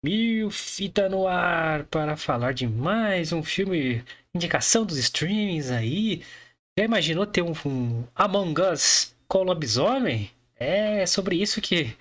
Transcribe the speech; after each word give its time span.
Mil 0.00 0.48
fita 0.48 1.08
no 1.08 1.26
ar 1.26 1.84
para 1.86 2.16
falar 2.16 2.54
de 2.54 2.68
mais 2.68 3.32
um 3.32 3.42
filme, 3.42 4.04
indicação 4.32 4.86
dos 4.86 4.96
streamings 4.96 5.72
aí. 5.72 6.22
Já 6.78 6.84
imaginou 6.84 7.26
ter 7.26 7.42
um, 7.42 7.52
um 7.66 8.04
Among 8.14 8.60
Us 8.62 9.12
com 9.26 9.42
lobisomem? 9.42 10.30
É 10.54 11.04
sobre 11.04 11.42
isso 11.42 11.60
que 11.60 11.96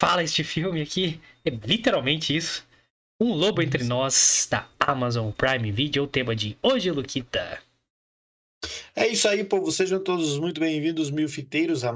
fala 0.00 0.24
este 0.24 0.42
filme 0.42 0.80
aqui. 0.80 1.20
É 1.44 1.50
literalmente 1.50 2.34
isso. 2.34 2.66
Um 3.20 3.34
Lobo 3.34 3.60
Entre 3.60 3.84
Nós, 3.84 4.48
da 4.50 4.66
Amazon 4.80 5.30
Prime 5.30 5.70
Video, 5.70 6.04
o 6.04 6.08
tema 6.08 6.34
de 6.34 6.56
hoje, 6.62 6.90
Luquita. 6.90 7.62
É 8.96 9.06
isso 9.08 9.28
aí, 9.28 9.44
povo. 9.44 9.70
Sejam 9.70 10.02
todos 10.02 10.38
muito 10.38 10.58
bem-vindos, 10.58 11.10
mil 11.10 11.28
fiteiros, 11.28 11.84
a 11.84 11.92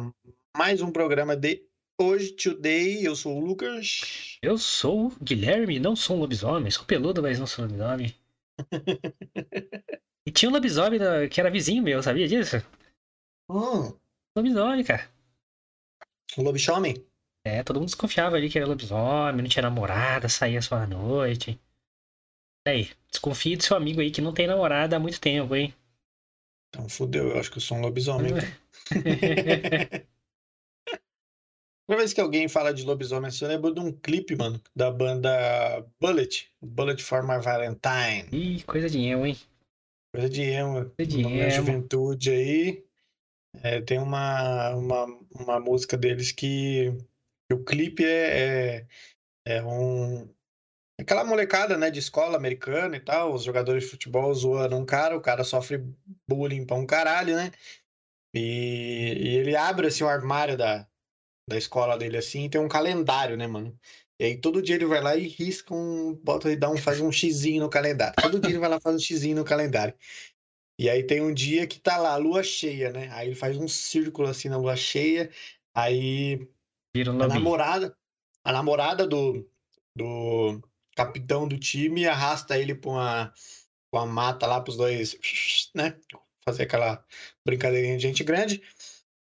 mais 0.55 0.83
um 0.83 0.93
programa 0.93 1.35
de 1.35 1.63
Hoje, 1.99 2.33
today, 2.33 3.07
eu 3.07 3.17
sou 3.17 3.39
o 3.39 3.41
Lucas. 3.41 4.39
Eu 4.43 4.59
sou 4.59 5.07
o 5.07 5.17
Guilherme, 5.19 5.79
não 5.79 5.97
sou 5.97 6.17
um 6.17 6.21
lobisomem. 6.21 6.71
Sou 6.71 6.85
peludo, 6.85 7.23
mas 7.23 7.39
não 7.39 7.47
sou 7.47 7.65
lobisomem. 7.65 8.15
e 10.27 10.31
tinha 10.31 10.51
um 10.51 10.53
lobisomem 10.53 11.01
que 11.31 11.41
era 11.41 11.51
vizinho 11.51 11.83
meu, 11.83 12.03
sabia 12.03 12.29
disso? 12.29 12.57
Hum. 13.49 13.97
Lobisomem, 14.37 14.85
cara. 14.85 15.11
Um 16.37 16.43
lobisomem? 16.43 17.03
É, 17.47 17.63
todo 17.63 17.77
mundo 17.81 17.89
desconfiava 17.89 18.37
ali 18.37 18.51
que 18.51 18.59
era 18.59 18.69
lobisomem, 18.69 19.41
não 19.41 19.49
tinha 19.49 19.63
namorada, 19.63 20.29
saía 20.29 20.61
só 20.61 20.75
à 20.75 20.87
noite. 20.87 21.59
Aí, 22.69 22.91
desconfie 23.11 23.57
do 23.57 23.63
seu 23.63 23.75
amigo 23.75 24.03
aí 24.03 24.11
que 24.11 24.21
não 24.21 24.35
tem 24.35 24.47
namorada 24.47 24.97
há 24.97 24.99
muito 24.99 25.19
tempo, 25.19 25.57
hein? 25.57 25.75
Então 26.69 26.87
fudeu, 26.91 27.31
eu 27.31 27.39
acho 27.41 27.51
que 27.51 27.57
eu 27.57 27.63
sou 27.63 27.79
um 27.79 27.81
lobisomem. 27.81 28.35
Toda 31.87 31.99
vez 31.99 32.13
que 32.13 32.21
alguém 32.21 32.49
fala 32.49 32.75
de 32.75 32.85
lobisomem 32.85 33.29
assim, 33.29 33.45
eu 33.45 33.49
lembro 33.49 33.73
de 33.73 33.79
um 33.79 33.93
clipe, 33.93 34.35
mano, 34.35 34.61
da 34.75 34.91
banda 34.91 35.87
Bullet. 36.01 36.51
Bullet 36.61 37.01
for 37.01 37.23
My 37.23 37.41
Valentine. 37.41 38.27
Ih, 38.33 38.65
coisa 38.65 38.91
de 38.91 38.99
emo, 38.99 39.25
hein? 39.25 39.37
Coisa 40.13 40.29
de 40.29 40.43
emo. 40.43 40.91
Coisa 40.91 41.11
de 41.11 41.21
emo. 41.21 41.51
juventude 41.51 42.31
aí. 42.31 42.85
É, 43.63 43.81
tem 43.81 43.99
uma, 43.99 44.75
uma, 44.75 45.05
uma 45.31 45.61
música 45.61 45.97
deles 45.97 46.33
que, 46.33 46.93
que 47.49 47.55
o 47.55 47.65
clipe 47.65 48.05
é, 48.05 48.81
é, 49.47 49.57
é 49.59 49.63
um. 49.63 50.29
Aquela 51.01 51.25
molecada, 51.25 51.77
né, 51.77 51.91
de 51.91 52.01
escola 52.01 52.37
americana 52.37 52.97
e 52.97 53.01
tal, 53.01 53.33
os 53.33 53.45
jogadores 53.45 53.85
de 53.85 53.91
futebol 53.91 54.33
zoando 54.35 54.77
um 54.77 54.85
cara, 54.85 55.17
o 55.17 55.21
cara 55.21 55.45
sofre 55.45 55.85
bullying 56.29 56.65
pra 56.65 56.77
um 56.77 56.87
caralho, 56.87 57.37
né? 57.37 57.53
E, 58.35 59.15
e 59.19 59.37
ele 59.37 59.55
abre 59.55 59.87
assim 59.87 60.05
o 60.05 60.09
armário 60.09 60.57
da, 60.57 60.89
da 61.49 61.57
escola 61.57 61.97
dele 61.97 62.17
assim, 62.17 62.49
tem 62.49 62.61
um 62.61 62.69
calendário, 62.69 63.37
né, 63.37 63.47
mano? 63.47 63.79
E 64.19 64.25
aí 64.25 64.41
todo 64.41 64.63
dia 64.63 64.75
ele 64.77 64.87
vai 64.87 65.01
lá 65.01 65.17
e 65.17 65.29
risca 65.29 65.75
um, 65.75 66.15
bota 66.15 66.51
e 66.51 66.57
dá 66.57 66.71
um, 66.71 66.77
faz 66.77 67.01
um 67.01 67.13
xizinho 67.13 67.63
no 67.63 67.71
calendário. 67.71 68.19
Todo 68.21 68.41
dia 68.41 68.51
ele 68.51 68.59
vai 68.59 68.69
lá 68.69 68.77
e 68.77 68.81
faz 68.81 68.97
um 68.97 68.99
xizinho 68.99 69.37
no 69.37 69.45
calendário. 69.45 69.95
E 70.79 70.91
aí 70.91 71.03
tem 71.05 71.23
um 71.23 71.33
dia 71.33 71.67
que 71.67 71.81
tá 71.81 71.97
lá, 71.97 72.17
lua 72.17 72.43
cheia, 72.43 72.91
né? 72.93 73.09
Aí 73.13 73.29
ele 73.29 73.35
faz 73.35 73.57
um 73.57 73.69
círculo 73.69 74.29
assim 74.29 74.49
na 74.49 74.59
lua 74.59 74.77
cheia, 74.77 75.31
aí 75.75 76.49
Vira 76.95 77.13
um 77.13 77.23
a 77.23 77.29
namorada, 77.29 77.97
a 78.45 78.53
namorada 78.53 79.07
do, 79.07 79.49
do 79.95 80.61
capitão 80.95 81.49
do 81.49 81.59
time 81.59 82.07
arrasta 82.07 82.59
ele 82.59 82.75
pra 82.75 82.91
uma, 82.91 83.35
pra 83.91 84.03
uma 84.03 84.07
mata 84.07 84.47
lá 84.47 84.61
pros 84.61 84.77
dois, 84.77 85.19
né? 85.75 85.99
Fazer 86.45 86.65
aquela 86.65 87.05
brincadeirinha 87.45 87.97
de 87.97 88.03
gente 88.03 88.23
grande. 88.23 88.63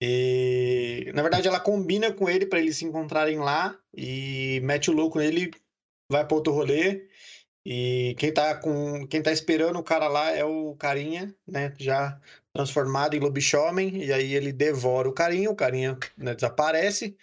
E 0.02 1.12
na 1.16 1.22
verdade 1.22 1.48
ela 1.48 1.60
combina 1.60 2.14
com 2.14 2.30
ele 2.30 2.46
pra 2.46 2.60
eles 2.60 2.78
se 2.78 2.86
encontrarem 2.86 3.40
lá 3.40 3.78
e 3.96 4.60
mete 4.64 4.92
o 4.92 4.94
louco 4.94 5.18
nele, 5.18 5.52
vai 6.12 6.26
pra 6.26 6.36
outro 6.36 6.54
rolê. 6.54 7.10
E 7.66 8.16
quem 8.18 8.34
tá 8.34 8.56
com 8.56 9.06
quem 9.08 9.22
tá 9.22 9.32
esperando 9.32 9.78
o 9.78 9.84
cara 9.84 10.08
lá 10.08 10.32
é 10.32 10.46
o 10.46 10.76
carinha, 10.76 11.36
né, 11.46 11.74
já 11.78 12.18
transformado 12.54 13.14
em 13.16 13.20
lobisomem, 13.20 14.06
e 14.06 14.14
aí 14.14 14.34
ele 14.34 14.54
devora 14.54 15.10
o 15.10 15.14
carinha, 15.14 15.52
o 15.52 15.56
carinha 15.56 15.98
né, 16.18 16.34
desaparece. 16.34 17.18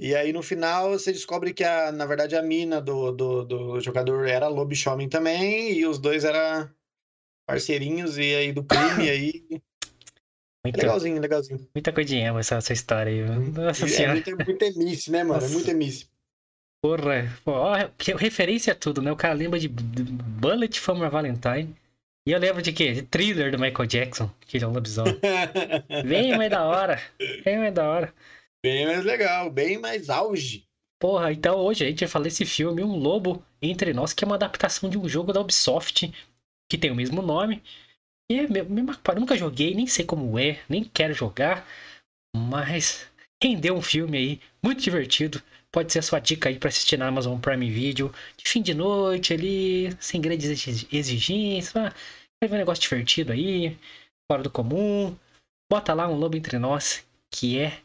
E 0.00 0.16
aí 0.16 0.32
no 0.32 0.42
final 0.42 0.90
você 0.90 1.12
descobre 1.12 1.52
que 1.54 1.62
a, 1.62 1.92
na 1.92 2.06
verdade 2.06 2.34
a 2.34 2.42
mina 2.42 2.80
do, 2.80 3.12
do, 3.12 3.44
do 3.44 3.80
jogador 3.80 4.26
era 4.26 4.48
lobisomem 4.48 5.08
também, 5.08 5.74
e 5.74 5.86
os 5.86 5.98
dois 5.98 6.24
eram 6.24 6.68
parceirinhos 7.46 8.18
e 8.18 8.34
aí 8.34 8.52
do 8.52 8.64
crime, 8.64 9.08
aí 9.08 9.62
Legalzinho, 10.64 11.20
legalzinho. 11.20 11.68
muita 11.74 11.90
emo 12.14 12.38
essa, 12.38 12.56
essa 12.56 12.72
história 12.72 13.12
aí. 13.12 13.22
viu? 13.22 13.52
Nossa 13.52 13.84
É 13.84 13.88
senhora. 13.88 14.12
muito, 14.14 14.36
muito 14.44 14.62
emice, 14.62 15.10
né, 15.10 15.24
mano? 15.24 15.38
É 15.38 15.42
Nossa. 15.42 15.54
muito 15.54 15.70
emice. 15.70 16.06
Porra. 16.82 17.30
Pô, 17.44 17.52
ó, 17.52 17.74
referência 18.18 18.72
a 18.72 18.76
tudo, 18.76 19.02
né? 19.02 19.10
O 19.12 19.16
cara 19.16 19.34
lembra 19.34 19.58
de 19.58 19.68
Bullet 19.68 20.78
for 20.80 20.94
My 20.94 21.08
Valentine. 21.08 21.74
E 22.26 22.32
eu 22.32 22.38
lembro 22.38 22.60
de 22.62 22.72
quê? 22.72 22.92
De 22.92 23.02
thriller 23.02 23.50
do 23.50 23.58
Michael 23.58 23.86
Jackson, 23.86 24.30
que 24.46 24.56
ele 24.58 24.64
é 24.64 24.68
um 24.68 24.72
lobisomem. 24.72 25.18
Bem 26.06 26.36
mais 26.36 26.50
da 26.50 26.64
hora. 26.64 27.00
Bem 27.44 27.58
mais 27.58 27.74
da 27.74 27.88
hora. 27.88 28.14
bem 28.62 28.86
mais 28.86 29.04
legal, 29.04 29.50
bem 29.50 29.78
mais 29.78 30.10
auge. 30.10 30.64
Porra, 30.98 31.32
então 31.32 31.56
hoje 31.58 31.84
a 31.84 31.88
gente 31.88 32.00
vai 32.00 32.08
falar 32.08 32.24
desse 32.24 32.44
filme, 32.44 32.84
Um 32.84 32.94
Lobo 32.96 33.42
Entre 33.62 33.94
Nós, 33.94 34.12
que 34.12 34.22
é 34.22 34.26
uma 34.26 34.34
adaptação 34.36 34.90
de 34.90 34.98
um 34.98 35.08
jogo 35.08 35.32
da 35.32 35.40
Ubisoft, 35.40 36.12
que 36.68 36.76
tem 36.76 36.90
o 36.90 36.94
mesmo 36.94 37.22
nome. 37.22 37.62
E 38.30 38.38
é 38.38 38.46
me- 38.46 38.62
nunca 39.16 39.36
joguei, 39.36 39.74
nem 39.74 39.88
sei 39.88 40.04
como 40.04 40.38
é, 40.38 40.60
nem 40.68 40.84
quero 40.84 41.12
jogar, 41.12 41.66
mas 42.36 43.08
rendeu 43.42 43.74
um 43.74 43.82
filme 43.82 44.16
aí, 44.16 44.40
muito 44.62 44.80
divertido. 44.82 45.42
Pode 45.72 45.92
ser 45.92 45.98
a 45.98 46.02
sua 46.02 46.20
dica 46.20 46.48
aí 46.48 46.58
pra 46.58 46.68
assistir 46.68 46.96
na 46.96 47.08
Amazon 47.08 47.40
Prime 47.40 47.68
Video, 47.70 48.14
de 48.36 48.48
fim 48.48 48.62
de 48.62 48.72
noite 48.74 49.32
ali, 49.32 49.96
sem 50.00 50.20
grandes 50.20 50.48
exi- 50.48 50.86
exigências. 50.92 51.74
Ah, 51.74 51.92
vai 52.40 52.48
ver 52.48 52.54
um 52.54 52.58
negócio 52.58 52.82
divertido 52.82 53.32
aí, 53.32 53.76
fora 54.30 54.42
do 54.44 54.50
comum. 54.50 55.16
Bota 55.70 55.92
lá 55.92 56.08
Um 56.08 56.16
Lobo 56.16 56.36
Entre 56.36 56.58
Nós, 56.58 57.04
que 57.32 57.58
é 57.58 57.80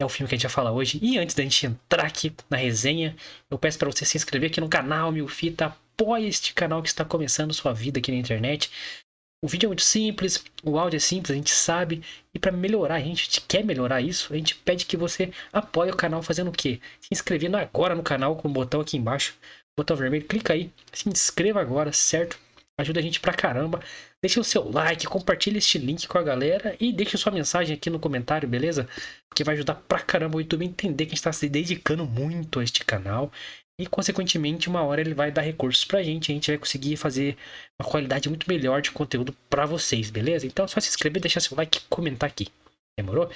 é 0.00 0.04
o 0.04 0.08
filme 0.08 0.28
que 0.28 0.34
a 0.34 0.38
gente 0.38 0.46
vai 0.46 0.52
falar 0.52 0.72
hoje. 0.72 0.98
E 1.02 1.18
antes 1.18 1.34
da 1.34 1.42
gente 1.42 1.66
entrar 1.66 2.06
aqui 2.06 2.34
na 2.48 2.56
resenha, 2.56 3.14
eu 3.50 3.58
peço 3.58 3.78
para 3.78 3.90
você 3.90 4.04
se 4.04 4.16
inscrever 4.16 4.50
aqui 4.50 4.60
no 4.60 4.68
canal 4.68 5.12
Mil 5.12 5.28
Fita. 5.28 5.66
Apoie 5.66 6.26
este 6.26 6.54
canal 6.54 6.82
que 6.82 6.88
está 6.88 7.04
começando 7.04 7.52
sua 7.52 7.74
vida 7.74 7.98
aqui 7.98 8.10
na 8.10 8.16
internet. 8.16 8.70
O 9.42 9.48
vídeo 9.48 9.66
é 9.66 9.68
muito 9.68 9.82
simples, 9.82 10.44
o 10.62 10.78
áudio 10.78 10.98
é 10.98 11.00
simples, 11.00 11.30
a 11.30 11.34
gente 11.34 11.50
sabe. 11.50 12.02
E 12.34 12.38
para 12.38 12.52
melhorar, 12.52 12.96
a 12.96 13.00
gente 13.00 13.40
quer 13.40 13.64
melhorar 13.64 14.02
isso, 14.02 14.32
a 14.34 14.36
gente 14.36 14.54
pede 14.54 14.84
que 14.84 14.98
você 14.98 15.32
apoie 15.50 15.90
o 15.90 15.96
canal 15.96 16.22
fazendo 16.22 16.48
o 16.48 16.52
quê? 16.52 16.78
Se 17.00 17.08
inscrevendo 17.10 17.56
agora 17.56 17.94
no 17.94 18.02
canal 18.02 18.36
com 18.36 18.48
o 18.48 18.50
botão 18.50 18.82
aqui 18.82 18.98
embaixo, 18.98 19.34
botão 19.74 19.96
vermelho, 19.96 20.26
clica 20.26 20.52
aí, 20.52 20.70
se 20.92 21.08
inscreva 21.08 21.58
agora, 21.58 21.90
certo? 21.90 22.38
Ajuda 22.78 23.00
a 23.00 23.02
gente 23.02 23.18
pra 23.18 23.32
caramba. 23.32 23.82
Deixa 24.22 24.40
o 24.40 24.44
seu 24.44 24.70
like, 24.70 25.06
compartilha 25.06 25.56
este 25.56 25.78
link 25.78 26.06
com 26.06 26.18
a 26.18 26.22
galera 26.22 26.76
e 26.78 26.92
deixa 26.92 27.16
sua 27.16 27.32
mensagem 27.32 27.74
aqui 27.74 27.88
no 27.88 27.98
comentário, 27.98 28.46
beleza? 28.46 28.86
Porque 29.26 29.42
vai 29.42 29.54
ajudar 29.54 29.76
pra 29.76 30.00
caramba 30.00 30.36
o 30.36 30.40
YouTube 30.40 30.66
a 30.66 30.68
entender 30.68 31.06
que 31.06 31.12
a 31.12 31.14
gente 31.14 31.24
tá 31.24 31.32
se 31.32 31.48
dedicando 31.48 32.04
muito 32.04 32.60
a 32.60 32.64
este 32.64 32.84
canal. 32.84 33.32
E, 33.80 33.86
consequentemente, 33.86 34.68
uma 34.68 34.82
hora 34.82 35.00
ele 35.00 35.14
vai 35.14 35.32
dar 35.32 35.40
recursos 35.40 35.86
pra 35.86 36.02
gente. 36.02 36.30
A 36.30 36.34
gente 36.34 36.50
vai 36.50 36.58
conseguir 36.58 36.98
fazer 36.98 37.34
uma 37.80 37.88
qualidade 37.88 38.28
muito 38.28 38.46
melhor 38.46 38.82
de 38.82 38.90
conteúdo 38.90 39.34
pra 39.48 39.64
vocês, 39.64 40.10
beleza? 40.10 40.46
Então 40.46 40.66
é 40.66 40.68
só 40.68 40.78
se 40.80 40.90
inscrever, 40.90 41.22
deixar 41.22 41.40
seu 41.40 41.56
like 41.56 41.80
comentar 41.88 42.28
aqui. 42.28 42.48
Demorou? 42.98 43.30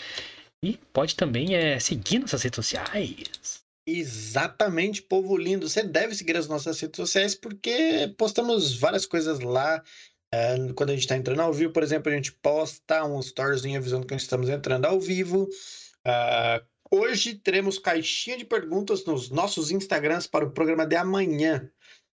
E 0.63 0.77
pode 0.93 1.17
também 1.17 1.55
é, 1.55 1.81
seguir 1.81 2.19
nossas 2.19 2.43
redes 2.43 2.57
sociais. 2.57 3.65
Exatamente, 3.89 5.01
povo 5.01 5.35
lindo. 5.35 5.67
Você 5.67 5.83
deve 5.83 6.15
seguir 6.15 6.37
as 6.37 6.47
nossas 6.47 6.79
redes 6.79 6.99
sociais 6.99 7.35
porque 7.35 8.15
postamos 8.19 8.79
várias 8.79 9.07
coisas 9.07 9.41
lá. 9.41 9.83
É, 10.31 10.57
quando 10.75 10.91
a 10.91 10.93
gente 10.93 11.05
está 11.05 11.17
entrando 11.17 11.41
ao 11.41 11.55
vivo, 11.55 11.73
por 11.73 11.83
exemplo, 11.83 12.13
a 12.13 12.15
gente 12.15 12.33
posta 12.33 13.03
um 13.07 13.19
storyzinho 13.21 13.79
avisando 13.79 14.07
que 14.07 14.15
estamos 14.15 14.51
entrando 14.51 14.85
ao 14.85 15.01
vivo. 15.01 15.49
Ah, 16.05 16.63
hoje 16.91 17.35
teremos 17.35 17.79
caixinha 17.79 18.37
de 18.37 18.45
perguntas 18.45 19.05
nos 19.05 19.31
nossos 19.31 19.71
Instagrams 19.71 20.27
para 20.27 20.45
o 20.45 20.51
programa 20.51 20.87
de 20.87 20.97
amanhã. 20.97 21.71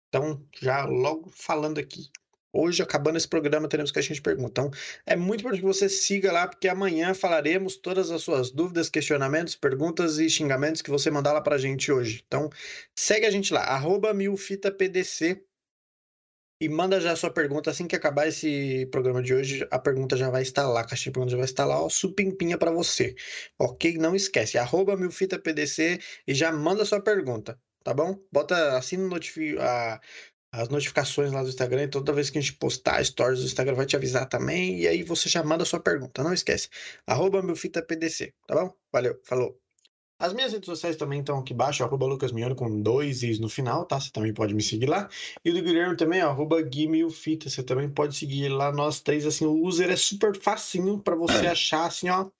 Então, 0.08 0.42
já 0.60 0.84
logo 0.84 1.28
falando 1.30 1.78
aqui. 1.78 2.10
Hoje, 2.52 2.82
acabando 2.82 3.18
esse 3.18 3.28
programa, 3.28 3.68
teremos 3.68 3.92
caixinha 3.92 4.14
de 4.14 4.22
perguntas. 4.22 4.50
Então, 4.50 4.70
é 5.04 5.14
muito 5.14 5.40
importante 5.40 5.60
que 5.60 5.66
você 5.66 5.90
siga 5.90 6.32
lá, 6.32 6.48
porque 6.48 6.68
amanhã 6.68 7.12
falaremos 7.12 7.76
todas 7.76 8.10
as 8.10 8.22
suas 8.22 8.50
dúvidas, 8.50 8.88
questionamentos, 8.88 9.54
perguntas 9.54 10.18
e 10.18 10.30
xingamentos 10.30 10.80
que 10.80 10.90
você 10.90 11.10
mandar 11.10 11.34
lá 11.34 11.40
pra 11.42 11.58
gente 11.58 11.92
hoje. 11.92 12.24
Então, 12.26 12.48
segue 12.94 13.26
a 13.26 13.30
gente 13.30 13.52
lá, 13.52 13.78
milfitapdc 14.14 15.44
e 16.60 16.68
manda 16.68 17.00
já 17.00 17.12
a 17.12 17.16
sua 17.16 17.30
pergunta. 17.30 17.70
Assim 17.70 17.86
que 17.86 17.96
acabar 17.96 18.26
esse 18.28 18.86
programa 18.90 19.22
de 19.22 19.34
hoje, 19.34 19.66
a 19.70 19.78
pergunta 19.78 20.16
já 20.16 20.30
vai 20.30 20.42
estar 20.42 20.66
lá, 20.68 20.80
a 20.80 20.84
caixinha 20.84 21.10
de 21.10 21.14
perguntas 21.14 21.32
já 21.32 21.38
vai 21.38 21.44
estar 21.44 21.64
lá, 21.64 21.82
ó, 21.82 21.88
supimpinha 21.88 22.58
pra 22.58 22.70
você. 22.70 23.14
Ok? 23.58 23.96
Não 23.98 24.14
esquece, 24.16 24.58
arroba 24.58 24.96
milfitapdc 24.96 26.00
e 26.26 26.34
já 26.34 26.52
manda 26.52 26.82
a 26.82 26.86
sua 26.86 27.00
pergunta, 27.00 27.60
tá 27.84 27.92
bom? 27.94 28.18
Bota, 28.32 28.76
assina 28.76 29.06
notifi 29.08 29.56
a, 29.58 30.00
as 30.52 30.68
notificações 30.68 31.32
lá 31.32 31.42
do 31.42 31.48
Instagram 31.48 31.84
e 31.84 31.88
toda 31.88 32.12
vez 32.12 32.30
que 32.30 32.38
a 32.38 32.40
gente 32.40 32.54
postar 32.54 33.04
stories 33.04 33.40
do 33.40 33.46
Instagram 33.46 33.74
vai 33.74 33.86
te 33.86 33.96
avisar 33.96 34.28
também. 34.28 34.80
E 34.80 34.88
aí 34.88 35.02
você 35.02 35.28
já 35.28 35.42
manda 35.44 35.62
a 35.64 35.66
sua 35.66 35.80
pergunta. 35.80 36.22
Não 36.22 36.32
esquece. 36.32 36.68
Arroba 37.06 37.42
milfitapdc, 37.42 38.34
tá 38.46 38.54
bom? 38.54 38.74
Valeu, 38.92 39.20
falou. 39.24 39.65
As 40.18 40.32
minhas 40.32 40.52
redes 40.52 40.66
sociais 40.66 40.96
também 40.96 41.20
estão 41.20 41.38
aqui 41.38 41.52
embaixo, 41.52 41.84
arroba 41.84 42.06
Lucas 42.06 42.32
com 42.56 42.80
dois 42.80 43.22
is 43.22 43.38
no 43.38 43.50
final, 43.50 43.84
tá? 43.84 44.00
Você 44.00 44.10
também 44.10 44.32
pode 44.32 44.54
me 44.54 44.62
seguir 44.62 44.86
lá. 44.86 45.10
E 45.44 45.52
do 45.52 45.62
Guilherme 45.62 45.94
também, 45.94 46.22
arroba 46.22 46.62
Guimilfita, 46.62 47.50
você 47.50 47.62
também 47.62 47.90
pode 47.90 48.16
seguir 48.16 48.48
lá 48.48 48.72
nós 48.72 49.00
três, 49.00 49.26
assim, 49.26 49.44
o 49.44 49.62
user 49.66 49.90
é 49.90 49.96
super 49.96 50.34
facinho 50.34 50.98
para 50.98 51.14
você 51.14 51.46
achar, 51.46 51.84
assim, 51.84 52.08
ó, 52.08 52.30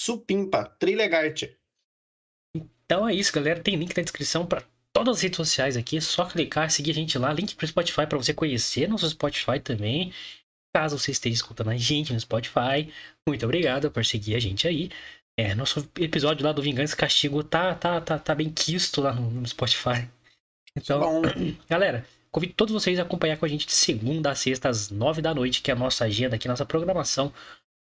supimpa, 0.00 0.64
trilegarte. 0.78 1.58
Então 2.54 3.08
é 3.08 3.14
isso, 3.14 3.32
galera, 3.32 3.60
tem 3.60 3.74
link 3.74 3.96
na 3.96 4.04
descrição 4.04 4.46
para 4.46 4.62
todas 4.92 5.16
as 5.16 5.22
redes 5.22 5.36
sociais 5.36 5.76
aqui, 5.76 5.96
é 5.96 6.00
só 6.00 6.26
clicar, 6.26 6.70
seguir 6.70 6.92
a 6.92 6.94
gente 6.94 7.18
lá, 7.18 7.32
link 7.32 7.56
pro 7.56 7.66
Spotify 7.66 8.06
para 8.06 8.18
você 8.18 8.32
conhecer 8.32 8.88
nosso 8.88 9.10
Spotify 9.10 9.58
também. 9.58 10.12
Caso 10.72 10.96
você 10.98 11.10
esteja 11.10 11.34
escutando 11.34 11.70
a 11.70 11.76
gente 11.76 12.12
no 12.12 12.20
Spotify, 12.20 12.92
muito 13.28 13.44
obrigado 13.44 13.90
por 13.90 14.04
seguir 14.04 14.36
a 14.36 14.38
gente 14.38 14.68
aí. 14.68 14.90
É, 15.38 15.54
nosso 15.54 15.86
episódio 15.98 16.44
lá 16.44 16.52
do 16.52 16.62
Vingança 16.62 16.94
e 16.94 16.96
Castigo 16.96 17.44
tá, 17.44 17.74
tá, 17.74 18.00
tá, 18.00 18.18
tá 18.18 18.34
bem 18.34 18.50
quisto 18.50 19.02
lá 19.02 19.12
no, 19.12 19.30
no 19.30 19.46
Spotify. 19.46 20.08
Então, 20.74 21.00
Bom. 21.00 21.22
galera, 21.68 22.06
convido 22.30 22.54
todos 22.54 22.72
vocês 22.72 22.98
a 22.98 23.02
acompanhar 23.02 23.36
com 23.36 23.44
a 23.44 23.48
gente 23.48 23.66
de 23.66 23.72
segunda 23.72 24.30
a 24.30 24.34
sexta 24.34 24.70
às 24.70 24.90
nove 24.90 25.20
da 25.20 25.34
noite, 25.34 25.60
que 25.60 25.70
é 25.70 25.74
a 25.74 25.76
nossa 25.76 26.06
agenda 26.06 26.36
aqui, 26.36 26.48
nossa 26.48 26.64
programação 26.64 27.32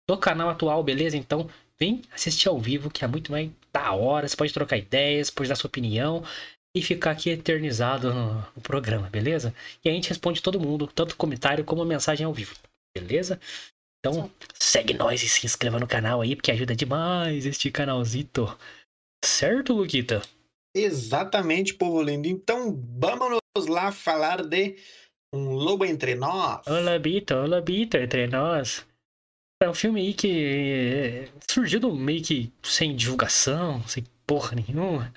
do 0.08 0.16
canal 0.16 0.48
atual, 0.48 0.82
beleza? 0.82 1.16
Então, 1.16 1.48
vem 1.78 2.00
assistir 2.10 2.48
ao 2.48 2.58
vivo, 2.58 2.90
que 2.90 3.04
é 3.04 3.08
muito 3.08 3.30
mais 3.30 3.50
da 3.70 3.92
hora. 3.92 4.26
Você 4.26 4.36
pode 4.36 4.52
trocar 4.52 4.78
ideias, 4.78 5.30
pode 5.30 5.50
dar 5.50 5.56
sua 5.56 5.68
opinião 5.68 6.24
e 6.74 6.80
ficar 6.80 7.10
aqui 7.10 7.28
eternizado 7.28 8.14
no, 8.14 8.34
no 8.56 8.62
programa, 8.62 9.10
beleza? 9.10 9.54
E 9.84 9.90
a 9.90 9.92
gente 9.92 10.08
responde 10.08 10.42
todo 10.42 10.58
mundo, 10.58 10.86
tanto 10.86 11.16
comentário 11.16 11.64
como 11.64 11.84
mensagem 11.84 12.24
ao 12.24 12.32
vivo, 12.32 12.54
beleza? 12.96 13.38
Então, 14.04 14.28
segue 14.52 14.94
nós 14.94 15.22
e 15.22 15.28
se 15.28 15.46
inscreva 15.46 15.78
no 15.78 15.86
canal 15.86 16.20
aí, 16.20 16.34
porque 16.34 16.50
ajuda 16.50 16.74
demais 16.74 17.46
este 17.46 17.70
canalzito. 17.70 18.46
Certo, 19.24 19.74
Luquita? 19.74 20.20
Exatamente, 20.74 21.74
povo 21.74 22.02
lindo. 22.02 22.26
Então, 22.26 22.74
vamos 22.98 23.40
lá 23.68 23.92
falar 23.92 24.42
de 24.42 24.76
Um 25.32 25.52
Lobo 25.52 25.84
Entre 25.84 26.16
Nós. 26.16 26.66
O 26.66 26.80
Lobito, 26.80 27.34
o 27.34 27.46
Lobito 27.46 27.96
Entre 27.96 28.26
Nós. 28.26 28.84
É 29.62 29.70
um 29.70 29.74
filme 29.74 30.00
aí 30.00 30.14
que 30.14 31.30
surgiu 31.48 31.78
do 31.78 31.94
meio 31.94 32.24
que 32.24 32.52
sem 32.60 32.96
divulgação, 32.96 33.86
sem 33.86 34.02
porra 34.26 34.56
nenhuma. 34.56 35.14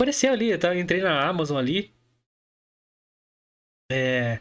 Apareceu 0.00 0.32
ali, 0.32 0.48
eu 0.50 0.80
entrei 0.80 1.02
na 1.02 1.28
Amazon 1.28 1.58
ali. 1.58 1.92
É, 3.92 4.40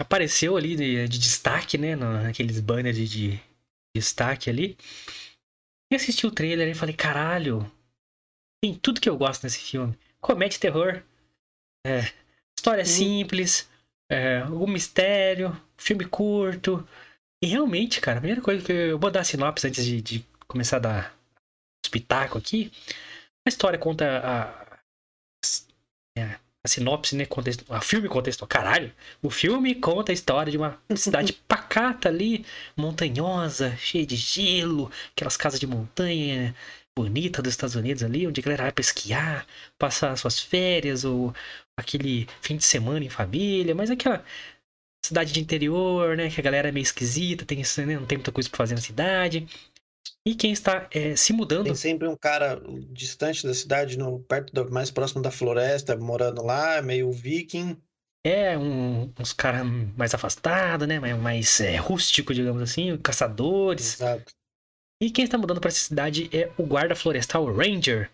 apareceu 0.00 0.56
ali 0.56 0.74
de, 0.74 1.06
de 1.06 1.18
destaque, 1.18 1.76
né? 1.76 1.94
Naqueles 1.94 2.58
banners 2.58 2.96
de, 2.96 3.06
de 3.06 3.42
destaque 3.94 4.48
ali. 4.48 4.76
E 5.92 5.96
assisti 5.96 6.26
o 6.26 6.30
trailer 6.30 6.68
e 6.68 6.74
falei, 6.74 6.94
caralho, 6.94 7.70
tem 8.62 8.74
tudo 8.74 9.00
que 9.00 9.08
eu 9.08 9.18
gosto 9.18 9.44
nesse 9.44 9.58
filme. 9.58 9.96
Comédia 10.20 10.58
terror. 10.58 11.02
É, 11.86 12.00
história 12.58 12.82
uhum. 12.82 12.90
simples. 12.90 13.68
É, 14.10 14.42
um 14.44 14.66
mistério. 14.66 15.54
Filme 15.76 16.06
curto. 16.06 16.86
E 17.42 17.46
realmente, 17.46 18.00
cara, 18.00 18.18
a 18.18 18.20
primeira 18.20 18.42
coisa 18.42 18.64
que 18.64 18.72
eu 18.72 18.98
vou 18.98 19.10
dar 19.10 19.20
a 19.20 19.24
sinopse 19.24 19.66
antes 19.66 19.84
de, 19.84 20.00
de 20.00 20.26
começar 20.46 20.76
a 20.76 20.80
dar 20.80 21.18
espetáculo 21.84 22.38
aqui. 22.38 22.72
A 23.46 23.48
história 23.48 23.78
conta 23.78 24.18
a, 24.18 24.62
a, 26.18 26.40
a 26.64 26.68
sinopse, 26.68 27.16
né? 27.16 27.24
Contexto, 27.26 27.64
a 27.72 27.80
filme 27.80 28.08
contexto, 28.08 28.46
caralho. 28.46 28.92
O 29.22 29.30
filme 29.30 29.74
conta 29.74 30.12
a 30.12 30.14
história 30.14 30.50
de 30.50 30.58
uma 30.58 30.78
cidade 30.94 31.32
pacata 31.32 32.08
ali, 32.08 32.44
montanhosa, 32.76 33.76
cheia 33.76 34.06
de 34.06 34.16
gelo, 34.16 34.90
aquelas 35.12 35.36
casas 35.36 35.58
de 35.60 35.66
montanha 35.66 36.54
bonita 36.96 37.40
dos 37.40 37.52
Estados 37.52 37.76
Unidos 37.76 38.02
ali, 38.02 38.26
onde 38.26 38.40
a 38.40 38.44
galera 38.44 38.64
vai 38.64 38.72
pra 38.72 38.82
esquiar, 38.82 39.46
passar 39.78 40.16
suas 40.16 40.38
férias 40.38 41.04
ou 41.04 41.34
aquele 41.76 42.28
fim 42.42 42.56
de 42.56 42.64
semana 42.64 43.04
em 43.04 43.08
família, 43.08 43.74
mas 43.74 43.90
aquela 43.90 44.24
cidade 45.04 45.32
de 45.32 45.40
interior, 45.40 46.16
né? 46.16 46.30
Que 46.30 46.40
a 46.40 46.44
galera 46.44 46.68
é 46.68 46.72
meio 46.72 46.82
esquisita, 46.82 47.44
tem, 47.44 47.58
né, 47.58 47.96
não 47.96 48.06
tem 48.06 48.18
muita 48.18 48.32
coisa 48.32 48.48
pra 48.50 48.58
fazer 48.58 48.74
na 48.74 48.80
cidade. 48.80 49.46
E 50.30 50.34
quem 50.36 50.52
está 50.52 50.86
é, 50.92 51.16
se 51.16 51.32
mudando. 51.32 51.64
Tem 51.64 51.74
sempre 51.74 52.06
um 52.06 52.14
cara 52.14 52.62
distante 52.92 53.44
da 53.44 53.52
cidade, 53.52 53.98
no, 53.98 54.20
perto 54.20 54.52
do, 54.52 54.70
mais 54.70 54.88
próximo 54.88 55.20
da 55.20 55.32
floresta, 55.32 55.96
morando 55.96 56.40
lá, 56.40 56.80
meio 56.80 57.10
viking. 57.10 57.76
É, 58.24 58.56
um, 58.56 59.12
uns 59.18 59.32
caras 59.32 59.66
mais 59.96 60.14
afastados, 60.14 60.86
né? 60.86 61.00
Mais, 61.00 61.18
mais 61.18 61.60
é, 61.60 61.74
rústico, 61.74 62.32
digamos 62.32 62.62
assim, 62.62 62.96
caçadores. 62.98 63.94
Exato. 63.94 64.32
E 65.02 65.10
quem 65.10 65.24
está 65.24 65.36
mudando 65.36 65.60
para 65.60 65.66
essa 65.66 65.80
cidade 65.80 66.30
é 66.32 66.48
o 66.56 66.64
guarda 66.64 66.94
florestal 66.94 67.52
Ranger. 67.52 68.08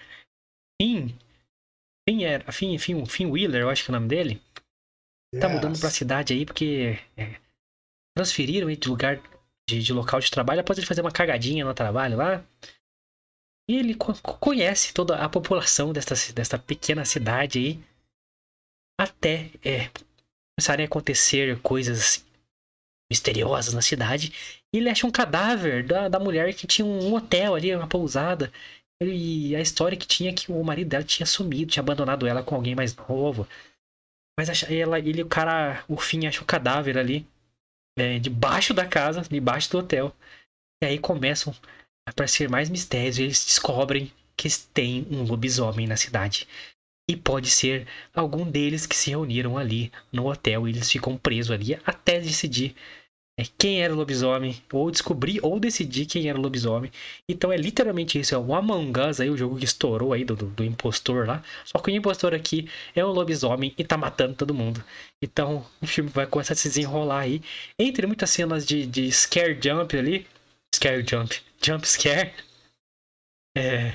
Finn. 0.80 1.10
Finn, 2.08 2.22
era, 2.22 2.50
Finn, 2.50 2.78
Finn, 2.78 3.04
Finn 3.04 3.30
Wheeler, 3.30 3.60
eu 3.60 3.68
acho 3.68 3.84
que 3.84 3.90
é 3.90 3.92
o 3.92 3.96
nome 3.96 4.08
dele. 4.08 4.40
Yes. 5.34 5.42
Tá 5.42 5.50
mudando 5.50 5.78
para 5.78 5.88
a 5.88 5.92
cidade 5.92 6.32
aí 6.32 6.46
porque 6.46 6.98
é, 7.14 7.38
transferiram 8.16 8.70
ele 8.70 8.80
de 8.80 8.88
lugar 8.88 9.20
de, 9.68 9.82
de, 9.82 9.92
local 9.92 10.20
de 10.20 10.30
trabalho 10.30 10.60
após 10.60 10.78
ele 10.78 10.86
fazer 10.86 11.00
uma 11.00 11.12
cagadinha 11.12 11.64
no 11.64 11.74
trabalho 11.74 12.16
lá. 12.16 12.44
E 13.68 13.76
ele 13.76 13.94
co 13.94 14.14
conhece 14.38 14.94
toda 14.94 15.16
a 15.16 15.28
população 15.28 15.92
desta, 15.92 16.14
desta 16.32 16.58
pequena 16.58 17.04
cidade 17.04 17.58
aí. 17.58 17.84
Até 18.98 19.50
é, 19.64 19.90
começarem 20.56 20.84
a 20.84 20.88
acontecer 20.88 21.60
coisas 21.60 22.24
misteriosas 23.10 23.74
na 23.74 23.82
cidade. 23.82 24.32
E 24.72 24.78
ele 24.78 24.88
acha 24.88 25.06
um 25.06 25.10
cadáver 25.10 25.84
da, 25.84 26.08
da 26.08 26.18
mulher 26.18 26.54
que 26.54 26.66
tinha 26.66 26.86
um 26.86 27.14
hotel 27.14 27.54
ali, 27.54 27.74
uma 27.74 27.88
pousada. 27.88 28.52
E 29.02 29.54
a 29.54 29.60
história 29.60 29.98
que 29.98 30.06
tinha 30.06 30.30
é 30.30 30.32
que 30.32 30.50
o 30.50 30.62
marido 30.64 30.88
dela 30.88 31.04
tinha 31.04 31.26
sumido, 31.26 31.72
tinha 31.72 31.82
abandonado 31.82 32.26
ela 32.26 32.42
com 32.42 32.54
alguém 32.54 32.74
mais 32.74 32.94
novo. 32.96 33.46
Mas 34.38 34.62
ela, 34.70 34.98
ele, 34.98 35.22
o 35.22 35.28
cara, 35.28 35.84
o 35.88 35.96
fim, 35.96 36.26
acha 36.26 36.42
o 36.42 36.46
cadáver 36.46 36.96
ali 36.96 37.26
é, 37.96 38.18
debaixo 38.18 38.74
da 38.74 38.86
casa, 38.86 39.22
debaixo 39.22 39.70
do 39.70 39.78
hotel. 39.78 40.14
E 40.82 40.86
aí 40.86 40.98
começam 40.98 41.54
a 42.06 42.10
aparecer 42.10 42.48
mais 42.48 42.68
mistérios. 42.68 43.18
E 43.18 43.22
eles 43.22 43.44
descobrem 43.44 44.12
que 44.36 44.48
tem 44.72 45.06
um 45.10 45.22
lobisomem 45.22 45.86
na 45.86 45.96
cidade. 45.96 46.46
E 47.08 47.16
pode 47.16 47.48
ser 47.48 47.86
algum 48.12 48.48
deles 48.48 48.86
que 48.86 48.96
se 48.96 49.10
reuniram 49.10 49.56
ali 49.56 49.92
no 50.12 50.28
hotel 50.28 50.66
e 50.66 50.72
eles 50.72 50.90
ficam 50.90 51.16
presos 51.16 51.52
ali 51.52 51.78
até 51.86 52.20
decidir 52.20 52.74
quem 53.44 53.82
era 53.82 53.92
o 53.92 53.96
lobisomem, 53.96 54.62
ou 54.72 54.90
descobrir 54.90 55.40
ou 55.42 55.60
decidir 55.60 56.06
quem 56.06 56.28
era 56.28 56.38
o 56.38 56.40
lobisomem. 56.40 56.90
Então 57.28 57.52
é 57.52 57.56
literalmente 57.56 58.18
isso, 58.18 58.34
é 58.34 58.38
o 58.38 58.54
Among 58.54 58.98
Us 58.98 59.20
aí, 59.20 59.28
o 59.28 59.36
jogo 59.36 59.58
que 59.58 59.64
estourou 59.64 60.14
aí 60.14 60.24
do, 60.24 60.34
do, 60.34 60.46
do, 60.46 60.64
impostor 60.64 61.26
lá. 61.26 61.42
Só 61.64 61.78
que 61.78 61.90
o 61.90 61.94
impostor 61.94 62.34
aqui 62.34 62.68
é 62.94 63.04
um 63.04 63.10
lobisomem 63.10 63.74
e 63.76 63.84
tá 63.84 63.98
matando 63.98 64.34
todo 64.34 64.54
mundo. 64.54 64.82
Então 65.22 65.66
o 65.82 65.86
filme 65.86 66.08
vai 66.08 66.26
começar 66.26 66.54
a 66.54 66.56
se 66.56 66.68
desenrolar 66.68 67.20
aí. 67.20 67.42
Entre 67.78 68.06
muitas 68.06 68.30
cenas 68.30 68.64
de, 68.64 68.86
de 68.86 69.12
scare 69.12 69.58
jump 69.62 69.96
ali. 69.96 70.26
Scare 70.74 71.04
jump. 71.06 71.38
Jump 71.62 71.86
scare. 71.86 72.32
É, 73.58 73.94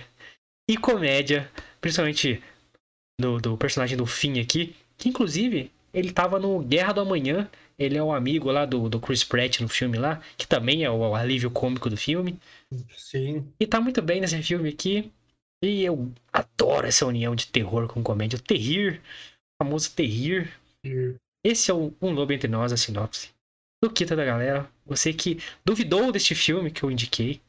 e 0.68 0.76
comédia, 0.76 1.48
principalmente 1.80 2.42
do, 3.20 3.38
do 3.38 3.56
personagem 3.56 3.96
do 3.96 4.08
Finn 4.08 4.42
aqui. 4.42 4.76
Que 4.98 5.08
inclusive 5.08 5.72
ele 5.94 6.12
tava 6.12 6.40
no 6.40 6.60
Guerra 6.64 6.94
do 6.94 7.02
Amanhã 7.02 7.48
ele 7.82 7.98
é 7.98 8.04
um 8.04 8.14
amigo 8.14 8.52
lá 8.52 8.66
do, 8.66 8.88
do 8.88 9.00
Chris 9.00 9.24
Pratt 9.24 9.60
no 9.60 9.68
filme 9.68 9.98
lá, 9.98 10.22
que 10.38 10.48
também 10.48 10.84
é 10.84 10.90
o 10.92 11.16
alívio 11.16 11.50
cômico 11.50 11.90
do 11.90 11.98
filme. 11.98 12.40
Sim. 12.96 13.52
E 13.60 13.66
tá 13.66 13.82
muito 13.82 14.02
bem 14.02 14.22
nesse 14.22 14.42
filme 14.44 14.70
aqui. 14.70 15.12
E 15.64 15.84
eu 15.84 16.12
adoro 16.32 16.88
essa 16.88 17.06
união 17.06 17.36
de 17.36 17.48
terror 17.48 17.88
com 17.88 18.04
comédia. 18.04 18.38
O 18.38 18.42
terrir, 18.42 19.00
o 19.00 19.64
famoso 19.64 19.92
terrir. 19.94 20.52
Esse 21.44 21.72
é 21.72 21.74
o 21.74 21.94
Um 22.02 22.12
Lobo 22.12 22.34
Entre 22.34 22.48
Nós, 22.48 22.72
a 22.72 22.78
sinopse. 22.78 23.30
Do 23.84 23.92
Kita 23.92 24.16
da 24.16 24.26
galera. 24.26 24.72
Você 24.86 25.14
que 25.14 25.40
duvidou 25.66 26.12
deste 26.12 26.36
filme 26.36 26.72
que 26.72 26.84
eu 26.84 26.92
indiquei. 26.92 27.42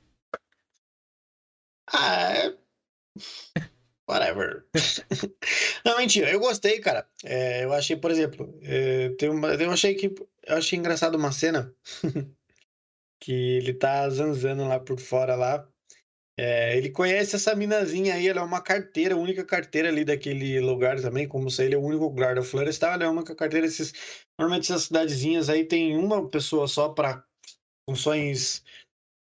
Ah, 1.86 2.32
é... 2.32 2.56
Whatever. 4.08 4.66
não, 5.84 5.98
mentira, 5.98 6.30
eu 6.30 6.40
gostei, 6.40 6.80
cara. 6.80 7.08
É, 7.24 7.64
eu 7.64 7.72
achei, 7.72 7.96
por 7.96 8.10
exemplo, 8.10 8.58
é, 8.62 9.10
tem 9.10 9.28
uma, 9.28 9.54
eu 9.54 9.70
achei 9.70 9.94
que 9.94 10.12
eu 10.44 10.56
achei 10.56 10.78
engraçado 10.78 11.14
uma 11.14 11.32
cena 11.32 11.74
que 13.20 13.32
ele 13.32 13.72
tá 13.74 14.08
zanzando 14.10 14.64
lá 14.66 14.80
por 14.80 14.98
fora 14.98 15.36
lá. 15.36 15.68
É, 16.38 16.76
ele 16.76 16.90
conhece 16.90 17.36
essa 17.36 17.54
minazinha 17.54 18.14
aí, 18.14 18.26
ela 18.26 18.40
é 18.40 18.44
uma 18.44 18.62
carteira, 18.62 19.14
a 19.14 19.18
única 19.18 19.44
carteira 19.44 19.88
ali 19.88 20.04
daquele 20.04 20.58
lugar 20.60 21.00
também, 21.00 21.28
como 21.28 21.50
se 21.50 21.62
ele 21.62 21.74
é 21.74 21.78
o 21.78 21.82
único 21.82 22.04
lugar 22.04 22.34
da 22.34 22.42
florestal, 22.42 22.94
ela 22.94 23.04
é 23.04 23.08
uma 23.08 23.22
carteira 23.22 23.66
esses, 23.66 23.92
normalmente 24.38 24.72
essas 24.72 24.84
cidadezinhas 24.84 25.50
aí 25.50 25.64
tem 25.64 25.96
uma 25.96 26.28
pessoa 26.28 26.66
só 26.66 26.88
para 26.88 27.22
funções 27.88 28.64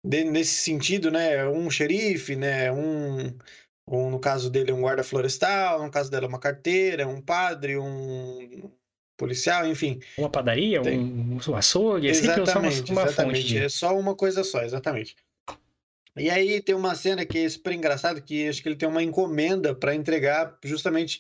de, 0.05 0.23
nesse 0.23 0.61
sentido, 0.61 1.11
né? 1.11 1.47
Um 1.47 1.69
xerife, 1.69 2.35
né? 2.35 2.71
Um 2.71 3.37
um, 3.89 4.11
no 4.11 4.19
caso 4.19 4.49
dele, 4.49 4.71
um 4.71 4.81
guarda 4.81 5.03
florestal, 5.03 5.83
no 5.83 5.89
caso 5.89 6.11
dela, 6.11 6.27
uma 6.27 6.39
carteira, 6.39 7.07
um 7.07 7.19
padre, 7.19 7.75
um 7.77 8.69
policial, 9.17 9.65
enfim. 9.67 9.99
Uma 10.17 10.29
padaria, 10.29 10.81
tem... 10.81 10.99
um, 10.99 11.39
um 11.45 11.55
açougue, 11.55 12.07
é 12.07 12.11
exatamente, 12.11 12.91
uma, 12.91 13.01
uma 13.01 13.09
exatamente. 13.09 13.41
Fonte. 13.41 13.57
É 13.57 13.69
só 13.69 13.97
uma 13.97 14.15
coisa 14.15 14.43
só, 14.43 14.61
exatamente. 14.61 15.15
E 16.15 16.29
aí 16.29 16.61
tem 16.61 16.75
uma 16.75 16.93
cena 16.95 17.25
que 17.25 17.39
é 17.39 17.49
super 17.49 17.73
engraçada, 17.73 18.21
que 18.21 18.47
acho 18.47 18.61
que 18.61 18.69
ele 18.69 18.75
tem 18.75 18.87
uma 18.87 19.01
encomenda 19.01 19.73
para 19.73 19.95
entregar 19.95 20.55
justamente 20.63 21.19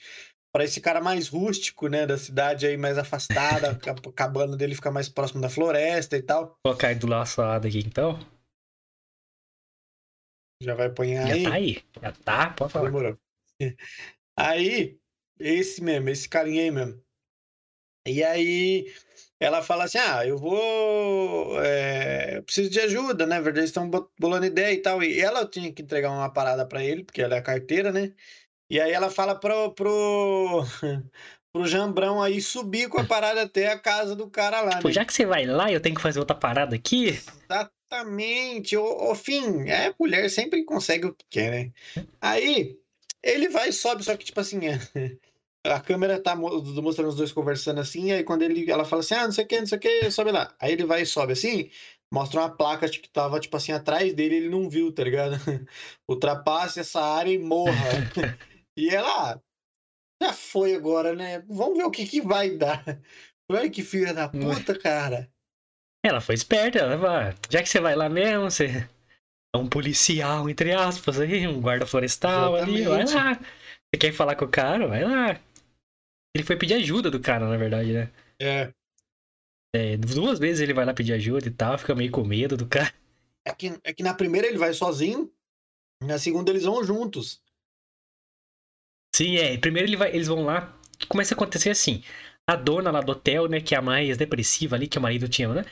para 0.51 0.63
esse 0.63 0.79
cara 0.79 1.01
mais 1.01 1.27
rústico, 1.27 1.87
né, 1.87 2.05
da 2.05 2.17
cidade 2.17 2.65
aí 2.67 2.77
mais 2.77 2.97
afastada, 2.97 3.79
a 3.85 4.11
cabana 4.11 4.55
dele 4.55 4.75
fica 4.75 4.91
mais 4.91 5.09
próximo 5.09 5.41
da 5.41 5.49
floresta 5.49 6.15
e 6.17 6.21
tal. 6.21 6.45
Vou 6.45 6.55
colocar 6.63 6.93
do 6.95 7.07
laçado 7.07 7.67
aqui 7.67 7.79
então. 7.79 8.19
Já 10.61 10.75
vai 10.75 10.87
Já 11.27 11.33
aí. 11.33 11.43
tá 11.43 11.53
aí. 11.53 11.83
Já 12.01 12.11
tá, 12.11 12.49
pode 12.51 12.73
falar. 12.73 12.87
Demorou. 12.87 13.17
Aí, 14.35 14.97
esse 15.39 15.81
mesmo, 15.83 16.09
esse 16.09 16.27
carinha 16.29 16.63
aí 16.63 16.71
mesmo. 16.71 17.03
E 18.05 18.23
aí 18.23 18.91
ela 19.39 19.61
fala 19.61 19.83
assim: 19.85 19.97
Ah, 19.97 20.25
eu 20.25 20.37
vou. 20.37 21.61
é, 21.63 22.37
eu 22.37 22.43
preciso 22.43 22.69
de 22.69 22.79
ajuda, 22.79 23.25
né? 23.25 23.35
Na 23.35 23.41
verdade, 23.41 23.59
eles 23.61 23.69
estão 23.69 23.89
bo- 23.89 24.11
bolando 24.19 24.45
ideia 24.45 24.73
e 24.73 24.81
tal. 24.81 25.03
E 25.03 25.19
ela 25.19 25.45
tinha 25.47 25.71
que 25.71 25.81
entregar 25.81 26.11
uma 26.11 26.31
parada 26.31 26.65
pra 26.65 26.83
ele, 26.83 27.03
porque 27.03 27.21
ela 27.21 27.35
é 27.35 27.39
a 27.39 27.41
carteira, 27.43 27.91
né? 27.91 28.13
E 28.69 28.79
aí 28.81 28.91
ela 28.91 29.09
fala 29.11 29.39
pro, 29.39 29.73
pro, 29.73 30.63
pro 31.53 31.67
Jambrão 31.67 32.21
aí 32.23 32.41
subir 32.41 32.89
com 32.89 32.99
a 32.99 33.05
parada 33.05 33.43
até 33.43 33.69
a 33.71 33.79
casa 33.79 34.15
do 34.15 34.29
cara 34.29 34.61
lá, 34.61 34.81
Pô, 34.81 34.89
né? 34.89 34.93
já 34.93 35.05
que 35.05 35.13
você 35.13 35.25
vai 35.25 35.45
lá, 35.45 35.71
eu 35.71 35.81
tenho 35.81 35.95
que 35.95 36.01
fazer 36.01 36.19
outra 36.19 36.35
parada 36.35 36.75
aqui. 36.75 37.13
Exatamente. 37.91 38.77
O, 38.77 39.11
o 39.11 39.15
fim, 39.15 39.67
é, 39.69 39.93
mulher 39.99 40.29
sempre 40.29 40.63
consegue 40.63 41.07
o 41.07 41.15
que 41.15 41.25
quer, 41.29 41.51
né? 41.65 41.73
Aí 42.21 42.79
ele 43.23 43.49
vai 43.49 43.69
e 43.69 43.73
sobe, 43.73 44.03
só 44.03 44.15
que 44.15 44.25
tipo 44.25 44.39
assim, 44.39 44.59
é, 44.67 44.77
a 45.65 45.79
câmera 45.81 46.21
tá 46.21 46.35
mo- 46.35 46.61
mostrando 46.81 47.09
os 47.09 47.15
dois 47.15 47.31
conversando 47.31 47.79
assim, 47.81 48.11
aí 48.11 48.23
quando 48.23 48.43
ele, 48.43 48.69
ela 48.71 48.85
fala 48.85 49.01
assim, 49.01 49.15
ah, 49.15 49.25
não 49.25 49.31
sei 49.31 49.45
o 49.45 49.47
que, 49.47 49.59
não 49.59 49.67
sei 49.67 49.77
o 49.77 49.81
que, 49.81 50.11
sobe 50.11 50.31
lá. 50.31 50.55
Aí 50.59 50.73
ele 50.73 50.85
vai 50.85 51.01
e 51.01 51.05
sobe 51.05 51.33
assim, 51.33 51.69
mostra 52.11 52.41
uma 52.41 52.55
placa 52.55 52.89
que 52.89 53.09
tava 53.09 53.39
tipo 53.39 53.55
assim 53.57 53.71
atrás 53.71 54.13
dele, 54.13 54.35
ele 54.37 54.49
não 54.49 54.69
viu, 54.69 54.93
tá 54.93 55.03
ligado? 55.03 55.35
Ultrapasse 56.07 56.79
essa 56.79 57.01
área 57.01 57.31
e 57.31 57.37
morra. 57.39 58.07
e 58.77 58.89
ela, 58.89 59.33
ah, 59.35 59.41
já 60.21 60.33
foi 60.33 60.75
agora, 60.75 61.15
né? 61.15 61.39
Vamos 61.41 61.77
ver 61.77 61.85
o 61.85 61.91
que 61.91 62.05
que 62.07 62.21
vai 62.21 62.57
dar. 62.57 62.83
Olha 63.49 63.69
que 63.69 63.83
filha 63.83 64.13
da 64.13 64.29
puta, 64.29 64.77
cara. 64.77 65.31
Ela 66.05 66.21
foi 66.21 66.35
esperta, 66.35 66.79
ela 66.79 66.95
vai, 66.95 67.35
já 67.49 67.61
que 67.61 67.67
você 67.67 67.79
vai 67.79 67.95
lá 67.95 68.07
mesmo, 68.07 68.49
você 68.49 68.87
é 69.53 69.57
um 69.57 69.67
policial, 69.67 70.49
entre 70.49 70.71
aspas, 70.71 71.19
aí, 71.19 71.47
um 71.47 71.59
guarda 71.59 71.85
florestal 71.85 72.55
ali, 72.55 72.83
vai 72.83 73.01
Exatamente. 73.01 73.41
lá. 73.41 73.49
Você 73.91 73.99
quer 73.99 74.13
falar 74.13 74.35
com 74.35 74.45
o 74.45 74.49
cara? 74.49 74.87
Vai 74.87 75.03
lá. 75.03 75.39
Ele 76.35 76.43
foi 76.43 76.55
pedir 76.55 76.75
ajuda 76.75 77.09
do 77.09 77.19
cara, 77.19 77.49
na 77.49 77.57
verdade, 77.57 77.91
né? 77.91 78.11
É. 78.39 78.71
É, 79.75 79.97
duas 79.97 80.39
vezes 80.39 80.61
ele 80.61 80.73
vai 80.73 80.85
lá 80.85 80.93
pedir 80.93 81.13
ajuda 81.13 81.47
e 81.47 81.51
tal, 81.51 81.77
fica 81.77 81.93
meio 81.93 82.11
com 82.11 82.23
medo 82.23 82.55
do 82.55 82.67
cara. 82.67 82.93
É 83.45 83.53
que, 83.53 83.79
é 83.83 83.93
que 83.93 84.03
na 84.03 84.13
primeira 84.13 84.47
ele 84.47 84.57
vai 84.57 84.73
sozinho, 84.73 85.31
na 86.03 86.17
segunda 86.17 86.51
eles 86.51 86.63
vão 86.63 86.83
juntos. 86.83 87.41
Sim, 89.15 89.37
é. 89.37 89.57
Primeiro 89.57 89.89
ele 89.89 89.97
vai, 89.97 90.09
eles 90.13 90.27
vão 90.27 90.45
lá. 90.45 90.77
Começa 91.07 91.33
a 91.33 91.35
acontecer 91.35 91.71
assim. 91.71 92.03
A 92.47 92.55
dona 92.55 92.91
lá 92.91 93.01
do 93.01 93.11
hotel, 93.11 93.47
né, 93.47 93.59
que 93.61 93.75
é 93.75 93.77
a 93.77 93.81
mais 93.81 94.17
depressiva 94.17 94.75
ali, 94.75 94.87
que 94.87 94.97
o 94.97 95.01
marido 95.01 95.27
tinha, 95.27 95.49
né? 95.49 95.65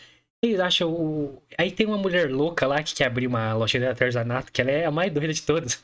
Eles 0.44 0.60
acham 0.60 0.92
o. 0.92 1.42
Aí 1.58 1.72
tem 1.72 1.86
uma 1.88 1.98
mulher 1.98 2.30
louca 2.32 2.68
lá 2.68 2.84
que 2.84 2.94
quer 2.94 3.06
abrir 3.08 3.28
uma 3.28 3.54
loja 3.54 3.80
de 3.80 3.86
artesanato, 3.86 4.52
que 4.52 4.62
ela 4.62 4.72
é 4.72 4.86
a 4.86 4.92
mais 4.92 5.12
doida 5.12 5.34
de 5.34 5.42
todas. 5.42 5.84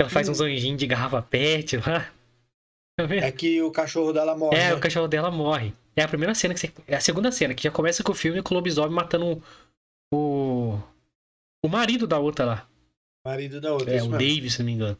Ela 0.00 0.08
faz 0.08 0.28
Hum. 0.28 0.32
uns 0.32 0.40
anjinhos 0.40 0.78
de 0.78 0.86
garrafa 0.86 1.20
pet 1.22 1.76
lá. 1.76 1.82
Tá? 2.98 3.14
É 3.14 3.32
que 3.32 3.60
o 3.62 3.70
cachorro 3.70 4.12
dela 4.12 4.36
morre. 4.36 4.56
É, 4.56 4.68
né? 4.68 4.74
o 4.74 4.80
cachorro 4.80 5.08
dela 5.08 5.30
morre. 5.30 5.72
É 5.96 6.02
a 6.02 6.08
primeira 6.08 6.34
cena 6.34 6.54
que 6.54 6.60
você. 6.60 6.72
É 6.86 6.96
a 6.96 7.00
segunda 7.00 7.32
cena, 7.32 7.54
que 7.54 7.62
já 7.64 7.70
começa 7.70 8.02
com 8.02 8.12
o 8.12 8.14
filme 8.14 8.42
com 8.42 8.54
o 8.54 8.56
lobisomem 8.56 8.94
matando 8.94 9.42
o. 10.12 10.78
O 11.64 11.68
marido 11.68 12.06
da 12.06 12.18
outra 12.18 12.44
lá. 12.44 12.68
marido 13.26 13.60
da 13.60 13.72
outra. 13.72 13.90
É, 13.90 13.96
o 14.02 14.06
mesmo. 14.06 14.18
Dave, 14.18 14.50
se 14.50 14.58
não 14.60 14.66
me 14.66 14.72
engano. 14.72 14.98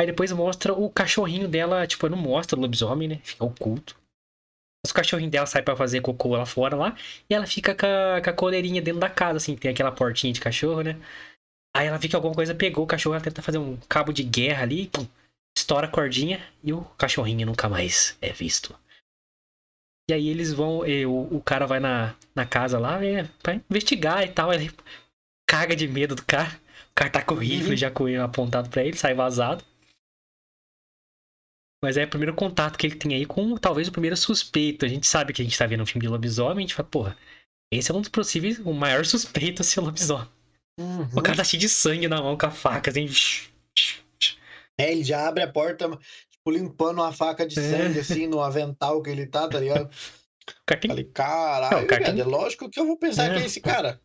Aí 0.00 0.06
depois 0.06 0.30
mostra 0.32 0.72
o 0.72 0.90
cachorrinho 0.90 1.48
dela, 1.48 1.86
tipo, 1.86 2.08
não 2.08 2.18
mostra 2.18 2.58
o 2.58 2.60
lobisomem, 2.62 3.08
né? 3.08 3.20
Fica 3.22 3.44
oculto. 3.44 3.96
Mas 4.84 4.90
o 4.90 4.94
cachorrinho 4.94 5.30
dela 5.30 5.46
sai 5.46 5.62
pra 5.62 5.74
fazer 5.74 6.02
cocô 6.02 6.36
lá 6.36 6.44
fora 6.44 6.76
lá. 6.76 6.94
E 7.28 7.34
ela 7.34 7.46
fica 7.46 7.74
com 7.74 7.86
a, 7.86 8.20
com 8.20 8.30
a 8.30 8.32
coleirinha 8.32 8.82
dentro 8.82 9.00
da 9.00 9.08
casa, 9.08 9.38
assim, 9.38 9.56
tem 9.56 9.70
aquela 9.70 9.90
portinha 9.90 10.32
de 10.32 10.40
cachorro, 10.40 10.82
né? 10.82 11.00
Aí 11.74 11.86
ela 11.86 11.98
vê 11.98 12.06
que 12.06 12.14
alguma 12.14 12.34
coisa 12.34 12.54
pegou 12.54 12.84
o 12.84 12.86
cachorro, 12.86 13.14
ela 13.14 13.24
tenta 13.24 13.42
fazer 13.42 13.58
um 13.58 13.76
cabo 13.88 14.12
de 14.12 14.22
guerra 14.22 14.62
ali, 14.62 14.86
pum, 14.88 15.06
estoura 15.56 15.86
a 15.86 15.90
cordinha 15.90 16.40
e 16.62 16.72
o 16.72 16.82
cachorrinho 16.98 17.46
nunca 17.46 17.68
mais 17.68 18.16
é 18.20 18.30
visto. 18.32 18.78
E 20.08 20.12
aí 20.12 20.28
eles 20.28 20.52
vão, 20.52 20.86
e 20.86 21.06
o, 21.06 21.36
o 21.36 21.42
cara 21.42 21.66
vai 21.66 21.80
na, 21.80 22.14
na 22.34 22.44
casa 22.44 22.78
lá 22.78 23.02
é, 23.02 23.24
pra 23.42 23.54
investigar 23.70 24.22
e 24.22 24.28
tal. 24.28 24.52
Ele 24.52 24.70
caga 25.48 25.74
de 25.74 25.88
medo 25.88 26.14
do 26.14 26.24
cara. 26.24 26.50
O 26.90 26.94
cara 26.94 27.10
tá 27.10 27.22
com 27.22 27.34
o 27.34 27.38
rifle 27.38 27.70
Uhum. 27.70 27.76
já 27.76 27.90
com 27.90 28.06
ele 28.06 28.18
apontado 28.18 28.68
pra 28.68 28.84
ele, 28.84 28.96
sai 28.96 29.14
vazado. 29.14 29.64
Mas 31.84 31.98
é 31.98 32.04
o 32.04 32.08
primeiro 32.08 32.34
contato 32.34 32.78
que 32.78 32.86
ele 32.86 32.94
tem 32.96 33.14
aí 33.14 33.26
com 33.26 33.56
talvez 33.56 33.88
o 33.88 33.92
primeiro 33.92 34.16
suspeito. 34.16 34.86
A 34.86 34.88
gente 34.88 35.06
sabe 35.06 35.32
que 35.34 35.42
a 35.42 35.44
gente 35.44 35.58
tá 35.58 35.66
vendo 35.66 35.82
um 35.82 35.86
filme 35.86 36.06
de 36.06 36.10
lobisomem, 36.10 36.58
a 36.58 36.60
gente 36.66 36.74
fala, 36.74 36.88
porra, 36.88 37.16
esse 37.70 37.90
é 37.90 37.94
um 37.94 38.00
dos 38.00 38.08
possíveis, 38.08 38.58
o 38.58 38.72
maior 38.72 39.04
suspeito 39.06 39.60
a 39.60 39.64
ser 39.64 39.80
lobisomem. 39.80 40.26
Uhum. 40.80 41.02
O 41.14 41.20
cara 41.22 41.36
tá 41.36 41.44
cheio 41.44 41.60
de 41.60 41.68
sangue 41.68 42.08
na 42.08 42.22
mão 42.22 42.36
com 42.38 42.46
a 42.46 42.50
faca, 42.50 42.90
assim. 42.90 43.06
É, 44.78 44.90
ele 44.90 45.04
já 45.04 45.28
abre 45.28 45.42
a 45.42 45.52
porta, 45.52 45.88
tipo, 46.30 46.50
limpando 46.50 47.00
uma 47.00 47.12
faca 47.12 47.46
de 47.46 47.58
É. 47.58 47.62
sangue, 47.62 47.98
assim, 48.00 48.26
no 48.26 48.40
avental 48.40 49.00
que 49.02 49.10
ele 49.10 49.26
tá, 49.26 49.46
tá 49.48 49.60
ligado? 49.60 49.88
O 50.46 50.66
cara 50.66 50.78
tem 50.80 50.90
Falei, 50.90 51.04
caralho, 51.04 51.80
Não, 51.80 51.86
cara 51.86 52.04
tem- 52.04 52.20
é 52.20 52.24
lógico 52.24 52.68
que 52.68 52.78
eu 52.78 52.86
vou 52.86 52.98
pensar 52.98 53.30
É. 53.30 53.34
que 53.34 53.42
é 53.42 53.46
esse 53.46 53.60
cara. 53.62 53.98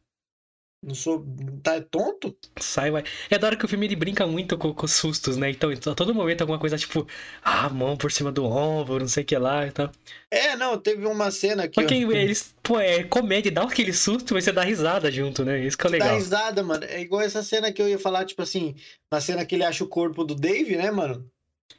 Não 0.81 0.95
sou. 0.95 1.25
Tá 1.61 1.81
tonto? 1.81 2.35
sai, 2.57 2.89
vai. 2.89 3.03
É 3.29 3.37
da 3.37 3.47
hora 3.47 3.57
que 3.57 3.65
o 3.65 3.67
filme 3.67 3.85
ele 3.85 3.95
brinca 3.97 4.25
muito 4.25 4.57
com, 4.57 4.73
com 4.73 4.87
sustos, 4.87 5.35
né? 5.35 5.49
Então, 5.49 5.69
a 5.71 5.95
todo 5.95 6.15
momento 6.15 6.41
alguma 6.41 6.57
coisa 6.57 6.77
tipo, 6.77 7.05
ah, 7.43 7.69
mão 7.69 7.97
por 7.97 8.11
cima 8.11 8.31
do 8.31 8.45
ombro, 8.45 8.99
não 8.99 9.07
sei 9.07 9.23
o 9.23 9.25
que 9.25 9.37
lá 9.37 9.67
e 9.67 9.71
tal. 9.71 9.91
É, 10.31 10.55
não, 10.55 10.77
teve 10.79 11.05
uma 11.05 11.31
cena 11.31 11.67
que. 11.67 11.81
Só 11.81 11.85
que 11.87 12.01
eu- 12.01 12.11
eles, 12.13 12.55
pô, 12.63 12.79
é 12.79 13.03
comédia, 13.03 13.51
dá 13.51 13.63
aquele 13.63 13.91
susto, 13.91 14.33
mas 14.33 14.45
você 14.45 14.53
dá 14.53 14.63
risada 14.63 15.11
junto, 15.11 15.43
né? 15.43 15.59
Isso 15.65 15.77
que 15.77 15.87
é 15.87 15.89
Dá 15.89 15.97
legal. 15.97 16.15
risada, 16.15 16.63
mano. 16.63 16.85
É 16.85 17.01
igual 17.01 17.21
essa 17.21 17.43
cena 17.43 17.73
que 17.73 17.81
eu 17.81 17.89
ia 17.89 17.99
falar, 17.99 18.23
tipo 18.25 18.41
assim, 18.41 18.73
na 19.11 19.19
cena 19.19 19.45
que 19.45 19.55
ele 19.55 19.65
acha 19.65 19.83
o 19.83 19.87
corpo 19.87 20.23
do 20.23 20.33
Dave, 20.33 20.77
né, 20.77 20.91
mano? 20.91 21.29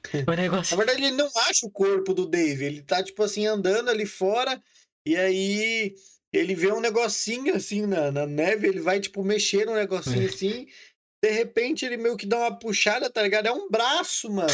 O 0.27 0.33
negócio. 0.35 0.77
Na 0.77 0.85
verdade, 0.85 1.05
ele 1.07 1.17
não 1.17 1.29
acha 1.49 1.67
o 1.67 1.71
corpo 1.71 2.13
do 2.15 2.27
Dave. 2.27 2.65
Ele 2.65 2.83
tá, 2.83 3.03
tipo 3.03 3.23
assim, 3.23 3.47
andando 3.47 3.89
ali 3.89 4.05
fora. 4.07 4.63
E 5.07 5.17
aí 5.17 5.95
ele 6.33 6.55
vê 6.55 6.73
um 6.73 6.81
negocinho 6.81 7.55
assim 7.55 7.87
na, 7.87 8.11
na 8.13 8.27
neve. 8.27 8.69
Ele 8.69 8.81
vai, 8.81 9.01
tipo, 9.01 9.23
mexer 9.25 9.67
no 9.67 9.75
negocinho 9.75 10.27
assim. 10.29 10.67
De 11.23 11.31
repente, 11.31 11.85
ele 11.85 11.97
meio 11.97 12.17
que 12.17 12.27
dá 12.27 12.39
uma 12.39 12.59
puxada, 12.59 13.11
tá 13.11 13.23
ligado? 13.23 13.47
É 13.47 13.53
um 13.53 13.69
braço, 13.69 14.31
mano. 14.31 14.49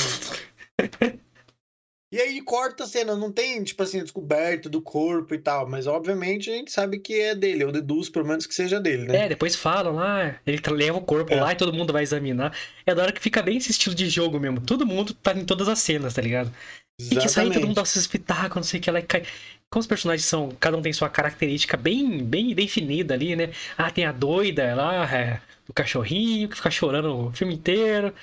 E 2.12 2.21
aí 2.21 2.40
corta 2.40 2.85
a 2.85 2.87
cena. 2.87 3.16
Não 3.16 3.30
tem, 3.33 3.62
tipo 3.64 3.83
assim, 3.83 4.00
descoberta 4.00 4.68
do 4.68 4.80
corpo 4.80 5.35
e 5.35 5.38
tal. 5.38 5.68
Mas, 5.68 5.87
obviamente, 5.87 6.50
a 6.50 6.54
gente 6.54 6.71
sabe 6.71 6.99
que 6.99 7.21
é 7.21 7.35
dele. 7.35 7.64
Eu 7.64 7.73
deduzo, 7.73 8.11
pelo 8.12 8.26
menos, 8.26 8.47
que 8.47 8.54
seja 8.54 8.80
dele, 8.80 9.04
né? 9.04 9.26
É, 9.26 9.28
depois 9.28 9.54
falam 9.56 9.97
lá, 9.97 10.40
ele 10.47 10.61
leva 10.71 10.99
o 10.99 11.02
corpo 11.02 11.33
É. 11.35 11.40
lá 11.40 11.52
e 11.52 11.56
todo 11.56 11.73
mundo 11.73 11.92
vai 11.92 12.02
examinar. 12.02 12.56
É 12.87 12.95
da 12.95 13.02
hora 13.02 13.12
que 13.12 13.21
fica 13.21 13.42
bem 13.42 13.59
esse 13.59 13.71
estilo 13.73 13.95
de 13.95 14.09
jogo 14.09 14.38
mesmo. 14.40 14.61
Todo 14.61 14.87
mundo 14.87 15.12
tá 15.14 15.33
em 15.35 15.45
todas 15.45 15.68
as 15.68 15.80
cenas, 15.80 16.14
tá 16.14 16.23
ligado? 16.23 16.52
E 16.99 17.11
que 17.16 17.18
aí 17.38 17.52
todo 17.52 17.66
mundo 17.66 17.75
dá 17.75 17.85
seus 17.85 18.04
espetáculos, 18.04 18.56
não 18.66 18.71
sei 18.71 18.80
o 18.80 18.83
que 18.83 18.90
lá. 18.90 19.00
e 19.00 19.02
cai- 19.02 19.25
Como 19.71 19.81
os 19.81 19.87
personagens 19.87 20.25
são, 20.25 20.51
cada 20.61 20.77
um 20.77 20.83
tem 20.83 20.93
sua 20.93 21.11
característica 21.11 21.77
bem, 21.77 22.25
bem 22.25 22.55
definida 22.55 23.15
ali, 23.15 23.35
né? 23.35 23.51
Ah, 23.77 23.91
tem 23.91 24.05
a 24.05 24.13
doida 24.13 24.75
lá, 24.75 25.05
é, 25.13 25.41
do 25.67 25.73
cachorrinho, 25.73 26.49
que 26.49 26.57
fica 26.57 26.71
chorando 26.71 27.29
o 27.29 27.33
filme 27.33 27.55
inteiro. 27.55 28.15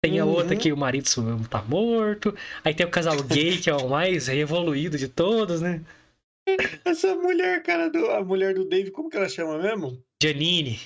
Tem 0.00 0.18
a 0.18 0.24
Uhum. 0.24 0.32
outra 0.32 0.56
que 0.56 0.72
o 0.72 0.76
marido 0.76 1.08
tá 1.48 1.62
morto. 1.62 2.34
Aí 2.64 2.74
tem 2.74 2.86
o 2.86 2.90
casal 2.90 3.16
gay, 3.22 3.58
que 3.58 3.70
é 3.70 3.74
o 3.74 3.88
mais 3.88 4.28
evoluído 4.28 4.96
de 4.96 5.08
todos, 5.08 5.60
né? 5.60 5.82
Essa 6.84 7.14
mulher, 7.14 7.62
cara, 7.62 7.90
do, 7.90 8.10
a 8.10 8.24
mulher 8.24 8.54
do 8.54 8.64
Dave, 8.64 8.90
como 8.90 9.10
que 9.10 9.16
ela 9.16 9.28
chama 9.28 9.58
mesmo? 9.58 10.02
Janine. 10.22 10.78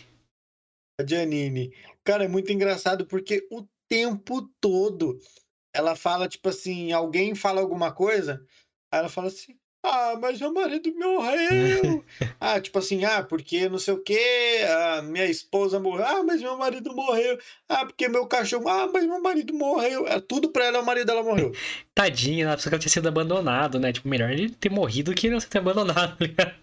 A 0.99 1.07
Janine. 1.07 1.73
Cara, 2.04 2.25
é 2.25 2.28
muito 2.28 2.52
engraçado 2.52 3.07
porque 3.07 3.47
o 3.50 3.66
tempo 3.88 4.42
todo 4.61 5.19
ela 5.75 5.95
fala, 5.95 6.28
tipo 6.28 6.49
assim, 6.49 6.92
alguém 6.92 7.35
fala 7.35 7.61
alguma 7.61 7.92
coisa, 7.92 8.45
aí 8.90 9.00
ela 9.00 9.09
fala 9.09 9.28
assim. 9.28 9.57
Ah, 9.82 10.16
mas 10.20 10.38
meu 10.40 10.52
marido 10.52 10.94
morreu. 10.94 12.04
ah, 12.40 12.60
tipo 12.60 12.78
assim, 12.78 13.04
ah, 13.04 13.22
porque 13.22 13.68
não 13.68 13.78
sei 13.78 13.94
o 13.94 14.02
quê, 14.02 14.60
ah, 14.68 15.02
minha 15.02 15.26
esposa 15.26 15.80
morreu. 15.80 16.06
Ah, 16.06 16.22
mas 16.22 16.40
meu 16.40 16.56
marido 16.56 16.94
morreu. 16.94 17.38
Ah, 17.68 17.84
porque 17.84 18.08
meu 18.08 18.26
cachorro. 18.26 18.68
Ah, 18.68 18.88
mas 18.92 19.04
meu 19.04 19.20
marido 19.20 19.52
morreu. 19.52 20.06
É, 20.06 20.20
tudo 20.20 20.50
pra 20.50 20.66
ela, 20.66 20.80
o 20.80 20.86
marido 20.86 21.06
dela 21.06 21.22
morreu. 21.22 21.52
Tadinha, 21.94 22.44
ela 22.44 22.54
pensou 22.56 22.70
que 22.70 22.74
ela 22.74 22.80
tinha 22.80 22.92
sido 22.92 23.08
abandonado, 23.08 23.80
né? 23.80 23.92
Tipo, 23.92 24.08
melhor 24.08 24.30
ele 24.30 24.50
ter 24.50 24.70
morrido 24.70 25.14
que 25.14 25.28
não 25.28 25.40
ter 25.40 25.58
abandonado. 25.58 26.16
ligado? 26.20 26.54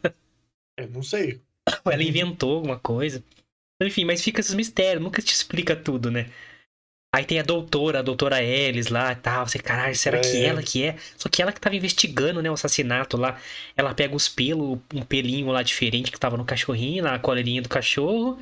Eu 0.77 0.89
não 0.89 1.03
sei. 1.03 1.41
Ela 1.85 2.03
inventou 2.03 2.55
alguma 2.55 2.79
coisa. 2.79 3.23
Enfim, 3.81 4.05
mas 4.05 4.23
fica 4.23 4.39
esses 4.39 4.53
mistérios, 4.53 5.03
nunca 5.03 5.21
te 5.21 5.33
explica 5.33 5.75
tudo, 5.75 6.09
né? 6.09 6.29
Aí 7.15 7.25
tem 7.25 7.39
a 7.39 7.43
doutora, 7.43 7.99
a 7.99 8.01
doutora 8.03 8.41
Ellis 8.43 8.87
lá 8.87 9.11
e 9.11 9.15
tal. 9.15 9.47
Você, 9.47 9.57
caralho, 9.57 9.95
será 9.95 10.19
que 10.19 10.27
É. 10.43 10.45
ela 10.45 10.61
que 10.61 10.83
é? 10.85 10.95
Só 11.17 11.27
que 11.27 11.41
ela 11.41 11.51
que 11.51 11.59
tava 11.59 11.75
investigando, 11.75 12.41
né, 12.41 12.49
o 12.51 12.53
assassinato 12.53 13.17
lá. 13.17 13.39
Ela 13.75 13.95
pega 13.95 14.15
os 14.15 14.29
pelos, 14.29 14.77
um 14.93 15.01
pelinho 15.01 15.47
lá 15.47 15.63
diferente 15.63 16.11
que 16.11 16.19
tava 16.19 16.37
no 16.37 16.45
cachorrinho, 16.45 17.03
na 17.03 17.17
coleirinha 17.17 17.61
do 17.61 17.69
cachorro. 17.69 18.39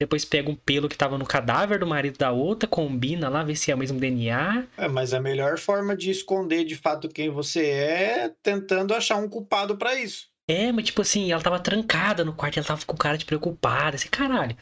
depois 0.00 0.24
pega 0.26 0.50
um 0.50 0.54
pelo 0.54 0.88
que 0.90 0.96
tava 0.96 1.16
no 1.18 1.24
cadáver 1.26 1.78
do 1.80 1.86
marido 1.86 2.18
da 2.18 2.30
outra, 2.30 2.68
combina 2.68 3.28
lá, 3.30 3.42
vê 3.42 3.56
se 3.56 3.70
é 3.70 3.74
o 3.74 3.78
mesmo 3.78 3.98
DNA. 3.98 4.66
É, 4.76 4.88
mas 4.88 5.14
a 5.14 5.20
melhor 5.20 5.58
forma 5.58 5.96
de 5.96 6.10
esconder 6.10 6.64
de 6.64 6.76
fato 6.76 7.08
quem 7.08 7.30
você 7.30 7.66
é 7.66 8.30
tentando 8.42 8.94
achar 8.94 9.16
um 9.16 9.28
culpado 9.28 9.76
para 9.78 9.94
isso. 9.98 10.28
É, 10.48 10.70
mas 10.70 10.84
tipo 10.86 11.02
assim, 11.02 11.32
ela 11.32 11.42
tava 11.42 11.58
trancada 11.58 12.24
no 12.24 12.32
quarto 12.34 12.58
ela 12.58 12.66
tava 12.66 12.84
com 12.86 12.96
cara 12.96 13.16
de 13.18 13.24
preocupada. 13.24 13.96
Assim, 13.96 14.08
caralho, 14.08 14.56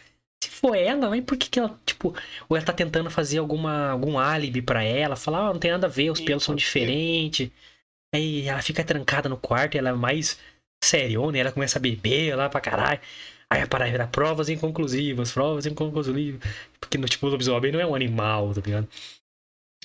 se 0.44 0.50
for 0.50 0.74
ela, 0.76 1.08
mas 1.08 1.24
por 1.24 1.36
que, 1.36 1.48
que 1.48 1.58
ela, 1.58 1.78
tipo, 1.84 2.14
ou 2.48 2.56
ela 2.56 2.64
tá 2.64 2.72
tentando 2.72 3.10
fazer 3.10 3.38
alguma, 3.38 3.90
algum 3.90 4.18
álibi 4.18 4.62
para 4.62 4.82
ela, 4.82 5.16
falar, 5.16 5.48
ah, 5.48 5.52
não 5.52 5.60
tem 5.60 5.70
nada 5.70 5.86
a 5.86 5.90
ver, 5.90 6.10
os 6.10 6.20
pelos 6.20 6.44
são 6.44 6.54
diferentes. 6.54 7.50
Aí 8.14 8.46
ela 8.46 8.62
fica 8.62 8.84
trancada 8.84 9.28
no 9.28 9.36
quarto 9.36 9.74
e 9.74 9.78
ela 9.78 9.90
é 9.90 9.92
mais 9.92 10.38
seriona, 10.82 11.36
e 11.36 11.40
ela 11.40 11.52
começa 11.52 11.78
a 11.78 11.82
beber 11.82 12.36
lá 12.36 12.48
pra 12.48 12.60
caralho. 12.60 13.00
Aí 13.50 13.62
a 13.62 13.66
parada 13.66 13.90
era 13.90 14.06
provas 14.06 14.48
inconclusivas, 14.48 15.32
provas 15.32 15.66
inconclusivas. 15.66 16.40
Porque 16.80 16.98
no 16.98 17.08
tipo, 17.08 17.26
o 17.26 17.30
lobisomem 17.30 17.72
não 17.72 17.80
é 17.80 17.86
um 17.86 17.94
animal, 17.94 18.52
tá 18.54 18.60
ligado? 18.64 18.88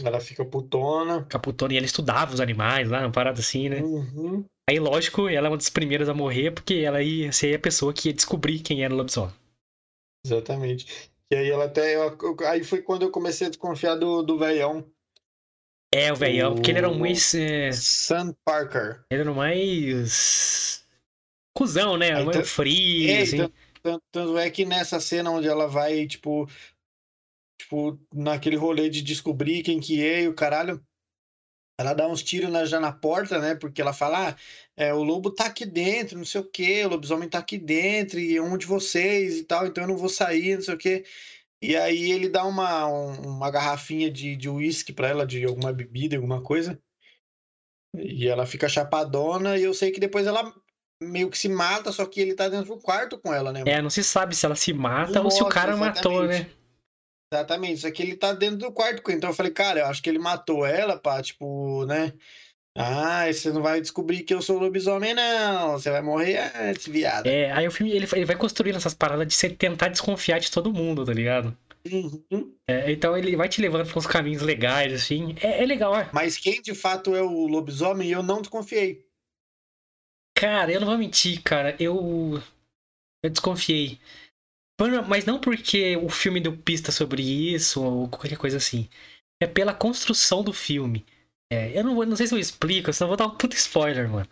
Ela 0.01 0.19
fica 0.19 0.45
putona. 0.45 1.23
Fica 1.23 1.39
putona 1.39 1.73
e 1.73 1.77
ela 1.77 1.85
estudava 1.85 2.33
os 2.33 2.39
animais 2.39 2.89
lá, 2.89 3.01
uma 3.01 3.11
parada 3.11 3.39
assim, 3.39 3.69
né? 3.69 3.81
Uhum. 3.81 4.45
Aí, 4.69 4.79
lógico, 4.79 5.27
ela 5.27 5.47
é 5.47 5.49
uma 5.49 5.57
das 5.57 5.69
primeiras 5.69 6.07
a 6.07 6.13
morrer, 6.13 6.51
porque 6.51 6.75
ela 6.75 7.01
ia 7.01 7.31
ser 7.31 7.55
a 7.55 7.59
pessoa 7.59 7.91
que 7.91 8.09
ia 8.09 8.13
descobrir 8.13 8.59
quem 8.59 8.83
era 8.83 8.93
o 8.93 8.97
lobisomem. 8.97 9.33
Exatamente. 10.29 11.11
E 11.31 11.35
aí 11.35 11.49
ela 11.49 11.65
até. 11.65 11.95
Aí 12.47 12.63
foi 12.63 12.81
quando 12.81 13.03
eu 13.03 13.11
comecei 13.11 13.47
a 13.47 13.49
desconfiar 13.49 13.95
do, 13.95 14.21
do 14.21 14.37
velhão. 14.37 14.85
É, 15.93 16.11
o 16.13 16.15
velhão, 16.15 16.53
porque 16.55 16.71
ele 16.71 16.79
era 16.79 16.91
mais. 16.91 17.33
É... 17.33 17.71
Sam 17.71 18.35
Parker. 18.45 19.03
Ele 19.09 19.21
era 19.21 19.33
mais. 19.33 20.85
Cusão, 21.55 21.97
né? 21.97 22.09
Era 22.09 22.25
mais 22.25 22.49
frio, 22.49 23.09
é, 23.09 23.21
assim. 23.21 23.37
Tanto, 23.81 24.01
tanto 24.11 24.37
é 24.37 24.49
que 24.49 24.65
nessa 24.65 24.99
cena 24.99 25.31
onde 25.31 25.47
ela 25.47 25.67
vai, 25.67 26.05
tipo. 26.07 26.47
Tipo, 27.59 27.99
naquele 28.13 28.55
rolê 28.55 28.89
de 28.89 29.01
descobrir 29.01 29.63
quem 29.63 29.79
que 29.79 30.03
é 30.03 30.23
e 30.23 30.27
o 30.27 30.33
caralho. 30.33 30.81
Ela 31.79 31.93
dá 31.93 32.05
uns 32.09 32.21
tiros 32.21 32.51
na, 32.51 32.65
já 32.65 32.77
na 32.77 32.91
porta, 32.91 33.39
né? 33.39 33.55
Porque 33.55 33.81
ela 33.81 33.93
fala: 33.93 34.31
ah, 34.31 34.35
é, 34.75 34.93
o 34.93 35.01
lobo 35.01 35.31
tá 35.31 35.45
aqui 35.45 35.65
dentro, 35.65 36.17
não 36.17 36.25
sei 36.25 36.41
o 36.41 36.43
quê, 36.43 36.83
o 36.83 36.89
lobisomem 36.89 37.29
tá 37.29 37.39
aqui 37.39 37.57
dentro, 37.57 38.19
e 38.19 38.35
é 38.35 38.41
um 38.41 38.57
de 38.57 38.65
vocês 38.65 39.37
e 39.37 39.43
tal, 39.45 39.65
então 39.65 39.85
eu 39.85 39.87
não 39.87 39.95
vou 39.95 40.09
sair, 40.09 40.55
não 40.55 40.61
sei 40.61 40.73
o 40.73 40.77
quê. 40.77 41.05
E 41.61 41.77
aí 41.77 42.11
ele 42.11 42.27
dá 42.27 42.43
uma, 42.43 42.85
uma 42.85 43.49
garrafinha 43.49 44.11
de, 44.11 44.35
de 44.35 44.49
uísque 44.49 44.91
pra 44.91 45.07
ela, 45.07 45.25
de 45.25 45.45
alguma 45.45 45.71
bebida, 45.71 46.17
alguma 46.17 46.41
coisa. 46.43 46.77
E 47.95 48.27
ela 48.27 48.45
fica 48.45 48.67
chapadona, 48.67 49.57
e 49.57 49.63
eu 49.63 49.73
sei 49.73 49.89
que 49.89 50.01
depois 50.01 50.27
ela 50.27 50.53
meio 51.01 51.29
que 51.29 51.37
se 51.37 51.47
mata, 51.47 51.93
só 51.93 52.05
que 52.05 52.19
ele 52.19 52.35
tá 52.35 52.49
dentro 52.49 52.75
do 52.75 52.81
quarto 52.81 53.17
com 53.17 53.33
ela, 53.33 53.53
né? 53.53 53.63
É, 53.65 53.81
não 53.81 53.89
se 53.89 54.03
sabe 54.03 54.35
se 54.35 54.45
ela 54.45 54.55
se 54.55 54.73
mata 54.73 55.21
ou 55.21 55.31
se 55.31 55.41
o 55.41 55.47
cara 55.47 55.71
exatamente. 55.71 55.95
matou, 55.95 56.25
né? 56.25 56.49
Exatamente, 57.31 57.81
só 57.81 57.91
que 57.91 58.01
ele 58.01 58.15
tá 58.15 58.33
dentro 58.33 58.57
do 58.57 58.71
quarto. 58.71 59.03
Então 59.11 59.29
eu 59.29 59.35
falei, 59.35 59.51
cara, 59.51 59.81
eu 59.81 59.85
acho 59.85 60.01
que 60.01 60.09
ele 60.09 60.17
matou 60.17 60.65
ela, 60.65 60.97
pá, 60.97 61.21
tipo, 61.21 61.85
né? 61.85 62.13
Ah, 62.75 63.31
você 63.31 63.51
não 63.51 63.61
vai 63.61 63.81
descobrir 63.81 64.23
que 64.23 64.33
eu 64.33 64.41
sou 64.41 64.57
lobisomem, 64.57 65.13
não. 65.13 65.73
Você 65.73 65.91
vai 65.91 66.01
morrer 66.01 66.51
antes, 66.55 66.87
viado. 66.87 67.27
É, 67.27 67.51
aí 67.51 67.67
o 67.67 67.71
filme 67.71 67.91
ele, 67.91 68.07
ele 68.13 68.25
vai 68.25 68.35
construindo 68.35 68.77
essas 68.77 68.93
paradas 68.93 69.27
de 69.27 69.33
você 69.33 69.49
tentar 69.49 69.89
desconfiar 69.89 70.39
de 70.39 70.49
todo 70.49 70.73
mundo, 70.73 71.05
tá 71.05 71.13
ligado? 71.13 71.55
Uhum. 71.91 72.55
É, 72.67 72.91
então 72.91 73.17
ele 73.17 73.35
vai 73.35 73.47
te 73.47 73.61
levando 73.61 73.87
para 73.87 73.97
uns 73.97 74.07
caminhos 74.07 74.41
legais, 74.41 74.93
assim. 74.93 75.35
É, 75.41 75.61
é 75.61 75.65
legal, 75.65 75.95
é. 75.95 76.09
Mas 76.13 76.37
quem 76.37 76.61
de 76.61 76.73
fato 76.73 77.15
é 77.15 77.21
o 77.21 77.47
lobisomem, 77.47 78.09
eu 78.09 78.23
não 78.23 78.41
desconfiei. 78.41 79.05
Cara, 80.35 80.71
eu 80.71 80.79
não 80.79 80.87
vou 80.87 80.97
mentir, 80.97 81.41
cara. 81.43 81.75
Eu. 81.79 82.41
Eu 83.21 83.29
desconfiei. 83.29 83.99
Mas 85.07 85.25
não 85.25 85.39
porque 85.39 85.97
o 85.97 86.09
filme 86.09 86.39
deu 86.39 86.55
pista 86.55 86.91
sobre 86.91 87.21
isso 87.21 87.83
ou 87.83 88.07
qualquer 88.07 88.37
coisa 88.37 88.57
assim. 88.57 88.87
É 89.41 89.47
pela 89.47 89.73
construção 89.73 90.43
do 90.43 90.53
filme. 90.53 91.05
É, 91.51 91.77
eu 91.77 91.83
não, 91.83 91.95
vou, 91.95 92.05
não 92.05 92.15
sei 92.15 92.27
se 92.27 92.33
eu 92.33 92.39
explico, 92.39 92.93
senão 92.93 93.07
eu 93.07 93.17
vou 93.17 93.17
dar 93.17 93.33
um 93.33 93.37
puto 93.37 93.55
spoiler, 93.55 94.07
mano. 94.07 94.27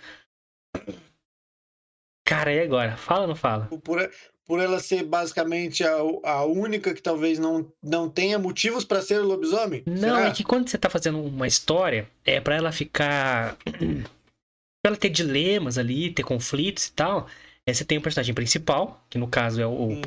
Cara, 2.26 2.54
e 2.54 2.60
agora? 2.60 2.96
Fala 2.96 3.22
ou 3.22 3.28
não 3.28 3.36
fala? 3.36 3.68
Por, 3.84 4.12
por 4.46 4.60
ela 4.60 4.80
ser 4.80 5.04
basicamente 5.04 5.84
a, 5.84 5.98
a 6.24 6.46
única 6.46 6.94
que 6.94 7.02
talvez 7.02 7.40
não, 7.40 7.72
não 7.82 8.10
tenha 8.10 8.38
motivos 8.38 8.86
para 8.86 9.02
ser 9.02 9.20
lobisomem? 9.20 9.84
Não, 9.86 10.16
Será? 10.16 10.28
é 10.28 10.32
que 10.32 10.44
quando 10.44 10.70
você 10.70 10.78
tá 10.78 10.90
fazendo 10.90 11.22
uma 11.22 11.48
história, 11.48 12.10
é 12.26 12.40
para 12.40 12.56
ela 12.56 12.72
ficar. 12.72 13.58
pra 14.84 14.92
ela 14.92 14.98
ter 14.98 15.10
dilemas 15.10 15.78
ali, 15.78 16.12
ter 16.12 16.24
conflitos 16.24 16.88
e 16.88 16.94
tal. 16.94 17.28
É, 17.68 17.74
você 17.74 17.84
tem 17.84 17.98
o 17.98 18.02
personagem 18.02 18.34
principal, 18.34 19.06
que 19.10 19.18
no 19.18 19.28
caso 19.28 19.62
é 19.62 19.68
o, 19.68 19.90
hum. 19.90 20.02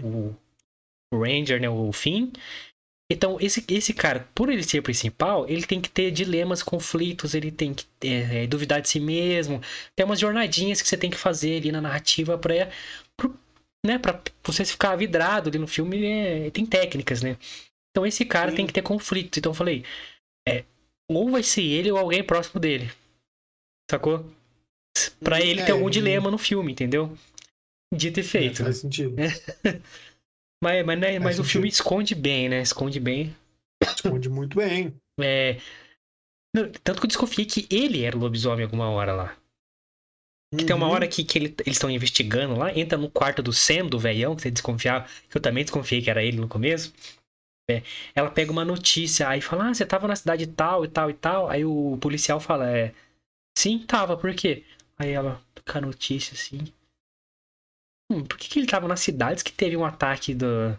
o, 1.12 1.16
o 1.16 1.22
Ranger, 1.22 1.60
né? 1.60 1.68
O 1.68 1.92
Finn. 1.92 2.32
Então, 3.12 3.38
esse, 3.40 3.64
esse 3.68 3.92
cara, 3.92 4.26
por 4.34 4.48
ele 4.48 4.62
ser 4.62 4.82
principal, 4.82 5.46
ele 5.48 5.66
tem 5.66 5.80
que 5.80 5.90
ter 5.90 6.12
dilemas, 6.12 6.62
conflitos, 6.62 7.34
ele 7.34 7.50
tem 7.50 7.74
que 7.74 7.84
é, 8.02 8.44
é, 8.44 8.46
duvidar 8.46 8.80
de 8.80 8.88
si 8.88 9.00
mesmo. 9.00 9.60
Tem 9.96 10.06
umas 10.06 10.20
jornadinhas 10.20 10.80
que 10.80 10.88
você 10.88 10.96
tem 10.96 11.10
que 11.10 11.16
fazer 11.18 11.56
ali 11.56 11.72
na 11.72 11.80
narrativa 11.80 12.38
pra, 12.38 12.70
pra, 13.16 13.30
né, 13.84 13.98
pra 13.98 14.22
você 14.44 14.64
ficar 14.64 14.94
vidrado 14.94 15.48
ali 15.48 15.58
no 15.58 15.66
filme. 15.66 16.06
É, 16.06 16.50
tem 16.50 16.64
técnicas, 16.64 17.20
né? 17.20 17.36
Então, 17.90 18.06
esse 18.06 18.24
cara 18.24 18.50
Sim. 18.50 18.58
tem 18.58 18.66
que 18.66 18.72
ter 18.72 18.82
conflitos. 18.82 19.36
Então, 19.36 19.50
eu 19.50 19.56
falei, 19.56 19.84
é, 20.48 20.64
ou 21.10 21.32
vai 21.32 21.42
ser 21.42 21.62
ele 21.62 21.90
ou 21.90 21.98
alguém 21.98 22.22
próximo 22.22 22.60
dele. 22.60 22.90
Sacou? 23.90 24.24
Pra 25.20 25.40
ele 25.40 25.64
ter 25.64 25.72
algum 25.72 25.90
dilema 25.90 26.30
no 26.30 26.38
filme, 26.38 26.72
entendeu? 26.72 27.16
Dito 27.92 28.20
e 28.20 28.22
feito. 28.22 28.62
É, 28.62 28.64
faz 28.64 28.78
sentido. 28.80 29.16
mas, 30.62 30.84
mas, 30.86 30.98
né, 30.98 31.18
mas 31.18 31.38
o 31.38 31.44
filme 31.44 31.68
esconde 31.68 32.14
bem, 32.14 32.48
né? 32.48 32.62
Esconde 32.62 33.00
bem. 33.00 33.34
Esconde 33.82 34.28
muito 34.28 34.56
bem. 34.56 34.94
É. 35.20 35.58
Tanto 36.82 37.00
que 37.00 37.06
eu 37.06 37.08
desconfiei 37.08 37.46
que 37.46 37.66
ele 37.70 38.04
era 38.04 38.16
o 38.16 38.20
lobisomem 38.20 38.64
alguma 38.64 38.90
hora 38.90 39.12
lá. 39.12 39.36
Que 40.52 40.62
uhum. 40.62 40.66
tem 40.66 40.76
uma 40.76 40.86
uhum. 40.86 40.92
hora 40.92 41.08
que, 41.08 41.22
que 41.22 41.38
ele, 41.38 41.54
eles 41.60 41.76
estão 41.76 41.88
investigando 41.88 42.58
lá, 42.58 42.76
entra 42.76 42.98
no 42.98 43.08
quarto 43.08 43.40
do 43.40 43.52
Sam, 43.52 43.86
do 43.86 44.00
velhão, 44.00 44.34
que 44.34 44.42
você 44.42 44.50
desconfiava, 44.50 45.06
que 45.28 45.36
eu 45.36 45.40
também 45.40 45.62
desconfiei 45.62 46.02
que 46.02 46.10
era 46.10 46.24
ele 46.24 46.38
no 46.38 46.48
começo. 46.48 46.92
É, 47.70 47.84
ela 48.16 48.30
pega 48.30 48.50
uma 48.50 48.64
notícia, 48.64 49.28
aí 49.28 49.40
fala, 49.40 49.68
ah, 49.68 49.74
você 49.74 49.86
tava 49.86 50.08
na 50.08 50.16
cidade 50.16 50.44
tal 50.48 50.84
e 50.84 50.88
tal 50.88 51.08
e 51.08 51.14
tal. 51.14 51.48
Aí 51.48 51.64
o 51.64 51.96
policial 52.00 52.40
fala, 52.40 52.68
é. 52.68 52.92
Sim, 53.56 53.78
tava, 53.86 54.16
por 54.16 54.34
quê? 54.34 54.64
Aí 54.98 55.10
ela, 55.10 55.40
com 55.70 55.78
a 55.78 55.80
notícia 55.80 56.34
assim. 56.34 56.72
Hum, 58.10 58.24
por 58.24 58.36
que, 58.36 58.48
que 58.48 58.58
ele 58.58 58.66
tava 58.66 58.88
nas 58.88 59.00
cidades 59.00 59.42
que 59.42 59.52
teve 59.52 59.76
um 59.76 59.84
ataque 59.84 60.34
do, 60.34 60.76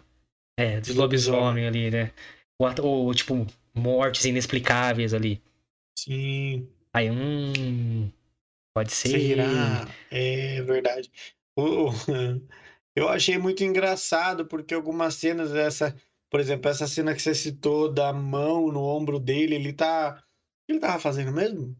é, 0.58 0.80
dos 0.80 0.94
lobisomem 0.94 1.66
ali, 1.66 1.90
né? 1.90 2.12
Ou, 2.58 3.06
ou, 3.06 3.14
tipo, 3.14 3.46
mortes 3.74 4.24
inexplicáveis 4.26 5.14
ali. 5.14 5.42
Sim. 5.98 6.68
Aí, 6.92 7.10
hum. 7.10 8.10
Pode 8.74 8.92
ser. 8.92 9.18
Será? 9.20 9.86
É 10.10 10.62
verdade. 10.62 11.10
Eu 12.94 13.08
achei 13.08 13.38
muito 13.38 13.64
engraçado, 13.64 14.46
porque 14.46 14.74
algumas 14.74 15.14
cenas 15.14 15.50
dessa. 15.50 15.96
Por 16.30 16.40
exemplo, 16.40 16.70
essa 16.70 16.86
cena 16.86 17.14
que 17.14 17.20
você 17.20 17.34
citou 17.34 17.92
da 17.92 18.12
mão 18.12 18.70
no 18.70 18.82
ombro 18.82 19.18
dele, 19.18 19.54
ele 19.54 19.72
tá. 19.72 20.18
O 20.18 20.66
que 20.66 20.72
ele 20.72 20.80
tava 20.80 20.98
fazendo 20.98 21.32
mesmo? 21.32 21.76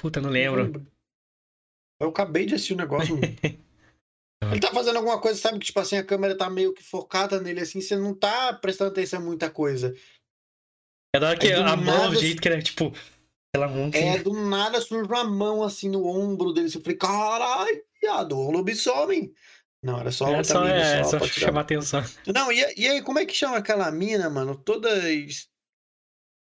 Puta, 0.00 0.20
não 0.20 0.30
lembro. 0.30 0.72
Eu 2.00 2.08
acabei 2.08 2.46
de 2.46 2.54
assistir 2.54 2.74
o 2.74 2.78
negócio. 2.78 3.18
Ele 4.50 4.60
tá 4.60 4.70
fazendo 4.70 4.96
alguma 4.96 5.20
coisa, 5.20 5.40
sabe 5.40 5.58
que, 5.58 5.66
tipo 5.66 5.80
assim, 5.80 5.96
a 5.96 6.04
câmera 6.04 6.36
tá 6.36 6.50
meio 6.50 6.74
que 6.74 6.82
focada 6.82 7.40
nele, 7.40 7.60
assim, 7.60 7.80
você 7.80 7.96
não 7.96 8.14
tá 8.14 8.52
prestando 8.52 8.90
atenção 8.90 9.20
em 9.20 9.24
muita 9.24 9.48
coisa. 9.48 9.94
É 11.14 11.20
da 11.20 11.30
hora 11.30 11.38
que 11.38 11.50
a 11.52 11.76
mão, 11.76 12.10
o 12.10 12.14
jeito 12.14 12.42
que 12.42 12.48
era, 12.48 12.60
tipo, 12.60 12.92
aquela 13.48 13.68
mão 13.68 13.90
que... 13.90 13.96
É, 13.96 14.18
do 14.18 14.32
nada 14.32 14.80
surge 14.80 15.08
uma 15.08 15.24
mão, 15.24 15.62
assim, 15.62 15.88
no 15.88 16.06
ombro 16.06 16.52
dele, 16.52 16.66
assim, 16.66 16.78
eu 16.78 16.82
falei, 16.82 16.98
caralho, 16.98 17.82
viado, 18.00 18.36
o 18.36 18.50
lobisomem. 18.50 19.32
Não, 19.82 19.98
era 20.00 20.10
só... 20.10 20.28
Era 20.28 20.44
só, 20.44 20.64
é, 20.66 21.04
só, 21.04 21.18
só 21.18 21.26
chamar 21.26 21.62
atenção. 21.62 22.02
Não, 22.26 22.52
e, 22.52 22.58
e 22.76 22.86
aí, 22.88 23.02
como 23.02 23.18
é 23.18 23.26
que 23.26 23.34
chama 23.34 23.58
aquela 23.58 23.90
mina, 23.90 24.28
mano, 24.28 24.56
toda 24.56 24.90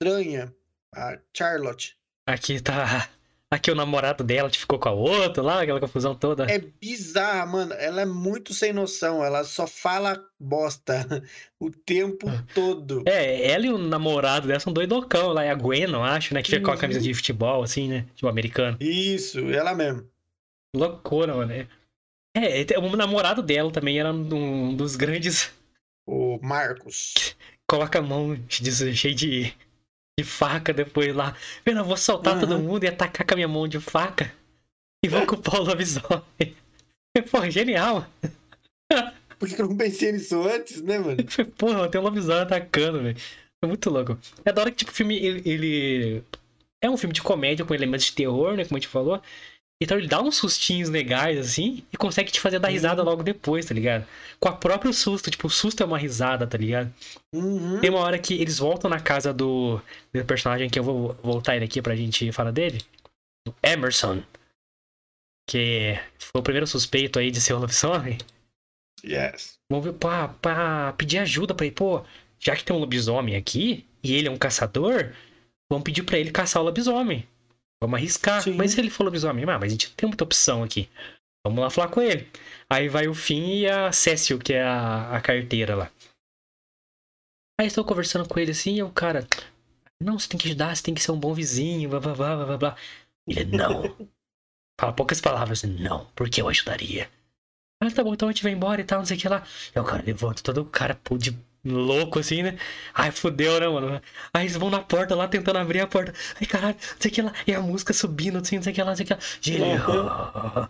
estranha, 0.01 0.53
a 0.93 1.19
Charlotte? 1.35 1.97
Aqui 2.27 2.61
tá 2.61 3.09
Aqui 3.51 3.71
o 3.71 3.75
namorado 3.75 4.23
dela 4.23 4.47
ficou 4.51 4.77
com 4.77 4.89
a 4.89 4.91
outra 4.91 5.41
lá, 5.41 5.61
aquela 5.63 5.79
confusão 5.79 6.13
toda. 6.13 6.45
É 6.45 6.59
bizarra, 6.59 7.47
mano. 7.47 7.73
Ela 7.73 8.01
é 8.01 8.05
muito 8.05 8.53
sem 8.53 8.71
noção. 8.71 9.25
Ela 9.25 9.43
só 9.43 9.65
fala 9.65 10.23
bosta 10.39 11.23
o 11.59 11.71
tempo 11.71 12.29
ah. 12.29 12.43
todo. 12.53 13.03
É, 13.07 13.51
ela 13.51 13.65
e 13.65 13.71
o 13.71 13.77
namorado 13.79 14.47
dela 14.47 14.59
são 14.59 14.71
doidocão 14.71 15.33
lá. 15.33 15.43
É 15.43 15.49
a 15.49 15.55
Gwen, 15.55 15.91
eu 15.91 16.03
acho, 16.03 16.35
né? 16.35 16.43
Que 16.43 16.51
fica 16.51 16.63
com 16.63 16.69
a 16.69 16.75
uhum. 16.75 16.79
camisa 16.79 17.01
de 17.01 17.11
futebol, 17.11 17.63
assim, 17.63 17.87
né? 17.87 18.05
Tipo, 18.13 18.27
americano. 18.27 18.77
Isso, 18.79 19.39
ela 19.49 19.73
mesmo. 19.73 20.07
Loucura, 20.75 21.35
mano. 21.35 21.51
É, 21.51 21.67
é 22.35 22.77
o 22.77 22.95
namorado 22.95 23.41
dela 23.41 23.71
também 23.71 23.99
era 23.99 24.13
um 24.13 24.75
dos 24.75 24.95
grandes. 24.95 25.51
O 26.05 26.39
Marcos. 26.39 27.35
Coloca 27.67 27.97
a 27.97 28.01
mão 28.01 28.37
cheio 28.47 29.15
de 29.15 29.53
de 30.19 30.23
faca 30.23 30.73
depois 30.73 31.15
lá. 31.15 31.33
Eu 31.65 31.85
vou 31.85 31.95
soltar 31.95 32.33
uhum. 32.33 32.39
todo 32.41 32.59
mundo 32.59 32.83
e 32.83 32.87
atacar 32.87 33.25
com 33.25 33.33
a 33.33 33.37
minha 33.37 33.47
mão 33.47 33.67
de 33.67 33.79
faca. 33.79 34.31
E 35.03 35.07
vou 35.07 35.25
culpar 35.25 35.61
o 35.61 35.63
lobisomem. 35.63 36.55
Pô, 37.31 37.49
genial. 37.49 38.05
Por 39.37 39.47
que 39.47 39.61
eu 39.61 39.69
não 39.69 39.77
pensei 39.77 40.11
nisso 40.11 40.41
antes, 40.47 40.81
né, 40.81 40.99
mano? 40.99 41.17
Porra, 41.57 41.89
tem 41.89 42.01
um 42.01 42.03
lobisomem 42.03 42.41
atacando, 42.41 43.01
velho. 43.01 43.17
É 43.63 43.67
muito 43.67 43.89
louco. 43.89 44.17
É 44.43 44.51
da 44.51 44.61
hora 44.61 44.71
que, 44.71 44.77
tipo, 44.77 44.91
o 44.91 44.93
filme, 44.93 45.17
ele, 45.17 45.49
ele, 45.49 46.23
É 46.81 46.89
um 46.89 46.97
filme 46.97 47.13
de 47.13 47.21
comédia 47.21 47.65
com 47.65 47.73
elementos 47.73 48.07
de 48.07 48.13
terror, 48.13 48.57
né? 48.57 48.65
Como 48.65 48.75
a 48.75 48.79
gente 48.79 48.89
falou. 48.89 49.21
Então 49.81 49.97
ele 49.97 50.07
dá 50.07 50.21
uns 50.21 50.35
sustinhos 50.35 50.89
legais, 50.89 51.39
assim, 51.39 51.85
e 51.91 51.95
consegue 51.95 52.29
te 52.31 52.41
fazer 52.41 52.59
dar 52.59 52.67
risada 52.67 53.01
uhum. 53.01 53.09
logo 53.09 53.23
depois, 53.23 53.65
tá 53.65 53.73
ligado? 53.73 54.05
Com 54.37 54.49
a 54.49 54.51
próprio 54.51 54.93
susto, 54.93 55.31
tipo, 55.31 55.47
o 55.47 55.49
susto 55.49 55.81
é 55.81 55.85
uma 55.85 55.97
risada, 55.97 56.45
tá 56.45 56.57
ligado? 56.57 56.93
Uhum. 57.33 57.79
Tem 57.79 57.89
uma 57.89 57.99
hora 57.99 58.19
que 58.19 58.33
eles 58.33 58.59
voltam 58.59 58.89
na 58.89 58.99
casa 58.99 59.33
do, 59.33 59.81
do 60.13 60.25
personagem, 60.25 60.69
que 60.69 60.77
eu 60.77 60.83
vou 60.83 61.13
voltar 61.23 61.55
ele 61.55 61.63
aqui 61.63 61.81
pra 61.81 61.95
gente 61.95 62.29
falar 62.33 62.51
dele. 62.51 62.81
Do 63.47 63.55
Emerson. 63.63 64.21
Que 65.49 65.97
foi 66.17 66.41
o 66.41 66.43
primeiro 66.43 66.67
suspeito 66.67 67.17
aí 67.17 67.31
de 67.31 67.39
ser 67.39 67.53
o 67.53 67.59
lobisomem. 67.59 68.17
Yes. 69.01 69.57
Vamos 69.71 69.85
ver, 69.85 69.93
pra, 69.93 70.27
pra 70.27 70.93
pedir 70.93 71.19
ajuda 71.19 71.55
pra 71.55 71.65
ele, 71.65 71.73
pô, 71.73 72.03
já 72.37 72.53
que 72.53 72.65
tem 72.65 72.75
um 72.75 72.79
lobisomem 72.79 73.37
aqui, 73.37 73.85
e 74.03 74.13
ele 74.13 74.27
é 74.27 74.31
um 74.31 74.37
caçador, 74.37 75.13
vamos 75.71 75.85
pedir 75.85 76.03
para 76.03 76.19
ele 76.19 76.31
caçar 76.31 76.61
o 76.61 76.65
lobisomem. 76.65 77.25
Vamos 77.81 77.97
arriscar. 77.97 78.41
Sim. 78.41 78.53
Mas 78.53 78.71
se 78.71 78.81
ele 78.81 78.89
for 78.89 79.03
lobisomem, 79.03 79.43
ah, 79.45 79.57
mas 79.59 79.63
a 79.63 79.67
gente 79.69 79.93
tem 79.95 80.07
muita 80.07 80.23
opção 80.23 80.63
aqui. 80.63 80.89
Vamos 81.45 81.61
lá 81.61 81.69
falar 81.69 81.87
com 81.87 82.01
ele. 82.01 82.29
Aí 82.69 82.89
vai 82.89 83.07
o 83.07 83.13
Finn 83.13 83.61
e 83.61 83.67
a 83.67 83.91
Cecil, 83.91 84.39
que 84.39 84.53
é 84.53 84.63
a, 84.63 85.15
a 85.15 85.21
carteira 85.21 85.75
lá. 85.75 85.91
Aí 87.59 87.67
estou 87.67 87.83
conversando 87.83 88.27
com 88.27 88.39
ele 88.39 88.51
assim, 88.51 88.75
e 88.75 88.83
o 88.83 88.91
cara. 88.91 89.25
Não, 90.01 90.17
você 90.17 90.29
tem 90.29 90.39
que 90.39 90.47
ajudar, 90.47 90.75
você 90.75 90.83
tem 90.83 90.93
que 90.93 91.01
ser 91.01 91.11
um 91.11 91.19
bom 91.19 91.33
vizinho, 91.33 91.89
blá 91.89 91.99
blá 91.99 92.13
blá 92.13 92.45
blá 92.45 92.57
blá. 92.57 92.77
Ele, 93.27 93.57
não. 93.57 93.83
Fala 94.79 94.93
poucas 94.93 95.19
palavras, 95.19 95.63
não, 95.63 96.05
porque 96.15 96.41
eu 96.41 96.47
ajudaria. 96.47 97.09
Ah, 97.81 97.91
tá 97.91 98.03
bom, 98.03 98.13
então 98.13 98.29
a 98.29 98.31
gente 98.31 98.43
vai 98.43 98.53
embora 98.53 98.79
e 98.79 98.83
tal, 98.83 98.99
não 98.99 99.05
sei 99.05 99.17
o 99.17 99.19
que 99.19 99.27
lá. 99.27 99.45
Aí 99.73 99.81
o 99.81 99.85
cara 99.85 100.03
levanta 100.03 100.43
todo 100.43 100.61
o 100.61 100.65
cara 100.65 100.95
pô, 100.95 101.17
de 101.17 101.37
louco 101.65 102.19
assim, 102.19 102.43
né? 102.43 102.57
Ai, 102.93 103.11
fodeu, 103.11 103.59
né, 103.59 103.67
mano? 103.67 104.01
Aí 104.33 104.43
eles 104.43 104.55
vão 104.55 104.69
na 104.69 104.79
porta 104.79 105.15
lá 105.15 105.27
tentando 105.27 105.59
abrir 105.59 105.81
a 105.81 105.87
porta. 105.87 106.13
Ai, 106.39 106.45
caralho, 106.45 106.75
não 106.75 107.01
sei 107.01 107.11
o 107.11 107.13
que 107.13 107.21
lá. 107.21 107.33
E 107.47 107.53
a 107.53 107.61
música 107.61 107.93
subindo, 107.93 108.37
assim, 108.37 108.57
não 108.57 108.63
sei 108.63 108.71
o 108.71 108.75
que 108.75 108.81
lá, 108.81 108.89
não 108.89 108.95
sei 108.95 109.03
o 109.05 109.07
que 109.07 109.13
lá. 109.13 109.19
Gilio. 109.41 110.69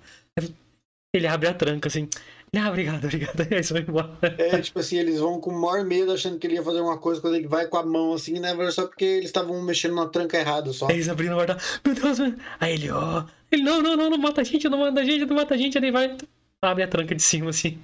Ele 1.13 1.25
abre 1.25 1.47
a 1.47 1.53
tranca, 1.53 1.87
assim. 1.87 2.07
Ah, 2.55 2.69
obrigado, 2.69 3.05
obrigado. 3.05 3.41
Aí 3.41 3.47
eles 3.51 3.69
vão 3.69 3.81
embora. 3.81 4.09
É, 4.37 4.59
tipo 4.61 4.79
assim, 4.79 4.97
eles 4.97 5.19
vão 5.19 5.39
com 5.39 5.51
o 5.51 5.61
maior 5.61 5.85
medo, 5.85 6.11
achando 6.11 6.37
que 6.39 6.47
ele 6.47 6.55
ia 6.55 6.63
fazer 6.63 6.81
uma 6.81 6.97
coisa 6.97 7.21
quando 7.21 7.35
ele 7.35 7.47
vai 7.47 7.67
com 7.67 7.77
a 7.77 7.85
mão, 7.85 8.13
assim, 8.13 8.39
né? 8.39 8.53
Só 8.71 8.87
porque 8.87 9.05
eles 9.05 9.25
estavam 9.25 9.61
mexendo 9.61 9.95
na 9.95 10.07
tranca 10.07 10.37
errado 10.37 10.73
só. 10.73 10.87
Aí 10.87 10.95
eles 10.95 11.09
abrindo 11.09 11.33
a 11.33 11.35
porta. 11.35 11.57
Meu 11.85 11.95
Deus, 11.95 12.19
mano. 12.19 12.37
Aí 12.59 12.73
ele, 12.73 12.89
ó. 12.89 13.23
Oh. 13.23 13.29
Ele, 13.51 13.63
não, 13.63 13.81
não, 13.81 13.95
não, 13.95 14.09
não 14.09 14.17
mata 14.17 14.41
a 14.41 14.43
gente, 14.43 14.67
não 14.69 14.79
mata 14.79 14.99
a 14.99 15.03
gente, 15.03 15.25
não 15.25 15.35
mata 15.35 15.53
a 15.53 15.57
gente. 15.57 15.77
Aí 15.77 15.83
ele 15.83 15.91
vai, 15.91 16.17
abre 16.61 16.83
a 16.83 16.87
tranca 16.87 17.15
de 17.15 17.21
cima, 17.21 17.49
assim. 17.49 17.79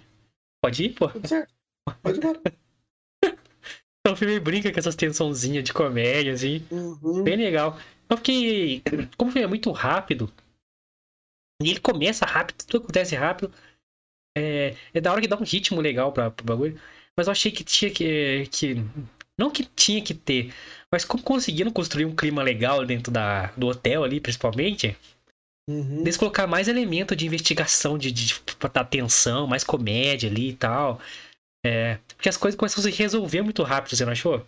Pode 0.64 0.84
ir, 0.84 0.90
pô? 0.90 1.08
Tudo 1.10 1.28
certo. 1.28 1.54
Pode 2.02 2.20
ir 2.20 2.24
embora. 2.24 2.42
Então 4.06 4.14
o 4.14 4.16
filme 4.16 4.40
brinca 4.40 4.72
com 4.72 4.78
essas 4.78 4.96
tensãozinhas 4.96 5.64
de 5.64 5.74
comédia, 5.74 6.32
assim. 6.32 6.64
Uhum. 6.70 7.24
Bem 7.24 7.38
legal. 7.38 7.80
Só 8.08 8.16
que, 8.16 8.84
como 9.18 9.32
o 9.32 9.34
filme 9.34 9.46
é 9.46 9.50
muito 9.50 9.72
rápido, 9.72 10.32
e 11.60 11.72
ele 11.72 11.80
começa 11.80 12.24
rápido, 12.24 12.64
tudo 12.68 12.84
acontece 12.84 13.16
rápido, 13.16 13.52
é, 14.38 14.76
é 14.94 15.02
da 15.02 15.12
hora 15.12 15.22
que 15.22 15.28
dá 15.28 15.36
um 15.36 15.44
ritmo 15.44 15.82
legal 15.82 16.12
pra, 16.12 16.30
pro 16.30 16.46
bagulho. 16.46 16.80
Mas 17.18 17.26
eu 17.26 17.32
achei 17.32 17.52
que 17.52 17.64
tinha 17.64 17.90
que, 17.90 18.48
que. 18.52 18.76
Não 19.40 19.50
que 19.50 19.64
tinha 19.64 20.04
que 20.04 20.14
ter, 20.14 20.54
mas 20.92 21.04
como 21.04 21.24
conseguiram 21.24 21.72
construir 21.72 22.06
um 22.06 22.16
clima 22.16 22.44
legal 22.44 22.86
dentro 22.86 23.12
da, 23.12 23.48
do 23.58 23.66
hotel 23.66 24.04
ali, 24.04 24.22
principalmente. 24.22 24.96
Uhum. 25.68 26.02
Eles 26.02 26.16
colocar 26.16 26.46
mais 26.46 26.68
elemento 26.68 27.16
de 27.16 27.26
investigação, 27.26 27.98
de, 27.98 28.12
de, 28.12 28.28
de 28.28 28.44
dar 28.72 28.86
tensão, 28.86 29.48
mais 29.48 29.64
comédia 29.64 30.30
ali 30.30 30.50
e 30.50 30.56
tal. 30.56 31.02
É, 31.66 31.98
porque 32.16 32.30
as 32.30 32.38
coisas 32.38 32.56
começam 32.56 32.80
a 32.80 32.84
se 32.84 32.92
resolver 32.92 33.42
muito 33.42 33.64
rápido, 33.64 33.96
você 33.96 34.06
não 34.06 34.12
achou? 34.12 34.46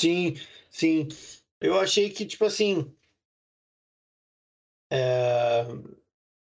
Sim, 0.00 0.40
sim. 0.70 1.06
Eu 1.60 1.78
achei 1.78 2.08
que, 2.08 2.24
tipo 2.24 2.46
assim. 2.46 2.90
É... 4.90 5.66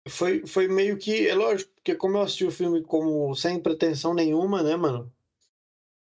Foi, 0.07 0.47
foi 0.47 0.69
meio 0.69 0.99
que. 0.99 1.27
É 1.27 1.35
lógico, 1.35 1.73
porque 1.75 1.95
como 1.95 2.19
eu 2.19 2.23
assisti 2.23 2.45
o 2.45 2.51
filme 2.51 2.83
como 2.83 3.35
sem 3.35 3.59
pretensão 3.59 4.13
nenhuma, 4.13 4.63
né, 4.63 4.77
mano? 4.77 5.11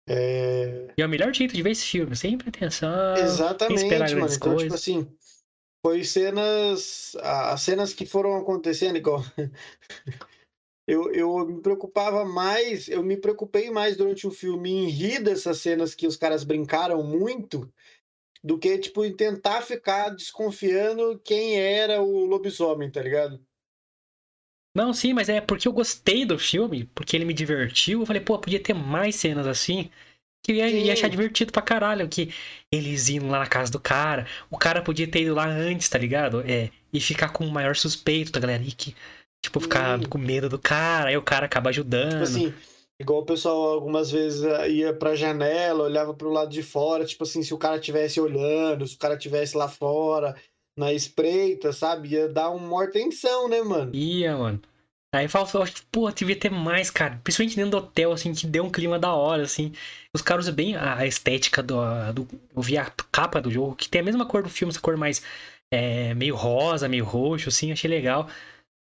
É... 0.07 0.93
E 0.97 1.01
é 1.01 1.05
o 1.05 1.09
melhor 1.09 1.33
jeito 1.33 1.53
de 1.53 1.61
ver 1.61 1.71
esse 1.71 1.85
filme, 1.85 2.15
sem 2.15 2.37
pretensão. 2.37 3.17
Exatamente, 3.17 3.79
sem 3.79 3.89
esperar 3.89 4.09
mano. 4.11 4.33
Então, 4.33 4.55
coisas. 4.55 4.63
tipo 4.63 4.75
assim. 4.75 5.17
Foi 5.85 6.05
cenas. 6.05 7.17
As 7.21 7.61
cenas 7.61 7.93
que 7.93 8.05
foram 8.05 8.37
acontecendo, 8.37 8.95
igual. 8.95 9.21
eu, 10.87 11.11
eu 11.13 11.45
me 11.45 11.61
preocupava 11.61 12.25
mais, 12.25 12.87
eu 12.89 13.01
me 13.01 13.17
preocupei 13.17 13.71
mais 13.71 13.95
durante 13.95 14.27
o 14.27 14.31
filme 14.31 14.69
em 14.69 14.89
rir 14.89 15.23
dessas 15.23 15.59
cenas 15.59 15.95
que 15.95 16.07
os 16.07 16.17
caras 16.17 16.43
brincaram 16.43 17.03
muito, 17.03 17.71
do 18.43 18.59
que, 18.59 18.77
tipo, 18.77 19.05
em 19.05 19.15
tentar 19.15 19.61
ficar 19.61 20.09
desconfiando 20.09 21.19
quem 21.23 21.57
era 21.57 22.01
o 22.01 22.25
lobisomem, 22.25 22.91
tá 22.91 23.01
ligado? 23.01 23.41
Não, 24.75 24.91
sim, 24.91 25.13
mas 25.13 25.29
é 25.29 25.39
porque 25.39 25.67
eu 25.67 25.71
gostei 25.71 26.25
do 26.25 26.37
filme, 26.37 26.85
porque 26.95 27.15
ele 27.15 27.25
me 27.25 27.33
divertiu. 27.33 28.01
Eu 28.01 28.05
falei, 28.05 28.21
pô, 28.21 28.37
podia 28.39 28.61
ter 28.61 28.73
mais 28.73 29.15
cenas 29.15 29.45
assim. 29.47 29.89
Que 30.43 30.51
eu 30.51 30.55
ia, 30.57 30.67
ia, 30.67 30.93
achar 30.93 31.07
divertido 31.07 31.53
pra 31.53 31.61
caralho. 31.61 32.09
Que 32.09 32.33
eles 32.71 33.07
iam 33.07 33.29
lá 33.29 33.39
na 33.39 33.47
casa 33.47 33.71
do 33.71 33.79
cara. 33.79 34.27
O 34.49 34.57
cara 34.57 34.81
podia 34.81 35.07
ter 35.07 35.21
ido 35.21 35.35
lá 35.35 35.45
antes, 35.45 35.87
tá 35.87 35.97
ligado? 35.97 36.41
É, 36.41 36.71
e 36.91 36.99
ficar 36.99 37.29
com 37.29 37.45
o 37.45 37.51
maior 37.51 37.75
suspeito 37.75 38.31
da 38.31 38.39
galera. 38.39 38.63
E 38.63 38.71
que 38.71 38.95
Tipo, 39.43 39.59
ficar 39.59 39.99
hum. 39.99 40.03
com 40.09 40.17
medo 40.17 40.47
do 40.47 40.57
cara, 40.57 41.09
aí 41.09 41.17
o 41.17 41.21
cara 41.21 41.45
acaba 41.45 41.69
ajudando. 41.69 42.11
Tipo 42.11 42.23
assim, 42.23 42.53
igual 42.99 43.19
o 43.19 43.25
pessoal 43.25 43.73
algumas 43.73 44.09
vezes 44.09 44.43
eh, 44.43 44.69
ia 44.69 44.93
pra 44.93 45.15
janela, 45.15 45.83
olhava 45.83 46.13
pro 46.13 46.31
lado 46.31 46.49
de 46.49 46.63
fora, 46.63 47.05
tipo 47.05 47.23
assim, 47.23 47.43
se 47.43 47.53
o 47.53 47.57
cara 47.57 47.77
tivesse 47.77 48.21
olhando, 48.21 48.87
se 48.87 48.95
o 48.95 48.99
cara 48.99 49.17
tivesse 49.17 49.57
lá 49.57 49.67
fora, 49.67 50.33
na 50.79 50.93
espreita, 50.93 51.73
sabe? 51.73 52.09
Ia 52.09 52.29
dar 52.29 52.49
uma 52.51 52.67
maior 52.67 52.89
tensão, 52.89 53.49
né, 53.49 53.61
mano? 53.61 53.93
Ia, 53.93 54.37
mano. 54.37 54.61
Aí 55.13 55.27
faltou, 55.27 55.63
pô, 55.91 56.09
devia 56.09 56.35
ter 56.35 56.49
mais, 56.49 56.89
cara. 56.89 57.19
Principalmente 57.23 57.55
dentro 57.55 57.71
do 57.71 57.77
hotel, 57.77 58.11
assim, 58.11 58.33
que 58.33 58.47
deu 58.47 58.63
um 58.63 58.71
clima 58.71 58.97
da 58.97 59.13
hora, 59.13 59.43
assim. 59.43 59.71
Os 60.11 60.23
caras 60.23 60.45
usam 60.45 60.55
bem 60.55 60.75
a 60.75 61.05
estética 61.05 61.61
do, 61.61 61.75
do. 62.13 62.27
Eu 62.55 62.61
vi 62.61 62.77
a 62.77 62.85
capa 63.11 63.39
do 63.39 63.51
jogo, 63.51 63.75
que 63.75 63.87
tem 63.87 64.01
a 64.01 64.03
mesma 64.03 64.25
cor 64.25 64.41
do 64.41 64.49
filme, 64.49 64.71
essa 64.71 64.81
cor 64.81 64.97
mais. 64.97 65.21
É, 65.71 66.13
meio 66.15 66.35
rosa, 66.35 66.87
meio 66.87 67.05
roxo, 67.05 67.49
assim, 67.49 67.71
achei 67.71 67.89
legal. 67.89 68.27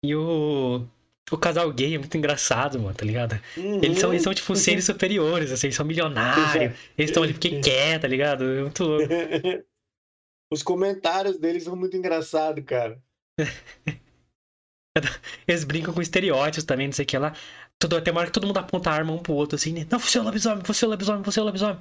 E 0.03 0.15
o, 0.15 0.87
o 1.31 1.39
casal 1.39 1.71
gay 1.73 1.95
é 1.95 1.99
muito 1.99 2.17
engraçado, 2.17 2.81
mano, 2.81 2.95
tá 2.95 3.05
ligado? 3.05 3.41
Uhum. 3.57 3.83
Eles, 3.83 3.99
são, 3.99 4.13
eles 4.13 4.23
são, 4.23 4.33
tipo, 4.33 4.57
seres 4.57 4.85
superiores, 4.85 5.53
assim, 5.53 5.67
eles 5.67 5.77
são 5.77 5.85
milionários. 5.87 6.79
Eles 6.97 7.11
estão 7.11 7.23
ali 7.23 7.33
porque 7.33 7.61
quer, 7.61 8.01
tá 8.01 8.09
ligado? 8.09 8.45
É 8.45 8.63
muito 8.63 8.85
louco. 8.85 9.09
Os 10.53 10.63
comentários 10.63 11.39
deles 11.39 11.63
são 11.63 11.77
muito 11.77 11.97
engraçados, 11.97 12.65
cara. 12.65 13.01
Eles 15.47 15.63
brincam 15.63 15.95
com 15.95 16.03
estereótipos 16.03 16.65
também, 16.65 16.89
não 16.89 16.93
sei 16.93 17.05
o 17.05 17.09
que 17.09 17.17
lá. 17.17 17.33
Tudo, 17.79 17.97
até 17.97 18.11
uma 18.11 18.21
hora 18.21 18.27
que 18.27 18.33
todo 18.33 18.47
mundo 18.47 18.59
aponta 18.59 18.91
a 18.91 18.95
arma 18.95 19.13
um 19.13 19.19
pro 19.19 19.33
outro, 19.35 19.55
assim, 19.57 19.73
né? 19.73 19.87
Não, 19.89 19.99
você 19.99 20.19
é 20.19 20.21
o 20.21 20.25
lobisomem, 20.25 20.63
você 20.65 20.85
é 20.85 20.89
o 20.89 20.91
lobisomem, 20.91 21.23
você 21.23 21.39
é 21.39 21.43
o 21.43 21.47
lobisomem. 21.47 21.79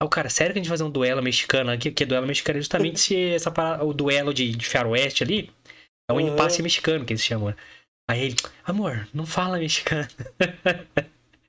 Aí 0.00 0.06
o 0.06 0.08
cara, 0.08 0.28
sério 0.30 0.52
que 0.52 0.60
a 0.60 0.62
gente 0.62 0.68
vai 0.68 0.78
fazer 0.78 0.88
um 0.88 0.90
duelo 0.90 1.22
mexicano 1.22 1.70
aqui? 1.70 1.90
Que 1.90 2.06
duelo 2.06 2.26
mexicano 2.26 2.58
é 2.58 2.62
justamente 2.62 3.16
essa, 3.16 3.52
o 3.82 3.92
duelo 3.92 4.32
de, 4.32 4.52
de 4.54 4.66
faroeste 4.66 5.24
ali. 5.24 5.50
É 6.08 6.12
um 6.12 6.16
uhum. 6.16 6.32
impasse 6.32 6.62
mexicano 6.62 7.04
que 7.04 7.12
eles 7.12 7.24
chamam. 7.24 7.54
Aí 8.08 8.24
ele, 8.24 8.36
amor, 8.64 9.08
não 9.14 9.24
fala 9.24 9.58
mexicano. 9.58 10.08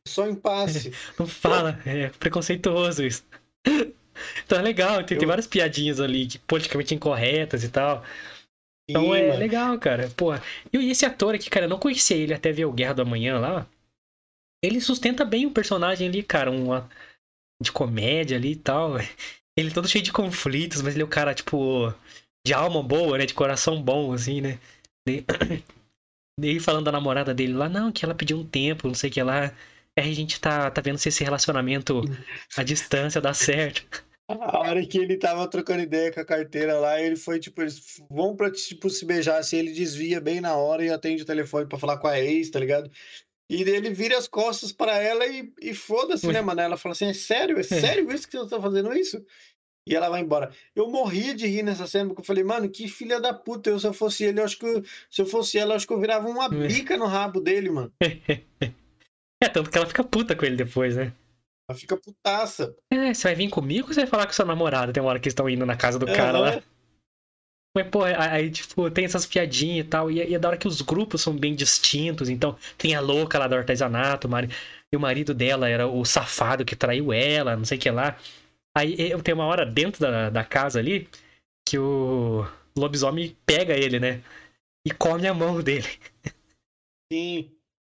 Só 0.07 0.27
impasse. 0.27 0.91
Não 1.17 1.25
fala, 1.25 1.79
é 1.83 2.09
preconceituoso 2.09 3.03
isso. 3.03 3.25
Então 4.45 4.59
é 4.59 4.61
legal, 4.61 5.03
tem, 5.03 5.15
Eu... 5.15 5.19
tem 5.19 5.27
várias 5.27 5.47
piadinhas 5.47 5.99
ali, 5.99 6.27
que 6.27 6.37
politicamente 6.37 6.93
incorretas 6.93 7.63
e 7.63 7.69
tal. 7.69 8.03
Então 8.87 9.01
Sim, 9.01 9.15
é 9.15 9.27
mano. 9.27 9.39
legal, 9.39 9.79
cara. 9.79 10.09
Porra. 10.15 10.43
E 10.71 10.91
esse 10.91 11.05
ator 11.05 11.33
aqui, 11.33 11.49
cara, 11.49 11.65
eu 11.65 11.69
não 11.69 11.79
conhecia 11.79 12.15
ele 12.15 12.33
até 12.33 12.51
ver 12.51 12.65
o 12.65 12.71
Guerra 12.71 12.93
do 12.93 13.01
Amanhã 13.01 13.39
lá. 13.39 13.67
Ele 14.63 14.79
sustenta 14.79 15.25
bem 15.25 15.45
o 15.45 15.51
personagem 15.51 16.07
ali, 16.07 16.23
cara, 16.23 16.51
uma 16.51 16.89
de 17.61 17.71
comédia 17.71 18.37
ali 18.37 18.51
e 18.51 18.55
tal. 18.55 18.97
Ele 19.57 19.69
é 19.69 19.73
todo 19.73 19.87
cheio 19.87 20.03
de 20.03 20.13
conflitos, 20.13 20.81
mas 20.81 20.93
ele 20.93 21.01
é 21.01 21.05
o 21.05 21.09
cara, 21.09 21.33
tipo, 21.33 21.93
de 22.45 22.53
alma 22.53 22.83
boa, 22.83 23.17
né? 23.17 23.25
De 23.25 23.33
coração 23.33 23.81
bom, 23.81 24.13
assim, 24.13 24.39
né? 24.39 24.59
Daí 26.39 26.59
falando 26.59 26.85
da 26.85 26.91
namorada 26.91 27.33
dele 27.33 27.53
lá, 27.53 27.67
não, 27.67 27.91
que 27.91 28.05
ela 28.05 28.13
pediu 28.13 28.37
um 28.37 28.45
tempo, 28.45 28.87
não 28.87 28.93
sei 28.93 29.09
o 29.09 29.13
que 29.13 29.23
lá. 29.23 29.55
Aí 29.97 30.11
a 30.11 30.15
gente 30.15 30.39
tá, 30.39 30.69
tá 30.69 30.81
vendo 30.81 30.97
se 30.97 31.09
esse 31.09 31.23
relacionamento 31.23 32.01
à 32.55 32.63
distância 32.63 33.21
dá 33.21 33.33
certo. 33.33 34.03
A 34.27 34.59
hora 34.59 34.85
que 34.85 34.97
ele 34.97 35.17
tava 35.17 35.47
trocando 35.47 35.83
ideia 35.83 36.11
com 36.11 36.19
a 36.19 36.25
carteira 36.25 36.77
lá, 36.79 36.99
ele 36.99 37.15
foi 37.15 37.39
tipo, 37.39 37.61
eles 37.61 38.01
vão 38.09 38.35
pra 38.35 38.51
tipo, 38.51 38.89
se 38.89 39.05
beijar, 39.05 39.37
assim, 39.37 39.57
ele 39.57 39.71
desvia 39.71 40.19
bem 40.19 40.41
na 40.41 40.55
hora 40.55 40.83
e 40.83 40.89
atende 40.89 41.23
o 41.23 41.25
telefone 41.25 41.67
para 41.67 41.79
falar 41.79 41.97
com 41.97 42.07
a 42.07 42.19
ex, 42.19 42.49
tá 42.49 42.59
ligado? 42.59 42.91
E 43.49 43.61
ele 43.61 43.91
vira 43.91 44.17
as 44.17 44.27
costas 44.27 44.71
para 44.71 44.97
ela 44.97 45.25
e, 45.27 45.53
e 45.61 45.73
foda-se, 45.73 46.27
né, 46.27 46.41
mano? 46.41 46.59
Ela 46.59 46.77
fala 46.77 46.93
assim: 46.93 47.05
é 47.05 47.13
sério? 47.13 47.59
É 47.59 47.63
sério 47.63 48.11
isso 48.11 48.27
que 48.27 48.35
você 48.35 48.49
tá 48.49 48.59
fazendo 48.59 48.91
isso? 48.91 49.23
E 49.87 49.95
ela 49.95 50.09
vai 50.09 50.21
embora. 50.21 50.51
Eu 50.75 50.89
morria 50.89 51.35
de 51.35 51.45
rir 51.45 51.61
nessa 51.61 51.85
cena, 51.85 52.07
porque 52.07 52.21
eu 52.21 52.25
falei, 52.25 52.43
mano, 52.43 52.67
que 52.69 52.87
filha 52.87 53.19
da 53.19 53.33
puta. 53.33 53.69
Eu, 53.69 53.79
se 53.79 53.85
eu 53.85 53.93
fosse 53.93 54.23
ele, 54.23 54.39
eu 54.39 54.45
acho 54.45 54.57
que 54.57 54.65
eu, 54.65 54.83
se 55.09 55.21
eu 55.21 55.25
fosse 55.25 55.59
ela, 55.59 55.73
eu 55.73 55.75
acho 55.75 55.85
que 55.85 55.93
eu 55.93 55.99
virava 55.99 56.27
uma 56.27 56.49
bica 56.49 56.97
no 56.97 57.05
rabo 57.05 57.39
dele, 57.39 57.69
mano. 57.69 57.91
É, 59.43 59.49
tanto 59.49 59.69
que 59.69 59.77
ela 59.77 59.85
fica 59.85 60.01
puta 60.01 60.33
com 60.33 60.45
ele 60.45 60.55
depois, 60.55 60.95
né? 60.95 61.11
Ela 61.69 61.77
fica 61.77 61.97
putaça. 61.97 62.73
É, 62.91 63.13
você 63.13 63.27
vai 63.27 63.35
vir 63.35 63.49
comigo 63.49 63.87
ou 63.87 63.93
você 63.93 63.99
vai 63.99 64.09
falar 64.09 64.25
com 64.25 64.33
sua 64.33 64.45
namorada? 64.45 64.93
Tem 64.93 65.03
uma 65.03 65.09
hora 65.09 65.19
que 65.19 65.27
eles 65.27 65.33
estão 65.33 65.49
indo 65.49 65.65
na 65.65 65.75
casa 65.75 65.99
do 65.99 66.05
cara 66.05 66.39
lá. 66.39 66.63
Mas, 67.75 67.89
pô, 67.89 68.03
aí, 68.03 68.49
tipo, 68.49 68.89
tem 68.89 69.03
essas 69.03 69.25
piadinhas 69.25 69.85
e 69.85 69.89
tal. 69.89 70.09
E, 70.09 70.15
e 70.15 70.33
é 70.33 70.39
da 70.39 70.47
hora 70.47 70.57
que 70.57 70.67
os 70.67 70.81
grupos 70.81 71.21
são 71.21 71.35
bem 71.35 71.53
distintos. 71.53 72.29
Então, 72.29 72.57
tem 72.77 72.95
a 72.95 73.01
louca 73.01 73.37
lá 73.37 73.47
do 73.47 73.55
artesanato, 73.55 74.29
Mari, 74.29 74.49
e 74.91 74.95
o 74.95 74.99
marido 74.99 75.33
dela 75.33 75.67
era 75.67 75.85
o 75.85 76.05
safado 76.05 76.63
que 76.63 76.75
traiu 76.75 77.11
ela, 77.11 77.57
não 77.57 77.65
sei 77.65 77.77
o 77.77 77.81
que 77.81 77.91
lá. 77.91 78.17
Aí 78.77 78.95
eu 78.99 79.21
tenho 79.23 79.37
uma 79.37 79.45
hora 79.45 79.65
dentro 79.65 80.01
da, 80.01 80.29
da 80.29 80.43
casa 80.43 80.79
ali 80.79 81.07
que 81.67 81.79
o 81.79 82.45
lobisomem 82.77 83.35
pega 83.45 83.73
ele, 83.73 83.99
né? 83.99 84.21
E 84.85 84.91
come 84.91 85.27
a 85.27 85.33
mão 85.33 85.61
dele. 85.61 85.87
Sim. 87.11 87.51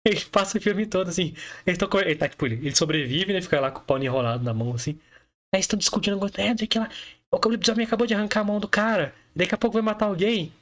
Ele 0.07 0.25
passa 0.27 0.57
o 0.57 0.61
filme 0.61 0.87
todo, 0.87 1.09
assim. 1.09 1.35
Ele, 1.67 1.77
tá, 1.77 1.89
ele, 2.01 2.15
tá, 2.15 2.29
tipo, 2.29 2.47
ele 2.47 2.73
sobrevive, 2.77 3.33
né? 3.33 3.43
Fica 3.43 3.59
lá 3.59 3.73
com 3.73 3.81
o 3.81 3.83
pau 3.83 4.01
enrolado 4.01 4.45
na 4.45 4.55
mão, 4.55 4.73
assim. 4.73 5.01
Aí 5.53 5.61
estão 5.61 5.77
discutindo, 5.77 6.17
é, 6.37 6.51
não 6.51 6.59
sei 6.59 6.69
que 6.69 6.79
lá. 6.79 6.89
O 7.33 7.49
lobisomem 7.49 7.85
acabou 7.85 8.07
de 8.07 8.15
arrancar 8.15 8.43
a 8.43 8.45
mão 8.45 8.61
do 8.61 8.69
cara. 8.69 9.13
Daqui 9.35 9.53
a 9.53 9.59
pouco 9.59 9.75
vai 9.75 9.83
matar 9.83 10.07
alguém. 10.07 10.53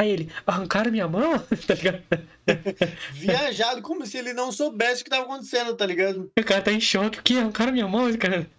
Aí 0.00 0.10
ele, 0.10 0.32
arrancaram 0.44 0.90
minha 0.90 1.06
mão? 1.06 1.38
tá 1.64 1.74
ligado? 1.74 2.02
Viajado, 3.14 3.82
como 3.82 4.04
se 4.04 4.18
ele 4.18 4.32
não 4.32 4.50
soubesse 4.50 5.02
o 5.02 5.04
que 5.04 5.10
tava 5.10 5.22
acontecendo, 5.22 5.76
tá 5.76 5.86
ligado? 5.86 6.32
O 6.36 6.44
cara 6.44 6.62
tá 6.62 6.72
em 6.72 6.80
choque, 6.80 7.20
o 7.20 7.22
que? 7.22 7.38
Arrancaram 7.38 7.70
minha 7.70 7.86
mão, 7.86 8.12
cara. 8.16 8.50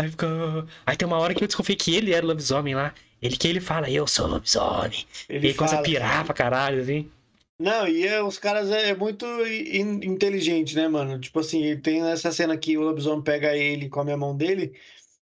Aí, 0.00 0.10
fica... 0.10 0.66
Aí 0.86 0.96
tem 0.96 1.06
uma 1.06 1.18
hora 1.18 1.34
que 1.34 1.44
eu 1.44 1.46
desconfiei 1.46 1.76
que 1.76 1.94
ele 1.94 2.12
era 2.12 2.24
o 2.24 2.28
lobisomem 2.28 2.74
lá. 2.74 2.94
Ele 3.20 3.36
que 3.36 3.46
ele 3.46 3.60
fala, 3.60 3.90
eu 3.90 4.06
sou 4.06 4.26
lobisomem. 4.26 5.04
Ele 5.28 5.48
e 5.48 5.50
aí 5.50 5.54
começa 5.54 5.78
a 5.78 5.82
pirar 5.82 6.24
pra 6.24 6.34
caralho, 6.34 6.80
assim. 6.80 7.10
Não, 7.58 7.86
e 7.86 8.06
é, 8.06 8.22
os 8.22 8.38
caras 8.38 8.70
é, 8.70 8.88
é 8.88 8.94
muito 8.96 9.26
in, 9.46 10.00
inteligente, 10.02 10.74
né, 10.74 10.88
mano? 10.88 11.20
Tipo 11.20 11.40
assim, 11.40 11.76
tem 11.78 12.00
essa 12.08 12.32
cena 12.32 12.56
que 12.56 12.78
o 12.78 12.80
lobisomem 12.80 13.22
pega 13.22 13.54
ele 13.54 13.86
e 13.86 13.90
come 13.90 14.10
a 14.10 14.16
mão 14.16 14.34
dele. 14.34 14.72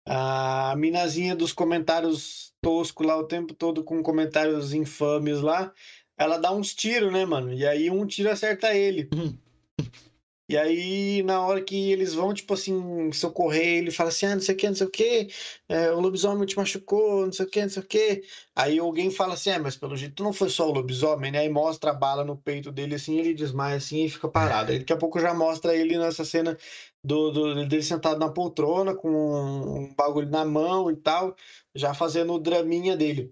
A 0.05 0.75
minazinha 0.77 1.35
dos 1.35 1.51
comentários 1.51 2.53
tosco 2.61 3.03
lá 3.03 3.17
o 3.17 3.23
tempo 3.23 3.53
todo 3.53 3.83
com 3.83 4.03
comentários 4.03 4.73
infames 4.73 5.41
lá, 5.41 5.71
ela 6.17 6.37
dá 6.37 6.51
uns 6.51 6.75
tiros, 6.75 7.11
né, 7.11 7.25
mano? 7.25 7.51
E 7.53 7.65
aí 7.65 7.89
um 7.89 8.05
tiro 8.05 8.29
acerta 8.29 8.75
ele. 8.75 9.09
Uhum. 9.13 9.35
E 10.49 10.57
aí, 10.57 11.21
na 11.21 11.45
hora 11.45 11.61
que 11.61 11.91
eles 11.91 12.15
vão, 12.15 12.33
tipo 12.33 12.55
assim, 12.55 13.11
socorrer, 13.11 13.77
ele 13.77 13.91
fala 13.91 14.09
assim: 14.09 14.25
ah, 14.25 14.33
não 14.33 14.41
sei 14.41 14.55
o 14.55 14.57
que, 14.57 14.67
não 14.67 14.75
sei 14.75 14.87
o 14.87 14.89
que, 14.89 15.29
é, 15.69 15.91
o 15.91 15.99
lobisomem 15.99 16.47
te 16.47 16.57
machucou, 16.57 17.27
não 17.27 17.31
sei 17.31 17.45
o 17.45 17.49
que, 17.49 17.61
não 17.61 17.69
sei 17.69 17.83
o 17.83 17.85
que. 17.85 18.23
Aí 18.55 18.79
alguém 18.79 19.11
fala 19.11 19.35
assim: 19.35 19.51
é, 19.51 19.59
mas 19.59 19.77
pelo 19.77 19.95
jeito 19.95 20.23
não 20.23 20.33
foi 20.33 20.49
só 20.49 20.67
o 20.67 20.73
lobisomem, 20.73 21.31
né? 21.31 21.39
Aí 21.41 21.49
mostra 21.49 21.91
a 21.91 21.93
bala 21.93 22.25
no 22.25 22.35
peito 22.35 22.71
dele, 22.71 22.95
assim, 22.95 23.19
ele 23.19 23.35
desmaia 23.35 23.77
assim 23.77 24.05
e 24.05 24.09
fica 24.09 24.27
parado. 24.27 24.71
Aí 24.71 24.79
daqui 24.79 24.91
a 24.91 24.97
pouco 24.97 25.19
já 25.19 25.35
mostra 25.35 25.75
ele 25.75 25.99
nessa 25.99 26.25
cena 26.25 26.57
do, 27.03 27.29
do 27.31 27.67
dele 27.67 27.83
sentado 27.83 28.19
na 28.19 28.29
poltrona, 28.29 28.95
com 28.95 29.07
um 29.11 29.93
bagulho 29.95 30.29
na 30.31 30.43
mão 30.43 30.89
e 30.89 30.95
tal, 30.95 31.35
já 31.75 31.93
fazendo 31.93 32.33
o 32.33 32.39
draminha 32.39 32.97
dele. 32.97 33.31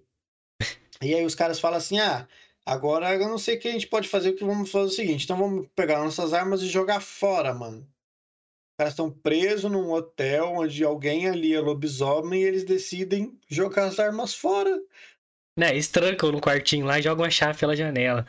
E 1.01 1.13
aí 1.13 1.25
os 1.25 1.35
caras 1.35 1.59
falam 1.59 1.77
assim: 1.77 1.99
ah 1.99 2.27
Agora 2.67 3.15
eu 3.15 3.29
não 3.29 3.37
sei 3.37 3.55
o 3.55 3.59
que 3.59 3.69
a 3.69 3.71
gente 3.71 3.87
pode 3.87 4.09
fazer, 4.09 4.31
porque 4.31 4.43
vamos 4.43 4.69
fazer 4.69 4.87
o 4.87 4.95
seguinte: 4.95 5.23
então 5.23 5.37
vamos 5.37 5.69
pegar 5.73 6.03
nossas 6.03 6.33
armas 6.33 6.61
e 6.61 6.67
jogar 6.67 6.99
fora, 6.99 7.53
mano. 7.53 7.79
Os 7.79 8.77
caras 8.77 8.93
estão 8.93 9.09
presos 9.09 9.71
num 9.71 9.89
hotel 9.89 10.55
onde 10.57 10.83
alguém 10.83 11.29
ali 11.29 11.53
é 11.53 11.61
lobisomem 11.61 12.41
e 12.41 12.45
eles 12.45 12.65
decidem 12.65 13.39
jogar 13.47 13.85
as 13.85 13.97
armas 13.99 14.35
fora. 14.35 14.83
Né, 15.57 15.71
eles 15.71 15.87
trancam 15.87 16.29
no 16.29 16.41
quartinho 16.41 16.85
lá 16.85 16.99
e 16.99 17.01
jogam 17.01 17.25
a 17.25 17.29
chave 17.29 17.57
pela 17.57 17.75
janela. 17.75 18.27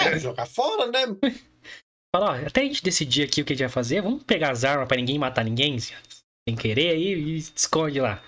É, 0.00 0.18
jogar 0.18 0.46
fora, 0.46 0.90
né? 0.90 1.00
Fala, 2.16 2.32
ó, 2.32 2.46
até 2.46 2.62
a 2.62 2.64
gente 2.64 2.82
decidir 2.82 3.24
aqui 3.24 3.42
o 3.42 3.44
que 3.44 3.52
a 3.52 3.56
gente 3.56 3.66
vai 3.66 3.72
fazer, 3.72 4.00
vamos 4.00 4.24
pegar 4.24 4.50
as 4.50 4.64
armas 4.64 4.88
para 4.88 4.96
ninguém 4.96 5.18
matar 5.18 5.44
ninguém, 5.44 5.78
sem 5.78 6.56
querer 6.58 6.92
aí, 6.92 7.12
e 7.12 7.36
esconde 7.36 8.00
lá. 8.00 8.24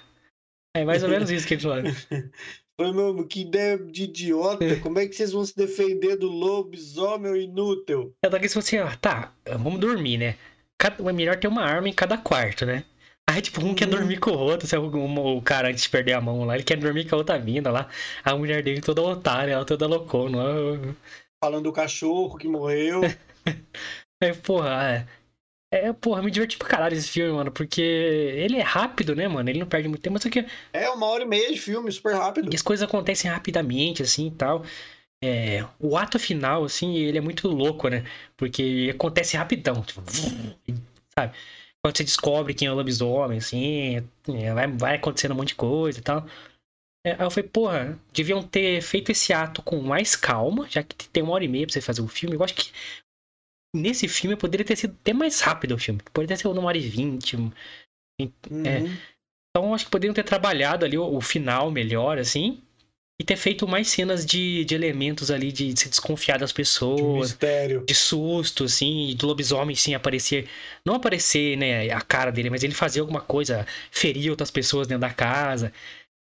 É 0.76 0.84
mais 0.84 1.02
ou 1.02 1.08
menos 1.08 1.30
isso 1.30 1.48
que 1.48 1.54
eles 1.54 1.64
fazem. 1.64 1.92
Falei, 2.80 2.92
meu, 2.92 3.26
que 3.26 3.40
ideia 3.40 3.76
de 3.76 4.04
idiota. 4.04 4.64
É. 4.64 4.76
Como 4.76 5.00
é 5.00 5.06
que 5.06 5.14
vocês 5.14 5.32
vão 5.32 5.44
se 5.44 5.56
defender 5.56 6.16
do 6.16 6.28
lobisomem 6.28 7.42
inútil? 7.42 8.14
É 8.24 8.30
daqui 8.30 8.48
se 8.48 8.56
assim, 8.56 8.78
ó, 8.78 8.88
tá, 9.00 9.32
vamos 9.58 9.80
dormir, 9.80 10.16
né? 10.16 10.36
é 10.80 11.12
melhor 11.12 11.36
ter 11.36 11.48
uma 11.48 11.62
arma 11.62 11.88
em 11.88 11.92
cada 11.92 12.16
quarto, 12.16 12.64
né? 12.64 12.84
Aí, 13.28 13.42
tipo, 13.42 13.60
um 13.60 13.74
quer 13.74 13.86
uhum. 13.86 13.90
dormir 13.90 14.18
com 14.20 14.30
o 14.30 14.38
outro, 14.38 14.66
se 14.66 14.76
é 14.76 14.78
o, 14.78 15.36
o 15.36 15.42
cara 15.42 15.68
antes 15.68 15.82
de 15.82 15.88
perder 15.90 16.12
a 16.12 16.20
mão 16.20 16.44
lá, 16.44 16.54
ele 16.54 16.62
quer 16.62 16.78
dormir 16.78 17.06
com 17.08 17.16
a 17.16 17.18
outra 17.18 17.38
mina 17.38 17.70
lá. 17.70 17.88
A 18.24 18.36
mulher 18.36 18.62
dele 18.62 18.80
toda 18.80 19.02
otária, 19.02 19.52
ela 19.52 19.64
toda 19.64 19.86
loucona. 19.86 20.38
Falando 21.42 21.64
do 21.64 21.72
cachorro 21.72 22.38
que 22.38 22.48
morreu. 22.48 23.02
Aí, 24.22 24.32
porra, 24.42 25.06
é. 25.70 25.92
Porra, 25.92 26.22
me 26.22 26.30
diverti 26.30 26.56
pra 26.56 26.68
caralho 26.68 26.94
esse 26.94 27.08
filme, 27.08 27.32
mano, 27.32 27.50
porque 27.50 27.80
ele 27.80 28.56
é 28.56 28.62
rápido, 28.62 29.14
né, 29.14 29.28
mano? 29.28 29.48
Ele 29.48 29.58
não 29.58 29.66
perde 29.66 29.88
muito 29.88 30.02
tempo, 30.02 30.14
mas 30.14 30.26
aqui. 30.26 30.46
É 30.72 30.88
uma 30.90 31.06
hora 31.06 31.24
e 31.24 31.26
meia 31.26 31.52
de 31.52 31.58
filme, 31.58 31.90
super 31.90 32.14
rápido. 32.14 32.52
E 32.52 32.54
as 32.54 32.62
coisas 32.62 32.86
acontecem 32.86 33.30
rapidamente, 33.30 34.02
assim 34.02 34.28
e 34.28 34.32
tal. 34.32 34.64
É, 35.22 35.64
o 35.80 35.96
ato 35.96 36.18
final, 36.18 36.64
assim, 36.64 36.96
ele 36.96 37.18
é 37.18 37.20
muito 37.20 37.48
louco, 37.48 37.88
né? 37.88 38.04
Porque 38.36 38.90
acontece 38.94 39.36
rapidão, 39.36 39.82
tipo, 39.82 40.02
sabe? 41.18 41.36
Quando 41.82 41.96
você 41.96 42.04
descobre 42.04 42.54
quem 42.54 42.68
é 42.68 42.72
o 42.72 42.74
lobisomem, 42.74 43.38
assim, 43.38 43.96
é, 44.28 44.54
vai, 44.54 44.66
vai 44.68 44.96
acontecendo 44.96 45.32
um 45.32 45.36
monte 45.36 45.48
de 45.48 45.54
coisa 45.56 45.98
e 45.98 46.02
tal. 46.02 46.26
É, 47.04 47.12
aí 47.12 47.22
eu 47.22 47.30
falei, 47.30 47.48
porra, 47.48 47.98
deviam 48.12 48.42
ter 48.42 48.80
feito 48.82 49.10
esse 49.10 49.32
ato 49.32 49.62
com 49.62 49.80
mais 49.80 50.14
calma, 50.14 50.68
já 50.68 50.82
que 50.82 51.08
tem 51.08 51.22
uma 51.22 51.32
hora 51.32 51.44
e 51.44 51.48
meia 51.48 51.66
pra 51.66 51.72
você 51.72 51.80
fazer 51.80 52.02
o 52.02 52.08
filme. 52.08 52.36
Eu 52.36 52.44
acho 52.44 52.54
que 52.54 52.70
nesse 53.78 54.08
filme 54.08 54.36
poderia 54.36 54.64
ter 54.64 54.76
sido 54.76 54.96
até 55.00 55.12
mais 55.12 55.40
rápido 55.40 55.72
o 55.74 55.78
filme. 55.78 56.00
Poderia 56.12 56.36
ter 56.36 56.42
sido 56.42 56.52
uma 56.52 56.68
hora 56.68 56.78
e 56.78 56.88
vinte. 56.88 57.36
Uhum. 57.36 57.52
É. 58.64 58.82
Então 59.50 59.74
acho 59.74 59.86
que 59.86 59.90
poderiam 59.90 60.14
ter 60.14 60.24
trabalhado 60.24 60.84
ali 60.84 60.98
o, 60.98 61.04
o, 61.04 61.20
final 61.20 61.70
melhor, 61.70 62.18
assim. 62.18 62.60
E 63.20 63.24
ter 63.24 63.36
feito 63.36 63.66
mais 63.66 63.88
cenas 63.88 64.24
de, 64.24 64.64
de 64.64 64.74
elementos 64.74 65.30
ali 65.30 65.50
de, 65.50 65.72
de 65.72 65.80
se 65.80 65.88
desconfiar 65.88 66.38
das 66.38 66.52
pessoas. 66.52 67.28
De 67.28 67.34
mistério. 67.34 67.84
De 67.84 67.94
susto, 67.94 68.64
assim, 68.64 69.14
do 69.16 69.26
lobisomem, 69.26 69.74
sim, 69.74 69.94
aparecer. 69.94 70.48
Não 70.84 70.94
aparecer, 70.94 71.56
né, 71.56 71.90
a 71.90 72.00
cara 72.00 72.30
dele, 72.30 72.50
mas 72.50 72.62
ele 72.62 72.74
fazer 72.74 73.00
alguma 73.00 73.20
coisa, 73.20 73.66
ferir 73.90 74.30
outras 74.30 74.50
pessoas 74.50 74.86
dentro 74.86 75.00
da 75.00 75.12
casa. 75.12 75.72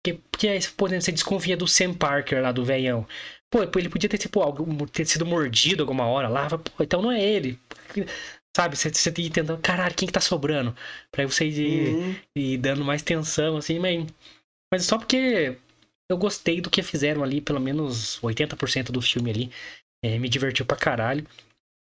Porque, 0.03 0.21
porque 0.31 0.49
por 0.77 0.88
exemplo, 0.88 1.05
você 1.05 1.12
desconfia 1.12 1.57
do 1.57 1.67
Sam 1.67 1.95
Parker 1.95 2.43
lá, 2.43 2.53
do 2.53 2.65
velhão. 2.65 3.07
Pô, 3.53 3.79
ele 3.79 3.91
podia 3.91 4.09
ter, 4.09 4.17
tipo, 4.17 4.41
algo, 4.41 4.87
ter 4.88 5.05
sido 5.05 5.27
mordido 5.27 5.83
alguma 5.83 6.07
hora 6.07 6.27
lá. 6.27 6.49
Pô, 6.49 6.83
então 6.83 7.03
não 7.03 7.12
é 7.12 7.23
ele. 7.23 7.61
Sabe, 8.57 8.77
você, 8.77 8.88
você 8.88 9.12
tem 9.12 9.27
que 9.27 9.31
tentar, 9.31 9.59
caralho, 9.59 9.95
quem 9.95 10.07
que 10.07 10.12
tá 10.12 10.21
sobrando? 10.21 10.75
Pra 11.11 11.27
você 11.27 11.47
ir, 11.47 11.95
uhum. 11.95 12.17
ir 12.35 12.57
dando 12.57 12.83
mais 12.83 13.03
tensão, 13.03 13.59
assim, 13.59 13.79
mas, 13.79 14.07
mas 14.73 14.87
só 14.87 14.97
porque 14.97 15.59
eu 16.11 16.17
gostei 16.17 16.62
do 16.62 16.71
que 16.71 16.83
fizeram 16.83 17.23
ali, 17.23 17.43
pelo 17.43 17.61
menos 17.61 18.19
80% 18.23 18.91
do 18.91 19.03
filme 19.03 19.31
ali. 19.31 19.53
É, 20.03 20.19
me 20.19 20.31
divertiu 20.31 20.65
pra 20.65 20.77
caralho. 20.77 21.27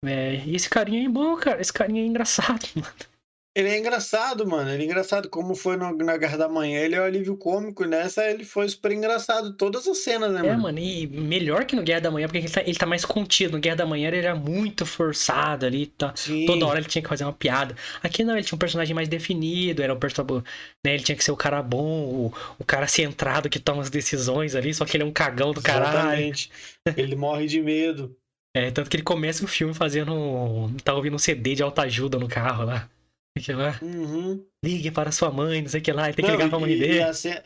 É, 0.03 0.43
e 0.45 0.55
esse 0.55 0.69
carinha 0.69 1.05
é 1.05 1.09
bom, 1.09 1.37
cara. 1.37 1.61
Esse 1.61 1.71
carinha 1.71 2.03
é 2.03 2.05
engraçado, 2.05 2.67
mano. 2.75 3.10
Ele 3.53 3.67
é 3.67 3.77
engraçado, 3.77 4.47
mano. 4.47 4.69
Ele 4.69 4.83
é 4.83 4.85
engraçado. 4.85 5.27
Como 5.27 5.55
foi 5.55 5.75
no, 5.75 5.93
na 5.97 6.15
Guerra 6.15 6.37
da 6.37 6.47
Manhã, 6.47 6.79
ele 6.79 6.95
é 6.95 7.01
o 7.01 7.03
alívio 7.03 7.35
cômico. 7.35 7.83
Nessa, 7.83 8.23
ele 8.23 8.45
foi 8.45 8.67
super 8.69 8.93
engraçado. 8.93 9.53
Todas 9.53 9.85
as 9.87 9.97
cenas, 9.97 10.31
né, 10.31 10.39
é, 10.39 10.43
mano? 10.43 10.53
É, 10.53 10.57
mano. 10.57 10.79
E 10.79 11.05
melhor 11.05 11.65
que 11.65 11.75
no 11.75 11.83
Guerra 11.83 11.99
da 11.99 12.11
Manhã, 12.11 12.27
porque 12.27 12.37
ele 12.37 12.49
tá, 12.49 12.61
ele 12.61 12.77
tá 12.77 12.85
mais 12.85 13.03
contido. 13.03 13.53
No 13.53 13.59
Guerra 13.59 13.75
da 13.75 13.85
Manhã, 13.85 14.07
ele 14.07 14.17
era 14.17 14.33
muito 14.33 14.85
forçado 14.85 15.65
ali. 15.65 15.87
Tá, 15.87 16.13
toda 16.47 16.65
hora 16.65 16.79
ele 16.79 16.87
tinha 16.87 17.01
que 17.01 17.09
fazer 17.09 17.25
uma 17.25 17.33
piada. 17.33 17.75
Aqui 18.01 18.23
não, 18.23 18.35
ele 18.35 18.45
tinha 18.45 18.55
um 18.55 18.59
personagem 18.59 18.95
mais 18.95 19.09
definido. 19.09 19.83
Era 19.83 19.93
um 19.93 19.99
personagem. 19.99 20.43
Né, 20.85 20.93
ele 20.93 21.03
tinha 21.03 21.15
que 21.17 21.23
ser 21.23 21.31
o 21.33 21.37
cara 21.37 21.61
bom, 21.61 22.05
o, 22.05 22.33
o 22.57 22.63
cara 22.63 22.87
centrado 22.87 23.49
que 23.49 23.59
toma 23.59 23.81
as 23.81 23.89
decisões 23.89 24.55
ali. 24.55 24.73
Só 24.73 24.85
que 24.85 24.95
ele 24.95 25.03
é 25.03 25.05
um 25.05 25.11
cagão 25.11 25.51
do 25.51 25.61
caralho. 25.61 26.21
Exatamente. 26.21 26.49
ele 26.95 27.15
morre 27.17 27.47
de 27.47 27.61
medo. 27.61 28.15
É, 28.53 28.69
tanto 28.69 28.89
que 28.89 28.97
ele 28.97 29.03
começa 29.03 29.45
o 29.45 29.47
filme 29.47 29.73
fazendo. 29.73 30.69
Tá 30.83 30.93
ouvindo 30.93 31.15
um 31.15 31.17
CD 31.17 31.55
de 31.55 31.63
alta 31.63 31.83
ajuda 31.83 32.19
no 32.19 32.27
carro 32.27 32.65
lá 32.65 32.89
que 33.39 33.53
lá. 33.53 33.79
Uhum. 33.81 34.45
Ligue 34.63 34.91
para 34.91 35.11
sua 35.11 35.31
mãe, 35.31 35.61
não 35.61 35.69
sei 35.69 35.79
o 35.79 35.83
que 35.83 35.91
lá, 35.91 36.09
e 36.09 36.13
tem 36.13 36.25
que 36.25 36.31
ligar 36.31 36.49
pra 36.49 36.59
mãe 36.59 36.77
dele. 36.77 36.95
E 36.95 37.01
a, 37.01 37.13
cena, 37.13 37.45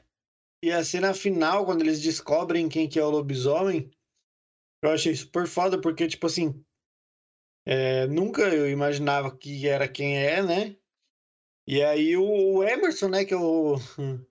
e 0.63 0.71
a 0.71 0.83
cena 0.83 1.13
final, 1.13 1.65
quando 1.65 1.81
eles 1.81 2.01
descobrem 2.01 2.67
quem 2.67 2.89
que 2.89 2.99
é 2.99 3.03
o 3.03 3.09
lobisomem, 3.09 3.91
eu 4.83 4.91
achei 4.91 5.15
super 5.15 5.47
foda, 5.47 5.79
porque, 5.79 6.07
tipo 6.07 6.27
assim, 6.27 6.63
é, 7.67 8.07
nunca 8.07 8.43
eu 8.43 8.69
imaginava 8.69 9.35
que 9.35 9.67
era 9.67 9.87
quem 9.87 10.17
é, 10.17 10.41
né? 10.41 10.75
E 11.67 11.83
aí 11.83 12.15
o, 12.15 12.23
o 12.23 12.63
Emerson, 12.63 13.09
né, 13.09 13.25
que 13.25 13.33
é 13.33 13.37
o, 13.37 13.75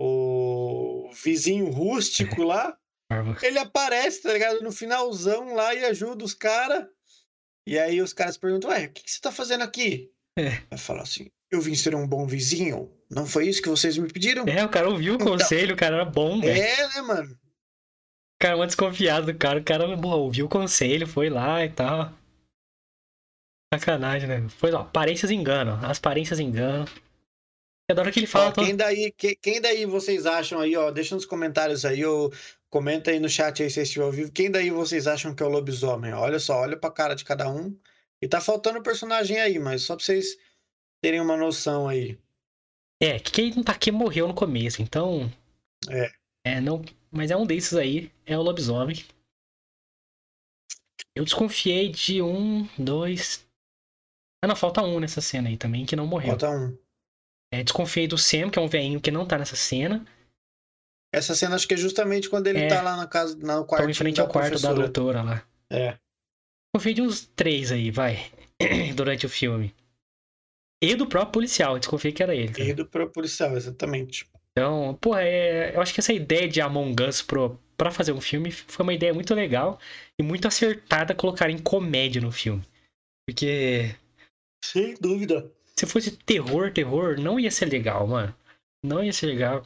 o 0.00 1.10
vizinho 1.12 1.70
rústico 1.70 2.42
lá, 2.42 2.76
ele 3.42 3.58
aparece, 3.58 4.22
tá 4.22 4.32
ligado? 4.32 4.62
No 4.62 4.72
finalzão 4.72 5.54
lá 5.54 5.74
e 5.74 5.84
ajuda 5.84 6.24
os 6.24 6.34
caras. 6.34 6.88
E 7.66 7.78
aí 7.78 8.00
os 8.00 8.12
caras 8.12 8.36
perguntam, 8.36 8.70
ué, 8.70 8.86
o 8.86 8.92
que, 8.92 9.04
que 9.04 9.10
você 9.10 9.20
tá 9.20 9.30
fazendo 9.30 9.62
aqui? 9.62 10.12
É. 10.38 10.60
Vai 10.70 10.78
falar 10.78 11.02
assim: 11.02 11.28
eu 11.50 11.60
vim 11.60 11.74
ser 11.74 11.94
um 11.94 12.06
bom 12.06 12.26
vizinho. 12.26 12.90
Não 13.10 13.26
foi 13.26 13.48
isso 13.48 13.60
que 13.62 13.68
vocês 13.68 13.96
me 13.98 14.10
pediram? 14.10 14.44
É, 14.46 14.64
o 14.64 14.68
cara 14.70 14.88
ouviu 14.88 15.12
o 15.12 15.16
então, 15.16 15.26
conselho, 15.28 15.74
o 15.74 15.78
cara 15.78 15.96
era 15.96 16.04
bom, 16.04 16.40
velho. 16.40 16.60
É, 16.60 16.88
né, 16.88 17.02
mano? 17.02 17.32
O 17.34 17.38
cara 18.42 18.54
é 18.54 18.56
uma 18.56 18.66
desconfiado 18.66 19.26
do 19.32 19.38
cara, 19.38 19.60
o 19.60 19.64
cara 19.64 19.86
ouviu 19.86 20.46
o 20.46 20.48
conselho, 20.48 21.06
foi 21.06 21.28
lá 21.28 21.64
e 21.64 21.70
tal. 21.70 22.12
Sacanagem, 23.74 24.28
né? 24.28 24.46
Pois, 24.58 24.74
ó, 24.74 24.80
aparências 24.80 25.30
enganam. 25.30 25.78
As 25.84 25.98
aparências 25.98 26.40
enganam. 26.40 26.84
Eu 27.88 27.94
adoro 27.94 28.12
que 28.12 28.20
ele 28.20 28.26
fala. 28.26 28.48
Ó, 28.48 28.52
quem, 28.52 28.76
daí, 28.76 29.12
que- 29.12 29.36
quem 29.36 29.60
daí 29.60 29.86
vocês 29.86 30.26
acham 30.26 30.60
aí, 30.60 30.76
ó? 30.76 30.90
Deixa 30.90 31.14
nos 31.14 31.24
comentários 31.26 31.84
aí, 31.84 32.04
ou 32.04 32.32
comenta 32.68 33.10
aí 33.10 33.20
no 33.20 33.28
chat 33.28 33.62
aí 33.62 33.70
se 33.70 33.80
estiver 33.80 34.04
ao 34.04 34.12
vivo. 34.12 34.32
Quem 34.32 34.50
daí 34.50 34.70
vocês 34.70 35.06
acham 35.06 35.34
que 35.34 35.42
é 35.42 35.46
o 35.46 35.48
lobisomem? 35.48 36.12
Olha 36.12 36.38
só, 36.38 36.60
olha 36.60 36.76
pra 36.76 36.90
cara 36.90 37.14
de 37.14 37.24
cada 37.24 37.48
um. 37.50 37.76
E 38.22 38.28
tá 38.28 38.40
faltando 38.40 38.82
personagem 38.82 39.40
aí, 39.40 39.58
mas 39.58 39.82
só 39.82 39.96
pra 39.96 40.04
vocês 40.04 40.38
terem 41.02 41.20
uma 41.20 41.36
noção 41.36 41.88
aí. 41.88 42.16
É, 43.02 43.18
que 43.18 43.32
quem 43.32 43.50
não 43.50 43.64
tá 43.64 43.72
aqui 43.72 43.90
morreu 43.90 44.28
no 44.28 44.34
começo, 44.34 44.80
então. 44.80 45.28
É. 45.90 46.12
É, 46.46 46.60
não. 46.60 46.84
Mas 47.10 47.30
é 47.32 47.36
um 47.36 47.44
desses 47.44 47.74
aí, 47.74 48.12
é 48.24 48.38
o 48.38 48.42
lobisomem. 48.42 49.04
Eu 51.14 51.24
desconfiei 51.24 51.90
de 51.90 52.22
um, 52.22 52.66
dois. 52.78 53.44
Ah, 54.42 54.48
não, 54.48 54.56
falta 54.56 54.82
um 54.82 55.00
nessa 55.00 55.20
cena 55.20 55.48
aí 55.48 55.56
também, 55.56 55.84
que 55.84 55.96
não 55.96 56.06
morreu. 56.06 56.30
Falta 56.30 56.50
um. 56.50 56.78
É, 57.52 57.62
desconfiei 57.62 58.06
do 58.08 58.16
Sam, 58.16 58.50
que 58.50 58.58
é 58.58 58.62
um 58.62 58.68
velhinho 58.68 59.00
que 59.00 59.10
não 59.10 59.26
tá 59.26 59.36
nessa 59.36 59.56
cena. 59.56 60.06
Essa 61.12 61.34
cena 61.34 61.56
acho 61.56 61.68
que 61.68 61.74
é 61.74 61.76
justamente 61.76 62.30
quando 62.30 62.46
ele 62.46 62.60
É. 62.60 62.68
tá 62.68 62.80
lá 62.80 62.96
na 62.96 63.06
casa, 63.06 63.36
no 63.36 63.66
quarto 63.66 63.82
Estão 63.82 63.90
em 63.90 63.94
frente 63.94 64.20
ao 64.20 64.28
quarto 64.28 64.58
da 64.60 64.72
doutora 64.72 65.22
lá. 65.22 65.46
É. 65.68 65.98
Desconfiei 66.74 66.94
de 66.94 67.02
uns 67.02 67.26
três 67.26 67.70
aí, 67.70 67.90
vai. 67.90 68.30
Durante 68.96 69.26
o 69.26 69.28
filme. 69.28 69.74
E 70.82 70.94
do 70.96 71.06
próprio 71.06 71.32
policial, 71.32 71.78
desconfiei 71.78 72.12
que 72.12 72.22
era 72.22 72.34
ele. 72.34 72.52
tá? 72.52 72.62
E 72.62 72.72
do 72.72 72.86
pro 72.86 73.10
policial, 73.10 73.56
exatamente. 73.56 74.26
Então, 74.52 74.98
pô, 75.00 75.16
é, 75.16 75.74
eu 75.76 75.80
acho 75.80 75.92
que 75.92 76.00
essa 76.00 76.12
ideia 76.12 76.48
de 76.48 76.60
Among 76.60 77.02
Us 77.02 77.22
pro, 77.22 77.58
pra 77.76 77.90
fazer 77.90 78.12
um 78.12 78.20
filme 78.20 78.50
foi 78.50 78.82
uma 78.82 78.94
ideia 78.94 79.12
muito 79.12 79.34
legal 79.34 79.78
e 80.18 80.22
muito 80.22 80.48
acertada 80.48 81.14
colocar 81.14 81.50
em 81.50 81.58
comédia 81.58 82.20
no 82.20 82.32
filme. 82.32 82.62
Porque 83.28 83.94
Sem 84.64 84.94
dúvida. 85.00 85.50
se 85.78 85.86
fosse 85.86 86.10
terror, 86.16 86.72
terror, 86.72 87.20
não 87.20 87.38
ia 87.38 87.50
ser 87.50 87.66
legal, 87.66 88.06
mano. 88.06 88.34
Não 88.84 89.04
ia 89.04 89.12
ser 89.12 89.26
legal. 89.26 89.64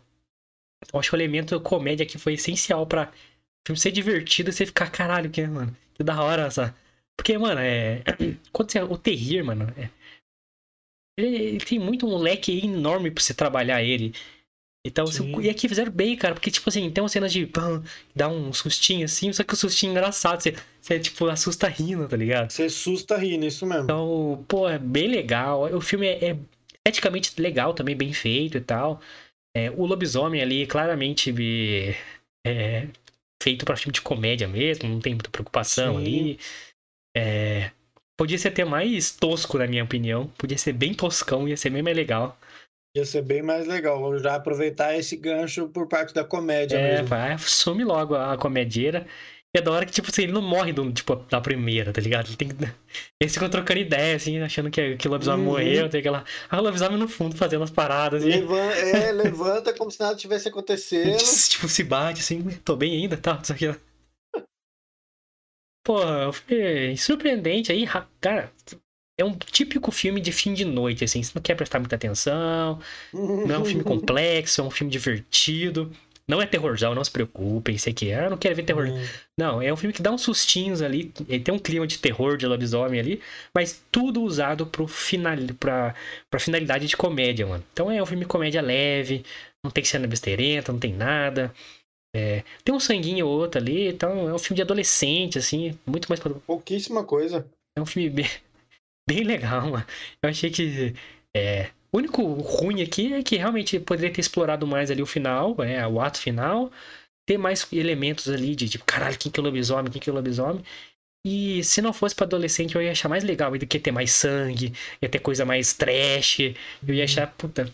Eu 0.92 1.00
acho 1.00 1.08
que 1.10 1.16
o 1.16 1.18
elemento 1.18 1.60
comédia 1.60 2.04
aqui 2.04 2.18
foi 2.18 2.34
essencial 2.34 2.86
pra 2.86 3.10
o 3.10 3.68
filme 3.68 3.78
ser 3.80 3.90
divertido 3.92 4.50
e 4.50 4.52
você 4.52 4.66
ficar, 4.66 4.90
caralho, 4.90 5.30
que, 5.30 5.46
mano, 5.46 5.74
que 5.94 6.04
da 6.04 6.20
hora 6.22 6.46
essa. 6.46 6.76
Porque, 7.16 7.36
mano, 7.38 7.60
é. 7.60 8.02
Quando 8.52 8.70
você, 8.70 8.80
o 8.80 8.96
terrir, 8.98 9.42
mano, 9.42 9.72
é- 9.76 9.90
ele, 11.18 11.36
ele 11.36 11.58
tem 11.58 11.78
muito 11.78 12.06
um 12.06 12.16
leque 12.18 12.58
enorme 12.64 13.10
pra 13.10 13.22
você 13.22 13.32
trabalhar 13.32 13.82
ele. 13.82 14.12
Então, 14.86 15.04
você- 15.06 15.24
e 15.42 15.50
aqui 15.50 15.68
fizeram 15.68 15.90
bem, 15.90 16.14
cara, 16.16 16.34
porque, 16.34 16.50
tipo 16.50 16.68
assim, 16.68 16.88
tem 16.90 17.02
umas 17.02 17.10
cenas 17.10 17.32
de 17.32 17.44
pam, 17.44 17.82
dá 18.14 18.28
um 18.28 18.52
sustinho 18.52 19.04
assim, 19.04 19.32
só 19.32 19.42
que 19.42 19.52
o 19.52 19.56
sustinho 19.56 19.90
é 19.90 19.92
engraçado, 19.92 20.40
você, 20.40 20.54
você 20.80 21.00
tipo, 21.00 21.26
assusta 21.26 21.66
rindo, 21.66 22.06
tá 22.06 22.16
ligado? 22.16 22.52
Você 22.52 22.64
assusta 22.64 23.16
rindo, 23.16 23.44
isso 23.44 23.66
mesmo. 23.66 23.82
Então, 23.84 24.44
pô, 24.46 24.68
é 24.68 24.78
bem 24.78 25.08
legal. 25.08 25.62
O 25.74 25.80
filme 25.80 26.06
é, 26.06 26.30
é 26.30 26.38
esteticamente 26.86 27.32
legal 27.40 27.74
também, 27.74 27.96
bem 27.96 28.12
feito 28.12 28.58
e 28.58 28.60
tal. 28.60 29.00
É, 29.56 29.70
o 29.72 29.86
lobisomem 29.86 30.40
ali, 30.40 30.66
claramente, 30.66 31.34
é, 31.36 31.96
é 32.46 32.88
feito 33.42 33.64
pra 33.64 33.76
filme 33.76 33.92
de 33.92 34.02
comédia 34.02 34.46
mesmo, 34.46 34.88
não 34.88 35.00
tem 35.00 35.14
muita 35.14 35.30
preocupação 35.30 35.96
Sim. 35.96 36.00
ali. 36.00 36.38
É, 37.16 37.70
podia 38.16 38.38
ser 38.38 38.48
até 38.48 38.64
mais 38.64 39.10
tosco, 39.12 39.58
na 39.58 39.66
minha 39.66 39.84
opinião. 39.84 40.28
Podia 40.38 40.58
ser 40.58 40.72
bem 40.72 40.94
toscão, 40.94 41.48
ia 41.48 41.56
ser 41.56 41.70
bem 41.70 41.82
mais 41.82 41.96
legal. 41.96 42.38
Ia 42.96 43.04
ser 43.04 43.22
bem 43.22 43.42
mais 43.42 43.64
legal. 43.68 44.00
Vou 44.00 44.18
já 44.18 44.34
aproveitar 44.34 44.92
esse 44.98 45.16
gancho 45.16 45.68
por 45.68 45.86
parte 45.86 46.12
da 46.12 46.24
comédia 46.24 46.80
É, 46.80 46.80
mesmo. 46.80 47.06
vai, 47.08 47.38
some 47.38 47.84
logo 47.84 48.14
a 48.14 48.36
comedieira. 48.36 49.06
E 49.54 49.58
é 49.58 49.62
da 49.62 49.70
hora 49.70 49.86
que, 49.86 49.92
tipo 49.92 50.08
assim, 50.10 50.22
ele 50.24 50.32
não 50.32 50.42
morre 50.42 50.72
do, 50.72 50.92
tipo, 50.92 51.14
da 51.16 51.40
primeira, 51.40 51.92
tá 51.92 52.00
ligado? 52.00 52.26
Ele 52.28 52.36
tem 52.36 52.48
que... 52.48 52.54
Eles 53.20 53.32
ficam 53.34 53.48
trocando 53.48 53.80
ideia, 53.80 54.16
assim, 54.16 54.38
achando 54.40 54.70
que, 54.70 54.96
que 54.96 55.08
o 55.08 55.10
lobisomem 55.10 55.44
Uhum. 55.44 55.44
morreu, 55.44 55.88
tem 55.88 56.00
aquela. 56.00 56.24
Ah, 56.50 56.58
o 56.60 56.62
lobisomem 56.62 56.98
no 56.98 57.08
fundo 57.08 57.36
fazendo 57.36 57.62
as 57.64 57.70
paradas. 57.70 58.24
E... 58.24 58.30
Levan- 58.30 58.72
é, 58.74 59.10
levanta 59.12 59.72
como 59.74 59.90
se 59.90 60.00
nada 60.00 60.16
tivesse 60.16 60.48
acontecendo. 60.48 61.42
tipo, 61.48 61.68
se 61.68 61.82
bate 61.84 62.20
assim, 62.20 62.42
tô 62.64 62.76
bem 62.76 62.92
ainda, 63.02 63.16
tá? 63.16 63.38
Isso 63.42 63.52
Pô, 65.86 66.32
foi 66.32 66.96
surpreendente 66.96 67.70
aí, 67.70 67.84
ra- 67.84 68.08
cara. 68.20 68.52
É 69.18 69.24
um 69.24 69.34
típico 69.36 69.90
filme 69.90 70.20
de 70.20 70.32
fim 70.32 70.52
de 70.52 70.64
noite, 70.64 71.04
assim. 71.04 71.22
Você 71.22 71.32
não 71.34 71.42
quer 71.42 71.54
prestar 71.54 71.78
muita 71.78 71.96
atenção. 71.96 72.80
Não 73.44 73.56
é 73.56 73.58
um 73.60 73.64
filme 73.64 73.84
complexo, 73.84 74.60
é 74.60 74.64
um 74.64 74.70
filme 74.70 74.92
divertido. 74.92 75.92
Não 76.28 76.42
é 76.42 76.46
terrorzão, 76.46 76.94
não 76.94 77.04
se 77.04 77.10
preocupem. 77.10 77.78
Sei 77.78 77.92
que, 77.94 78.12
ah, 78.12 78.30
não 78.30 78.38
quero 78.38 78.56
ver 78.56 78.64
terror. 78.64 78.88
Hum, 78.88 79.04
Não, 79.38 79.62
é 79.62 79.72
um 79.72 79.76
filme 79.76 79.92
que 79.94 80.02
dá 80.02 80.12
uns 80.12 80.22
sustinhos 80.22 80.82
ali, 80.82 81.12
ele 81.28 81.40
tem 81.44 81.54
um 81.54 81.58
clima 81.58 81.86
de 81.86 81.98
terror, 81.98 82.36
de 82.36 82.46
lobisomem 82.46 83.00
ali, 83.00 83.22
mas 83.54 83.84
tudo 83.92 84.22
usado 84.22 84.66
pro 84.66 84.88
final, 84.88 85.36
pra, 85.60 85.94
pra 86.30 86.40
finalidade 86.40 86.88
de 86.88 86.96
comédia, 86.96 87.46
mano. 87.46 87.64
Então 87.72 87.90
é 87.90 88.02
um 88.02 88.06
filme 88.06 88.24
de 88.24 88.28
comédia 88.28 88.62
leve, 88.62 89.24
não 89.64 89.70
tem 89.70 89.84
cena 89.84 90.06
besteirenta, 90.08 90.72
não 90.72 90.80
tem 90.80 90.92
nada. 90.94 91.54
É, 92.14 92.44
tem 92.64 92.74
um 92.74 92.80
sanguinho 92.80 93.26
ou 93.26 93.38
outro 93.38 93.60
ali, 93.60 93.88
então 93.88 94.28
é 94.28 94.34
um 94.34 94.38
filme 94.38 94.56
de 94.56 94.62
adolescente, 94.62 95.38
assim, 95.38 95.78
muito 95.86 96.08
mais. 96.08 96.20
Pouquíssima 96.46 97.04
coisa. 97.04 97.46
É 97.76 97.80
um 97.80 97.86
filme 97.86 98.08
bem, 98.10 98.26
bem 99.08 99.22
legal, 99.22 99.70
mano. 99.70 99.86
Eu 100.22 100.30
achei 100.30 100.50
que. 100.50 100.94
É, 101.36 101.70
o 101.92 101.98
único 101.98 102.22
ruim 102.22 102.82
aqui 102.82 103.12
é 103.12 103.22
que 103.22 103.36
realmente 103.36 103.78
poderia 103.80 104.12
ter 104.12 104.20
explorado 104.20 104.66
mais 104.66 104.90
ali 104.90 105.02
o 105.02 105.06
final, 105.06 105.56
é, 105.62 105.86
o 105.86 106.00
ato 106.00 106.18
final. 106.18 106.70
Ter 107.26 107.38
mais 107.38 107.66
elementos 107.72 108.28
ali 108.28 108.54
de 108.54 108.68
tipo, 108.68 108.84
caralho, 108.84 109.18
quem 109.18 109.32
que 109.32 109.40
é 109.40 109.42
o 109.42 109.44
lobisomem, 109.44 109.90
quem 109.90 110.00
que 110.00 110.08
é 110.08 110.12
o 110.12 110.16
lobisomem. 110.16 110.62
E 111.26 111.64
se 111.64 111.82
não 111.82 111.92
fosse 111.92 112.14
pra 112.14 112.24
adolescente, 112.24 112.76
eu 112.76 112.82
ia 112.82 112.92
achar 112.92 113.08
mais 113.08 113.24
legal 113.24 113.50
do 113.50 113.66
que 113.66 113.80
ter 113.80 113.90
mais 113.90 114.12
sangue, 114.12 114.72
ia 115.02 115.08
ter 115.08 115.18
coisa 115.18 115.44
mais 115.44 115.72
trash. 115.72 116.38
Eu 116.86 116.94
ia 116.94 117.02
achar, 117.02 117.26
puta, 117.36 117.68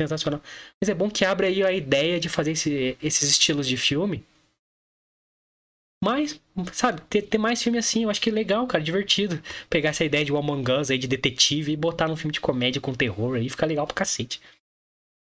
sensacional. 0.00 0.40
Mas 0.80 0.88
é 0.88 0.94
bom 0.94 1.10
que 1.10 1.24
abre 1.24 1.46
aí 1.46 1.62
a 1.62 1.72
ideia 1.72 2.20
de 2.20 2.28
fazer 2.28 2.52
esse- 2.52 2.96
esses 3.02 3.30
estilos 3.30 3.66
de 3.66 3.76
filme. 3.76 4.24
Mas, 6.04 6.38
sabe, 6.72 7.00
ter, 7.08 7.22
ter 7.22 7.38
mais 7.38 7.62
filme 7.62 7.78
assim, 7.78 8.04
eu 8.04 8.10
acho 8.10 8.20
que 8.20 8.28
é 8.28 8.32
legal, 8.32 8.66
cara, 8.66 8.84
divertido. 8.84 9.40
Pegar 9.68 9.90
essa 9.90 10.04
ideia 10.04 10.24
de 10.24 10.30
Among 10.32 10.70
Us 10.70 10.90
aí 10.90 10.98
de 10.98 11.08
detetive 11.08 11.72
e 11.72 11.76
botar 11.76 12.06
num 12.06 12.16
filme 12.16 12.32
de 12.32 12.40
comédia 12.40 12.80
com 12.80 12.92
terror 12.94 13.36
aí, 13.36 13.48
fica 13.48 13.66
legal 13.66 13.86
pra 13.86 13.94
cacete. 13.94 14.40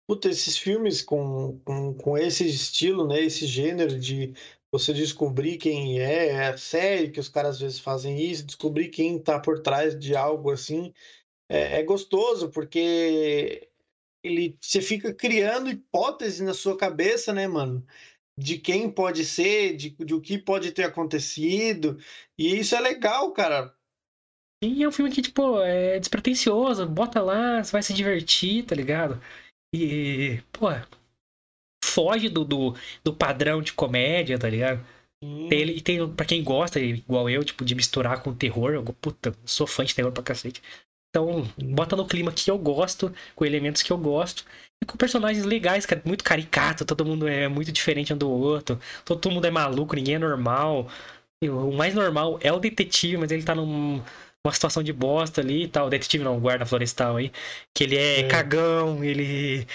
Puta, 0.07 0.29
esses 0.29 0.57
filmes 0.57 1.01
com, 1.01 1.59
com, 1.63 1.93
com 1.93 2.17
esse 2.17 2.47
estilo, 2.47 3.07
né? 3.07 3.21
Esse 3.21 3.45
gênero 3.45 3.99
de 3.99 4.33
você 4.71 4.93
descobrir 4.93 5.57
quem 5.57 5.99
é, 5.99 6.27
é 6.29 6.47
a 6.47 6.57
série 6.57 7.09
que 7.09 7.19
os 7.19 7.29
caras 7.29 7.55
às 7.55 7.61
vezes 7.61 7.79
fazem 7.79 8.19
isso, 8.19 8.45
descobrir 8.45 8.89
quem 8.89 9.17
tá 9.19 9.39
por 9.39 9.61
trás 9.61 9.97
de 9.97 10.15
algo 10.15 10.51
assim, 10.51 10.93
é, 11.49 11.79
é 11.79 11.83
gostoso, 11.83 12.49
porque 12.49 13.67
ele, 14.27 14.57
você 14.61 14.81
fica 14.81 15.13
criando 15.13 15.69
hipóteses 15.69 16.39
na 16.41 16.53
sua 16.53 16.77
cabeça, 16.77 17.33
né, 17.33 17.47
mano? 17.47 17.85
De 18.37 18.57
quem 18.59 18.91
pode 18.91 19.25
ser, 19.25 19.75
de, 19.77 19.91
de 19.91 20.13
o 20.13 20.21
que 20.21 20.37
pode 20.37 20.71
ter 20.71 20.83
acontecido, 20.83 21.97
e 22.37 22.59
isso 22.59 22.75
é 22.75 22.79
legal, 22.81 23.31
cara. 23.33 23.73
E 24.63 24.83
é 24.83 24.87
um 24.87 24.91
filme 24.91 25.11
que, 25.11 25.21
tipo, 25.21 25.61
é 25.61 25.99
despretensioso, 25.99 26.87
bota 26.87 27.21
lá, 27.21 27.63
você 27.63 27.71
vai 27.71 27.83
se 27.83 27.93
divertir, 27.93 28.65
tá 28.65 28.75
ligado? 28.75 29.21
E, 29.73 30.41
pô, 30.51 30.67
foge 31.83 32.29
do, 32.29 32.43
do, 32.43 32.73
do 33.03 33.15
padrão 33.15 33.61
de 33.61 33.73
comédia, 33.73 34.37
tá 34.39 34.49
ligado? 34.49 34.85
Tem, 35.49 35.61
ele- 35.61 35.73
e 35.77 35.81
tem, 35.81 36.15
pra 36.15 36.25
quem 36.25 36.43
gosta, 36.43 36.79
igual 36.79 37.29
eu, 37.29 37.43
tipo, 37.43 37.65
de 37.65 37.75
misturar 37.75 38.23
com 38.23 38.35
terror, 38.35 38.73
eu, 38.73 38.83
puta, 38.85 39.33
sou 39.45 39.67
fã 39.67 39.85
de 39.85 39.95
terror 39.95 40.11
pra 40.11 40.23
cacete. 40.23 40.61
Então, 41.15 41.47
bota 41.57 41.95
no 41.95 42.05
clima 42.05 42.29
que 42.29 42.51
eu 42.51 42.57
gosto, 42.57 43.09
com 43.37 43.45
elementos 43.45 43.81
que 43.81 43.89
eu 43.93 43.97
gosto, 43.97 44.43
e 44.83 44.85
com 44.85 44.97
personagens 44.97 45.45
legais, 45.45 45.85
cara, 45.85 46.01
muito 46.03 46.25
caricato, 46.25 46.83
todo 46.83 47.05
mundo 47.05 47.25
é 47.25 47.47
muito 47.47 47.71
diferente 47.71 48.13
um 48.13 48.17
do 48.17 48.29
outro, 48.29 48.77
todo 49.05 49.31
mundo 49.31 49.45
é 49.47 49.49
maluco, 49.49 49.95
ninguém 49.95 50.15
é 50.15 50.19
normal. 50.19 50.89
O 51.41 51.71
mais 51.71 51.93
normal 51.95 52.37
é 52.41 52.51
o 52.51 52.59
detetive, 52.59 53.15
mas 53.15 53.31
ele 53.31 53.43
tá 53.43 53.55
num- 53.55 54.01
numa 54.43 54.53
situação 54.53 54.83
de 54.83 54.91
bosta 54.91 55.39
ali 55.39 55.63
e 55.63 55.67
tal. 55.69 55.89
Detetive 55.89 56.23
não, 56.25 56.37
guarda 56.39 56.65
florestal 56.65 57.15
aí. 57.15 57.31
Que 57.73 57.85
ele 57.85 57.95
é, 57.97 58.19
É. 58.19 58.27
cagão, 58.27 59.01
ele 59.03 59.65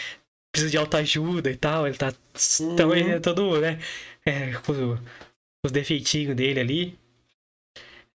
precisa 0.52 0.70
de 0.70 0.76
autoajuda 0.76 1.50
e 1.50 1.56
tal, 1.56 1.86
ele 1.86 1.96
tá. 1.96 2.12
Então 2.60 2.88
Uhum. 2.90 2.96
ele 2.96 3.10
é 3.12 3.20
todo, 3.20 3.60
né? 3.60 3.78
É, 4.26 4.52
com 4.66 4.72
os 5.64 5.72
defeitinhos 5.72 6.36
dele 6.36 6.60
ali. 6.60 6.98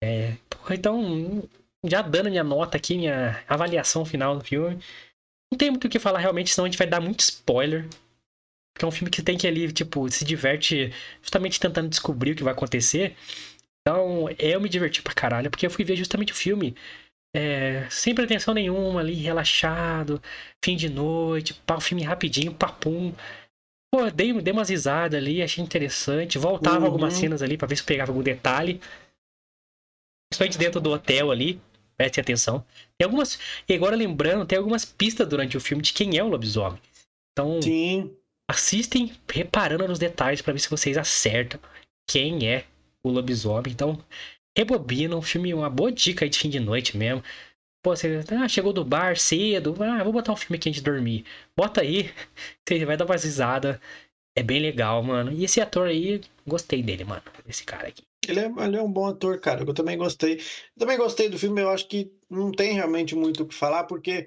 É, 0.01 0.34
porra, 0.49 0.76
então, 0.76 1.43
já 1.84 2.01
dando 2.01 2.29
minha 2.29 2.43
nota 2.43 2.77
aqui, 2.77 2.97
minha 2.97 3.43
avaliação 3.47 4.05
final 4.05 4.38
do 4.38 4.43
filme. 4.43 4.81
Não 5.51 5.57
tem 5.57 5.69
muito 5.69 5.86
o 5.86 5.89
que 5.89 5.99
falar 5.99 6.19
realmente, 6.19 6.51
senão 6.51 6.65
a 6.65 6.67
gente 6.69 6.77
vai 6.77 6.88
dar 6.88 7.01
muito 7.01 7.19
spoiler. 7.21 7.88
Porque 8.73 8.86
é 8.86 8.88
um 8.88 8.91
filme 8.91 9.11
que 9.11 9.21
tem 9.21 9.38
que 9.38 9.47
ali, 9.47 9.71
tipo, 9.71 10.09
se 10.09 10.25
diverte 10.25 10.91
justamente 11.21 11.59
tentando 11.59 11.89
descobrir 11.89 12.31
o 12.31 12.36
que 12.36 12.43
vai 12.43 12.53
acontecer. 12.53 13.15
Então, 13.81 14.29
eu 14.39 14.59
me 14.61 14.69
diverti 14.69 15.01
pra 15.01 15.13
caralho, 15.13 15.51
porque 15.51 15.65
eu 15.65 15.69
fui 15.69 15.84
ver 15.84 15.95
justamente 15.95 16.31
o 16.31 16.36
filme 16.36 16.75
é, 17.36 17.88
sem 17.89 18.15
pretensão 18.15 18.53
nenhuma, 18.53 19.01
ali, 19.01 19.13
relaxado, 19.13 20.21
fim 20.63 20.75
de 20.75 20.89
noite, 20.89 21.53
pá, 21.65 21.75
o 21.75 21.81
filme 21.81 22.03
rapidinho, 22.03 22.53
papum. 22.53 23.13
Pô, 23.93 24.09
dei, 24.09 24.34
dei 24.41 24.53
umas 24.53 24.69
risadas 24.69 25.19
ali, 25.21 25.41
achei 25.41 25.63
interessante. 25.63 26.39
Voltava 26.39 26.79
Uhum. 26.79 26.86
algumas 26.86 27.13
cenas 27.13 27.41
ali 27.43 27.57
pra 27.57 27.67
ver 27.67 27.75
se 27.75 27.84
pegava 27.84 28.11
algum 28.11 28.23
detalhe. 28.23 28.81
Principalmente 30.29 30.57
dentro 30.57 30.81
do 30.81 30.91
hotel 30.91 31.29
ali. 31.29 31.61
Prestem 31.97 32.21
atenção. 32.21 32.65
Tem 32.97 33.05
algumas. 33.05 33.39
E 33.67 33.73
agora 33.73 33.95
lembrando, 33.95 34.45
tem 34.45 34.57
algumas 34.57 34.85
pistas 34.85 35.27
durante 35.27 35.57
o 35.57 35.61
filme 35.61 35.83
de 35.83 35.93
quem 35.93 36.17
é 36.17 36.23
o 36.23 36.27
lobisomem. 36.27 36.79
Então, 37.31 37.61
Sim. 37.61 38.11
assistem 38.49 39.11
reparando 39.31 39.87
nos 39.87 39.99
detalhes 39.99 40.41
para 40.41 40.53
ver 40.53 40.59
se 40.59 40.69
vocês 40.69 40.97
acertam 40.97 41.59
quem 42.07 42.47
é 42.47 42.65
o 43.03 43.09
lobisomem. 43.09 43.71
Então, 43.71 44.03
rebobina 44.57 45.15
um 45.15 45.21
filme, 45.21 45.53
uma 45.53 45.69
boa 45.69 45.91
dica 45.91 46.25
aí 46.25 46.29
de 46.29 46.37
fim 46.37 46.49
de 46.49 46.59
noite 46.59 46.95
mesmo. 46.97 47.23
Pô, 47.83 47.95
você 47.95 48.23
ah, 48.31 48.47
chegou 48.47 48.71
do 48.71 48.85
bar 48.85 49.17
cedo, 49.17 49.75
ah, 49.83 50.03
vou 50.03 50.13
botar 50.13 50.31
um 50.31 50.37
filme 50.37 50.57
aqui 50.57 50.69
antes 50.69 50.81
de 50.81 50.89
dormir. 50.89 51.25
Bota 51.55 51.81
aí, 51.81 52.13
você 52.65 52.85
vai 52.85 52.95
dar 52.95 53.05
uma 53.05 53.15
risada. 53.15 53.81
É 54.36 54.41
bem 54.41 54.59
legal, 54.59 55.03
mano. 55.03 55.31
E 55.31 55.43
esse 55.43 55.61
ator 55.61 55.88
aí, 55.88 56.21
gostei 56.45 56.81
dele, 56.81 57.03
mano. 57.03 57.23
Esse 57.47 57.63
cara 57.63 57.88
aqui. 57.88 58.03
Ele 58.27 58.39
é, 58.39 58.45
ele 58.45 58.77
é 58.77 58.81
um 58.81 58.91
bom 58.91 59.05
ator, 59.05 59.39
cara. 59.39 59.63
Eu 59.63 59.73
também 59.73 59.97
gostei. 59.97 60.36
Eu 60.36 60.79
também 60.79 60.97
gostei 60.97 61.29
do 61.29 61.38
filme. 61.38 61.61
Eu 61.61 61.69
acho 61.69 61.88
que 61.88 62.11
não 62.29 62.51
tem 62.51 62.73
realmente 62.73 63.15
muito 63.15 63.43
o 63.43 63.47
que 63.47 63.53
falar, 63.53 63.84
porque 63.84 64.25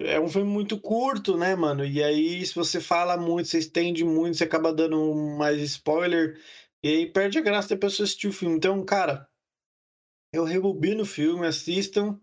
é 0.00 0.20
um 0.20 0.28
filme 0.28 0.50
muito 0.50 0.78
curto, 0.78 1.36
né, 1.36 1.56
mano? 1.56 1.84
E 1.84 2.02
aí, 2.02 2.44
se 2.44 2.54
você 2.54 2.80
fala 2.80 3.16
muito, 3.16 3.48
você 3.48 3.58
estende 3.58 4.04
muito, 4.04 4.36
você 4.36 4.44
acaba 4.44 4.72
dando 4.72 5.14
mais 5.14 5.60
spoiler. 5.62 6.38
E 6.82 6.88
aí 6.88 7.06
perde 7.12 7.38
a 7.38 7.42
graça 7.42 7.70
depois 7.70 7.94
você 7.94 8.02
assistir 8.02 8.28
o 8.28 8.32
filme. 8.32 8.56
Então, 8.56 8.84
cara, 8.84 9.26
eu 10.32 10.44
rebobino 10.44 11.02
o 11.02 11.06
filme, 11.06 11.46
assistam, 11.46 12.20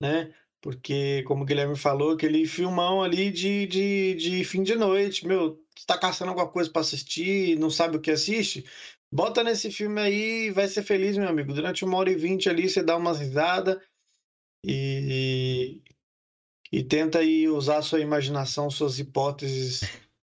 né? 0.00 0.34
Porque, 0.62 1.24
como 1.24 1.42
o 1.42 1.44
Guilherme 1.44 1.76
falou, 1.76 2.12
aquele 2.12 2.46
filmão 2.46 3.02
ali 3.02 3.32
de, 3.32 3.66
de, 3.66 4.14
de 4.14 4.44
fim 4.44 4.62
de 4.62 4.76
noite, 4.76 5.26
meu, 5.26 5.60
você 5.76 5.84
tá 5.84 5.98
caçando 5.98 6.30
alguma 6.30 6.48
coisa 6.48 6.70
para 6.70 6.80
assistir, 6.80 7.58
não 7.58 7.68
sabe 7.68 7.96
o 7.96 8.00
que 8.00 8.12
assiste? 8.12 8.64
Bota 9.12 9.42
nesse 9.42 9.72
filme 9.72 10.00
aí 10.00 10.46
e 10.46 10.50
vai 10.52 10.68
ser 10.68 10.84
feliz, 10.84 11.18
meu 11.18 11.28
amigo. 11.28 11.52
Durante 11.52 11.84
uma 11.84 11.98
hora 11.98 12.12
e 12.12 12.14
vinte 12.14 12.48
ali, 12.48 12.68
você 12.68 12.80
dá 12.80 12.96
umas 12.96 13.18
risadas 13.18 13.76
e, 14.64 15.82
e 16.70 16.84
tenta 16.84 17.18
aí 17.18 17.48
usar 17.48 17.82
sua 17.82 18.00
imaginação, 18.00 18.70
suas 18.70 19.00
hipóteses 19.00 19.80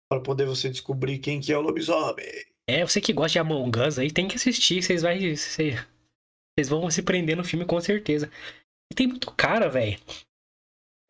para 0.09 0.21
poder 0.21 0.45
você 0.45 0.69
descobrir 0.69 1.19
quem 1.19 1.41
que 1.41 1.51
é 1.51 1.57
o 1.57 1.61
lobisomem. 1.61 2.25
É, 2.65 2.85
você 2.85 3.01
que 3.01 3.11
gosta 3.11 3.33
de 3.33 3.39
Among 3.39 3.77
Us 3.77 3.99
aí, 3.99 4.09
tem 4.09 4.29
que 4.29 4.37
assistir. 4.37 4.81
Vocês, 4.81 5.01
vai, 5.01 5.19
vocês, 5.19 5.75
vocês 6.57 6.69
vão 6.69 6.89
se 6.89 7.01
prender 7.01 7.35
no 7.35 7.43
filme 7.43 7.65
com 7.65 7.81
certeza. 7.81 8.31
E 8.91 8.95
tem 8.95 9.07
muito 9.07 9.31
cara, 9.31 9.69
velho, 9.69 9.99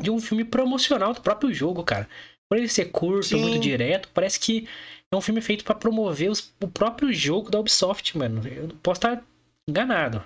de 0.01 0.09
um 0.09 0.19
filme 0.19 0.43
promocional 0.45 1.13
do 1.13 1.21
próprio 1.21 1.53
jogo, 1.53 1.84
cara. 1.84 2.09
Por 2.49 2.57
ele 2.57 2.67
ser 2.67 2.86
curto, 2.91 3.26
Sim. 3.26 3.41
muito 3.41 3.59
direto, 3.59 4.09
parece 4.13 4.39
que 4.39 4.67
é 5.11 5.15
um 5.15 5.21
filme 5.21 5.41
feito 5.41 5.63
para 5.63 5.76
promover 5.76 6.30
os- 6.30 6.53
o 6.61 6.67
próprio 6.67 7.11
jogo 7.13 7.49
da 7.49 7.59
Ubisoft, 7.59 8.17
mano. 8.17 8.47
Eu 8.47 8.67
não 8.67 8.78
posso 8.78 8.99
estar 8.99 9.26
enganado. 9.67 10.24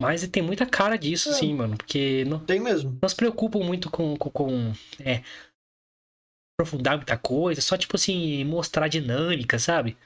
Mas 0.00 0.26
tem 0.28 0.42
muita 0.42 0.64
cara 0.66 0.96
disso, 0.96 1.28
É. 1.30 1.32
sim, 1.34 1.54
mano. 1.54 1.76
Porque 1.76 2.24
não, 2.26 2.44
Tem 2.44 2.58
mesmo. 2.58 2.98
não 3.02 3.08
se 3.08 3.14
preocupam 3.14 3.60
muito 3.60 3.90
com, 3.90 4.16
com, 4.16 4.30
com, 4.30 4.72
é, 4.98 5.22
aprofundar 6.58 6.96
muita 6.96 7.16
coisa, 7.18 7.60
só 7.60 7.76
tipo 7.76 7.96
assim, 7.96 8.44
mostrar 8.44 8.88
dinâmica, 8.88 9.58
sabe? 9.58 9.96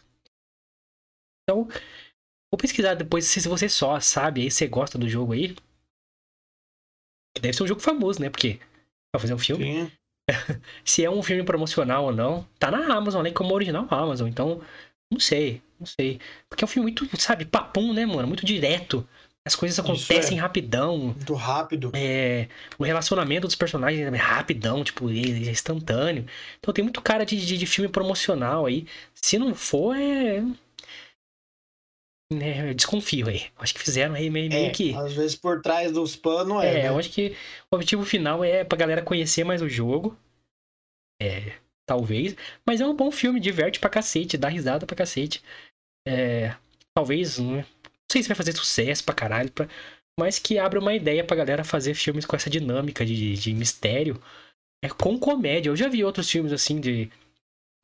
Então, 1.42 1.64
vou 2.50 2.58
pesquisar 2.58 2.94
depois 2.94 3.24
se 3.26 3.40
você 3.48 3.68
só 3.68 3.98
sabe 4.00 4.42
aí, 4.42 4.50
se 4.50 4.58
você 4.58 4.68
gosta 4.68 4.98
do 4.98 5.08
jogo 5.08 5.32
aí. 5.32 5.54
Deve 7.40 7.52
ser 7.52 7.62
um 7.62 7.66
jogo 7.66 7.80
famoso, 7.80 8.20
né? 8.20 8.30
Porque 8.30 8.58
pra 9.12 9.20
fazer 9.20 9.34
um 9.34 9.38
filme. 9.38 9.92
Se 10.84 11.04
é 11.04 11.10
um 11.10 11.22
filme 11.22 11.42
promocional 11.42 12.04
ou 12.04 12.12
não, 12.12 12.46
tá 12.58 12.70
na 12.70 12.94
Amazon, 12.94 13.22
né? 13.22 13.30
Como 13.30 13.54
original 13.54 13.86
Amazon. 13.90 14.28
Então, 14.28 14.60
não 15.10 15.20
sei, 15.20 15.62
não 15.78 15.86
sei. 15.86 16.20
Porque 16.48 16.64
é 16.64 16.66
um 16.66 16.68
filme 16.68 16.90
muito, 16.90 17.20
sabe, 17.20 17.44
papum, 17.44 17.92
né, 17.92 18.06
mano? 18.06 18.26
Muito 18.26 18.44
direto. 18.44 19.06
As 19.46 19.54
coisas 19.54 19.78
acontecem 19.78 20.38
é. 20.38 20.40
rapidão. 20.40 20.98
Muito 20.98 21.34
rápido. 21.34 21.92
É, 21.92 22.48
o 22.78 22.84
relacionamento 22.84 23.46
dos 23.46 23.54
personagens 23.54 24.00
é 24.00 24.16
rapidão, 24.16 24.82
tipo, 24.82 25.10
é 25.10 25.50
instantâneo. 25.50 26.24
Então 26.58 26.72
tem 26.72 26.82
muito 26.82 27.02
cara 27.02 27.26
de, 27.26 27.36
de, 27.44 27.58
de 27.58 27.66
filme 27.66 27.90
promocional 27.90 28.64
aí. 28.64 28.86
Se 29.14 29.38
não 29.38 29.54
for, 29.54 29.94
é. 29.94 30.42
É, 32.42 32.70
eu 32.70 32.74
desconfio 32.74 33.28
aí. 33.28 33.46
Acho 33.58 33.74
que 33.74 33.80
fizeram 33.80 34.14
aí 34.14 34.28
meio, 34.30 34.48
meio 34.50 34.66
É, 34.66 34.70
que. 34.70 34.94
às 34.94 35.12
vezes 35.12 35.36
por 35.36 35.60
trás 35.62 35.92
dos 35.92 36.16
panos 36.16 36.62
é. 36.62 36.68
É, 36.68 36.82
né? 36.84 36.88
eu 36.88 36.98
acho 36.98 37.10
que 37.10 37.36
o 37.70 37.76
objetivo 37.76 38.04
final 38.04 38.42
é 38.44 38.64
pra 38.64 38.78
galera 38.78 39.02
conhecer 39.02 39.44
mais 39.44 39.60
o 39.62 39.68
jogo. 39.68 40.16
É, 41.20 41.52
talvez. 41.86 42.36
Mas 42.66 42.80
é 42.80 42.86
um 42.86 42.94
bom 42.96 43.10
filme, 43.10 43.40
diverte 43.40 43.78
pra 43.78 43.90
cacete, 43.90 44.36
dá 44.36 44.48
risada 44.48 44.86
pra 44.86 44.96
cacete. 44.96 45.42
É, 46.06 46.54
talvez, 46.94 47.38
né, 47.38 47.64
não 47.84 47.92
sei 48.10 48.22
se 48.22 48.28
vai 48.28 48.36
fazer 48.36 48.52
sucesso 48.52 49.02
pra 49.04 49.14
caralho, 49.14 49.50
pra- 49.50 49.68
mas 50.18 50.38
que 50.38 50.58
abra 50.58 50.78
uma 50.78 50.94
ideia 50.94 51.24
pra 51.24 51.36
galera 51.36 51.64
fazer 51.64 51.94
filmes 51.94 52.24
com 52.26 52.36
essa 52.36 52.50
dinâmica 52.50 53.04
de, 53.04 53.34
de 53.34 53.52
mistério. 53.54 54.20
É 54.84 54.88
com 54.88 55.18
comédia. 55.18 55.70
Eu 55.70 55.76
já 55.76 55.88
vi 55.88 56.04
outros 56.04 56.30
filmes 56.30 56.52
assim 56.52 56.78
de 56.80 57.10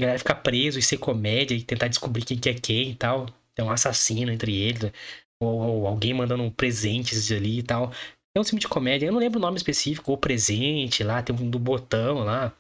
galera 0.01 0.19
ficar 0.19 0.37
preso 0.37 0.79
e 0.79 0.83
ser 0.83 0.99
comédia 0.99 1.55
e 1.55 1.63
tentar 1.63 1.89
descobrir 1.89 2.25
quem 2.25 2.39
que 2.39 2.49
é 2.49 2.55
quem 2.55 2.91
e 2.91 2.95
tal. 2.95 3.27
Tem 3.55 3.65
um 3.65 3.71
assassino 3.71 4.33
entre 4.33 4.55
eles. 4.57 4.93
Ou, 5.41 5.61
ou 5.61 5.87
alguém 5.87 6.15
mandando 6.15 6.43
um 6.43 6.51
presentes 6.51 7.31
ali 7.33 7.59
e 7.61 7.63
tal. 7.63 7.93
É 8.35 8.41
um 8.41 8.45
filme 8.45 8.61
de 8.61 8.69
comédia, 8.69 9.07
eu 9.07 9.13
não 9.13 9.19
lembro 9.21 9.39
o 9.39 9.43
nome 9.43 9.57
específico, 9.57 10.11
ou 10.13 10.19
presente 10.19 11.03
lá, 11.03 11.23
tem 11.23 11.35
um 11.35 11.51
do 11.51 11.59
botão 11.59 12.21
lá. 12.21 12.53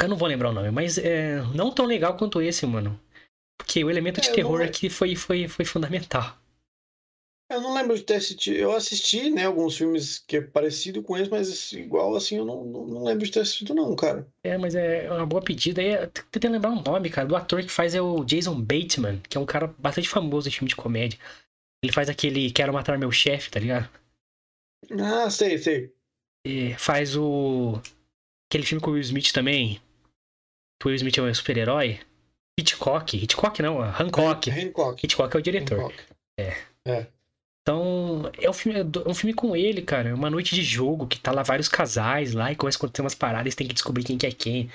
Eu 0.00 0.08
não 0.08 0.16
vou 0.16 0.26
lembrar 0.26 0.50
o 0.50 0.52
nome, 0.52 0.70
mas 0.72 0.98
é 0.98 1.40
não 1.54 1.70
tão 1.72 1.86
legal 1.86 2.16
quanto 2.16 2.40
esse, 2.42 2.66
mano. 2.66 2.98
Porque 3.58 3.84
o 3.84 3.90
elemento 3.90 4.20
de 4.20 4.28
É, 4.28 4.32
terror 4.32 4.62
aqui 4.62 4.90
foi, 4.90 5.16
foi, 5.16 5.48
foi 5.48 5.64
fundamental. 5.64 6.38
Eu 7.50 7.60
não 7.60 7.74
lembro 7.74 7.96
de 7.96 8.04
ter 8.04 8.14
assistido. 8.14 8.56
Eu 8.56 8.72
assisti, 8.72 9.28
né, 9.28 9.44
alguns 9.44 9.76
filmes 9.76 10.20
que 10.20 10.36
é 10.36 10.40
parecido 10.40 11.02
com 11.02 11.18
esse, 11.18 11.28
mas 11.28 11.72
igual 11.72 12.14
assim, 12.14 12.36
eu 12.36 12.44
não, 12.44 12.64
não, 12.64 12.86
não 12.86 13.04
lembro 13.04 13.24
de 13.24 13.32
ter 13.32 13.40
assistido, 13.40 13.74
não, 13.74 13.96
cara. 13.96 14.24
É, 14.44 14.56
mas 14.56 14.76
é 14.76 15.10
uma 15.10 15.26
boa 15.26 15.42
pedida. 15.42 15.82
É, 15.82 16.06
tentando 16.06 16.52
lembrar 16.52 16.70
o 16.70 16.80
nome, 16.80 17.10
cara. 17.10 17.26
Do 17.26 17.34
ator 17.34 17.60
que 17.60 17.68
faz 17.68 17.92
é 17.92 18.00
o 18.00 18.24
Jason 18.24 18.54
Bateman, 18.60 19.20
que 19.28 19.36
é 19.36 19.40
um 19.40 19.46
cara 19.46 19.66
bastante 19.66 20.08
famoso 20.08 20.48
em 20.48 20.52
filme 20.52 20.68
de 20.68 20.76
comédia. 20.76 21.18
Ele 21.82 21.92
faz 21.92 22.08
aquele 22.08 22.52
Quero 22.52 22.72
Matar 22.72 22.96
Meu 22.96 23.10
Chefe, 23.10 23.50
tá 23.50 23.58
ligado? 23.58 23.90
Ah, 24.92 25.28
sei, 25.28 25.58
sei. 25.58 25.92
E 26.46 26.74
faz 26.74 27.16
o. 27.16 27.80
Aquele 28.48 28.64
filme 28.64 28.80
com 28.80 28.90
o 28.90 28.94
Will 28.94 29.02
Smith 29.02 29.32
também. 29.32 29.80
Que 30.80 30.86
o 30.86 30.88
Will 30.88 30.96
Smith 30.96 31.18
é 31.18 31.22
um 31.22 31.34
super-herói. 31.34 31.98
Hitchcock. 32.58 33.16
Hitchcock 33.16 33.60
não, 33.60 33.82
Hancock. 33.82 34.50
Hancock. 34.50 35.04
Hitchcock 35.04 35.34
é 35.34 35.38
o 35.38 35.42
diretor. 35.42 35.80
Hancock. 35.80 37.10
Então, 37.70 38.22
é 38.36 38.50
um 38.50 38.52
filme, 38.52 38.80
é 38.80 39.08
um 39.08 39.14
filme 39.14 39.32
com 39.32 39.54
ele, 39.54 39.80
cara. 39.80 40.08
É 40.08 40.14
uma 40.14 40.28
noite 40.28 40.56
de 40.56 40.62
jogo 40.62 41.06
que 41.06 41.20
tá 41.20 41.30
lá 41.30 41.44
vários 41.44 41.68
casais 41.68 42.34
lá 42.34 42.50
e 42.50 42.56
começa 42.56 42.76
a 42.76 42.80
acontecer 42.80 43.00
umas 43.02 43.14
paradas, 43.14 43.54
têm 43.54 43.68
que 43.68 43.74
descobrir 43.74 44.02
quem 44.02 44.18
que 44.18 44.26
é 44.26 44.32
quem. 44.32 44.68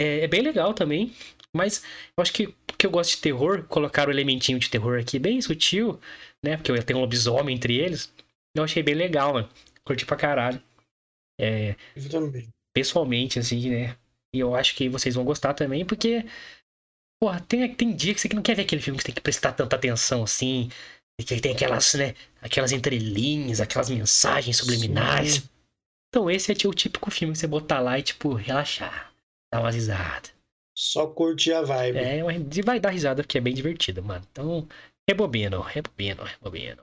É, 0.00 0.20
é 0.20 0.28
bem 0.28 0.42
legal 0.42 0.72
também, 0.72 1.12
mas 1.54 1.82
eu 2.16 2.22
acho 2.22 2.32
que 2.32 2.46
porque 2.66 2.86
eu 2.86 2.90
gosto 2.90 3.16
de 3.16 3.22
terror, 3.22 3.64
colocar 3.64 4.06
o 4.06 4.12
elementinho 4.12 4.60
de 4.60 4.70
terror 4.70 4.98
aqui 4.98 5.18
bem 5.18 5.40
sutil, 5.42 6.00
né? 6.44 6.56
Porque 6.56 6.70
eu 6.70 6.82
tenho 6.84 7.00
um 7.00 7.02
lobisomem 7.02 7.56
entre 7.56 7.76
eles. 7.76 8.14
Eu 8.54 8.62
achei 8.62 8.82
bem 8.82 8.94
legal, 8.94 9.32
mano. 9.32 9.48
Curti 9.84 10.06
pra 10.06 10.16
caralho. 10.16 10.62
É, 11.40 11.74
Eu 11.96 12.08
também. 12.08 12.48
pessoalmente, 12.72 13.40
assim, 13.40 13.70
né? 13.70 13.96
E 14.32 14.38
eu 14.38 14.54
acho 14.54 14.76
que 14.76 14.88
vocês 14.88 15.16
vão 15.16 15.24
gostar 15.24 15.52
também, 15.52 15.84
porque. 15.84 16.24
Porra, 17.20 17.40
tem, 17.40 17.72
tem 17.74 17.94
dia 17.94 18.14
que 18.14 18.20
você 18.20 18.28
não 18.34 18.42
quer 18.42 18.54
ver 18.56 18.62
aquele 18.62 18.82
filme 18.82 18.98
que 18.98 19.02
você 19.02 19.06
tem 19.06 19.14
que 19.14 19.20
prestar 19.20 19.52
tanta 19.52 19.76
atenção 19.76 20.24
assim. 20.24 20.68
E 21.22 21.24
que 21.24 21.40
tem 21.40 21.52
aquelas, 21.52 21.94
né? 21.94 22.14
Aquelas 22.40 22.72
entrelinhas, 22.72 23.60
aquelas 23.60 23.88
mensagens 23.88 24.56
subliminares. 24.56 25.34
Sim. 25.34 25.48
Então 26.08 26.30
esse 26.30 26.50
é 26.50 26.68
o 26.68 26.74
típico 26.74 27.10
filme 27.10 27.32
que 27.32 27.38
você 27.38 27.46
botar 27.46 27.80
lá 27.80 27.98
e, 27.98 28.02
tipo, 28.02 28.34
relaxar. 28.34 29.12
Dar 29.52 29.60
uma 29.60 29.70
risada. 29.70 30.28
Só 30.76 31.06
curtir 31.06 31.52
a 31.52 31.62
vibe. 31.62 31.98
É, 31.98 32.18
e 32.18 32.62
vai 32.62 32.80
dar 32.80 32.90
risada 32.90 33.22
porque 33.22 33.38
é 33.38 33.40
bem 33.40 33.54
divertido, 33.54 34.02
mano. 34.02 34.26
Então, 34.30 34.66
rebobino, 35.08 35.60
rebobino, 35.60 36.24
rebobino. 36.24 36.80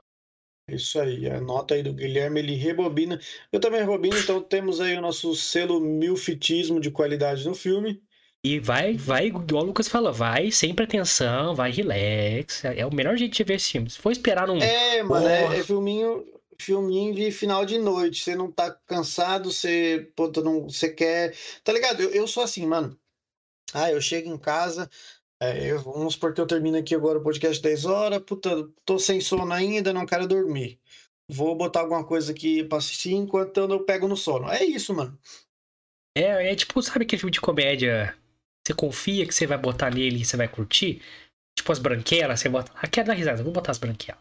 Isso 0.68 1.00
aí, 1.00 1.28
a 1.28 1.40
nota 1.40 1.74
aí 1.74 1.82
do 1.82 1.92
Guilherme, 1.92 2.40
ele 2.40 2.54
rebobina. 2.54 3.20
Eu 3.52 3.60
também 3.60 3.80
rebobino, 3.80 4.16
então 4.16 4.40
temos 4.40 4.80
aí 4.80 4.96
o 4.96 5.00
nosso 5.00 5.34
selo 5.34 5.80
milfitismo 5.80 6.80
de 6.80 6.90
qualidade 6.90 7.44
no 7.46 7.54
filme. 7.54 8.00
E 8.42 8.58
vai, 8.58 8.94
vai, 8.94 9.26
igual 9.26 9.62
o 9.62 9.66
Lucas 9.66 9.86
falou, 9.86 10.12
vai 10.12 10.50
sempre 10.50 10.84
atenção, 10.84 11.54
vai 11.54 11.70
relax. 11.70 12.64
É 12.64 12.86
o 12.86 12.94
melhor 12.94 13.16
jeito 13.16 13.34
de 13.36 13.44
ver 13.44 13.54
esse 13.54 13.72
filme. 13.72 13.90
Se 13.90 13.98
for 13.98 14.10
esperar 14.10 14.46
num. 14.46 14.58
É, 14.58 15.02
mano, 15.02 15.26
Porra. 15.26 15.56
é, 15.56 15.58
é 15.58 15.62
filminho, 15.62 16.26
filminho 16.58 17.14
de 17.14 17.30
final 17.30 17.66
de 17.66 17.78
noite. 17.78 18.22
Você 18.22 18.34
não 18.34 18.50
tá 18.50 18.70
cansado, 18.86 19.52
você, 19.52 20.10
puta, 20.16 20.40
não, 20.40 20.62
você 20.70 20.88
quer. 20.88 21.36
Tá 21.62 21.70
ligado? 21.70 22.02
Eu, 22.02 22.10
eu 22.10 22.26
sou 22.26 22.42
assim, 22.42 22.66
mano. 22.66 22.98
Ah, 23.74 23.92
eu 23.92 24.00
chego 24.00 24.28
em 24.28 24.38
casa, 24.38 24.90
é, 25.40 25.70
eu- 25.70 25.78
vamos 25.80 26.14
supor 26.14 26.32
que 26.34 26.40
eu 26.40 26.46
termino 26.46 26.76
aqui 26.78 26.94
agora 26.94 27.18
o 27.18 27.22
podcast 27.22 27.62
10 27.62 27.84
horas, 27.84 28.20
puta, 28.22 28.68
tô 28.84 28.98
sem 28.98 29.20
sono 29.20 29.52
ainda, 29.52 29.92
não 29.92 30.04
quero 30.06 30.26
dormir. 30.26 30.80
Vou 31.30 31.54
botar 31.54 31.80
alguma 31.80 32.04
coisa 32.04 32.32
aqui 32.32 32.64
pra 32.64 32.78
assistir 32.78 33.12
enquanto 33.12 33.58
eu 33.58 33.84
pego 33.84 34.08
no 34.08 34.16
sono. 34.16 34.50
É 34.50 34.64
isso, 34.64 34.92
mano. 34.92 35.16
É, 36.16 36.50
é 36.52 36.56
tipo, 36.56 36.82
sabe 36.82 37.04
aquele 37.04 37.20
filme 37.20 37.30
de 37.30 37.40
comédia? 37.40 38.16
Você 38.66 38.74
confia 38.74 39.26
que 39.26 39.34
você 39.34 39.46
vai 39.46 39.58
botar 39.58 39.90
nele 39.90 40.20
e 40.20 40.24
você 40.24 40.36
vai 40.36 40.48
curtir? 40.48 41.02
Tipo 41.56 41.72
as 41.72 41.78
branquelas, 41.78 42.40
você 42.40 42.48
bota. 42.48 42.72
Ah, 42.74 42.86
quero 42.86 43.08
dar 43.08 43.14
risada, 43.14 43.42
vou 43.42 43.52
botar 43.52 43.72
as 43.72 43.78
branquelas. 43.78 44.20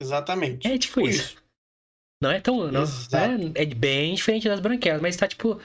Exatamente. 0.00 0.66
É 0.66 0.78
tipo 0.78 1.00
isso. 1.00 1.36
Não 2.22 2.30
é 2.30 2.40
tão. 2.40 2.70
Não, 2.70 2.82
é, 2.82 3.62
é 3.62 3.66
bem 3.66 4.14
diferente 4.14 4.48
das 4.48 4.60
branquelas, 4.60 5.00
mas 5.00 5.16
tá 5.16 5.26
tipo. 5.26 5.60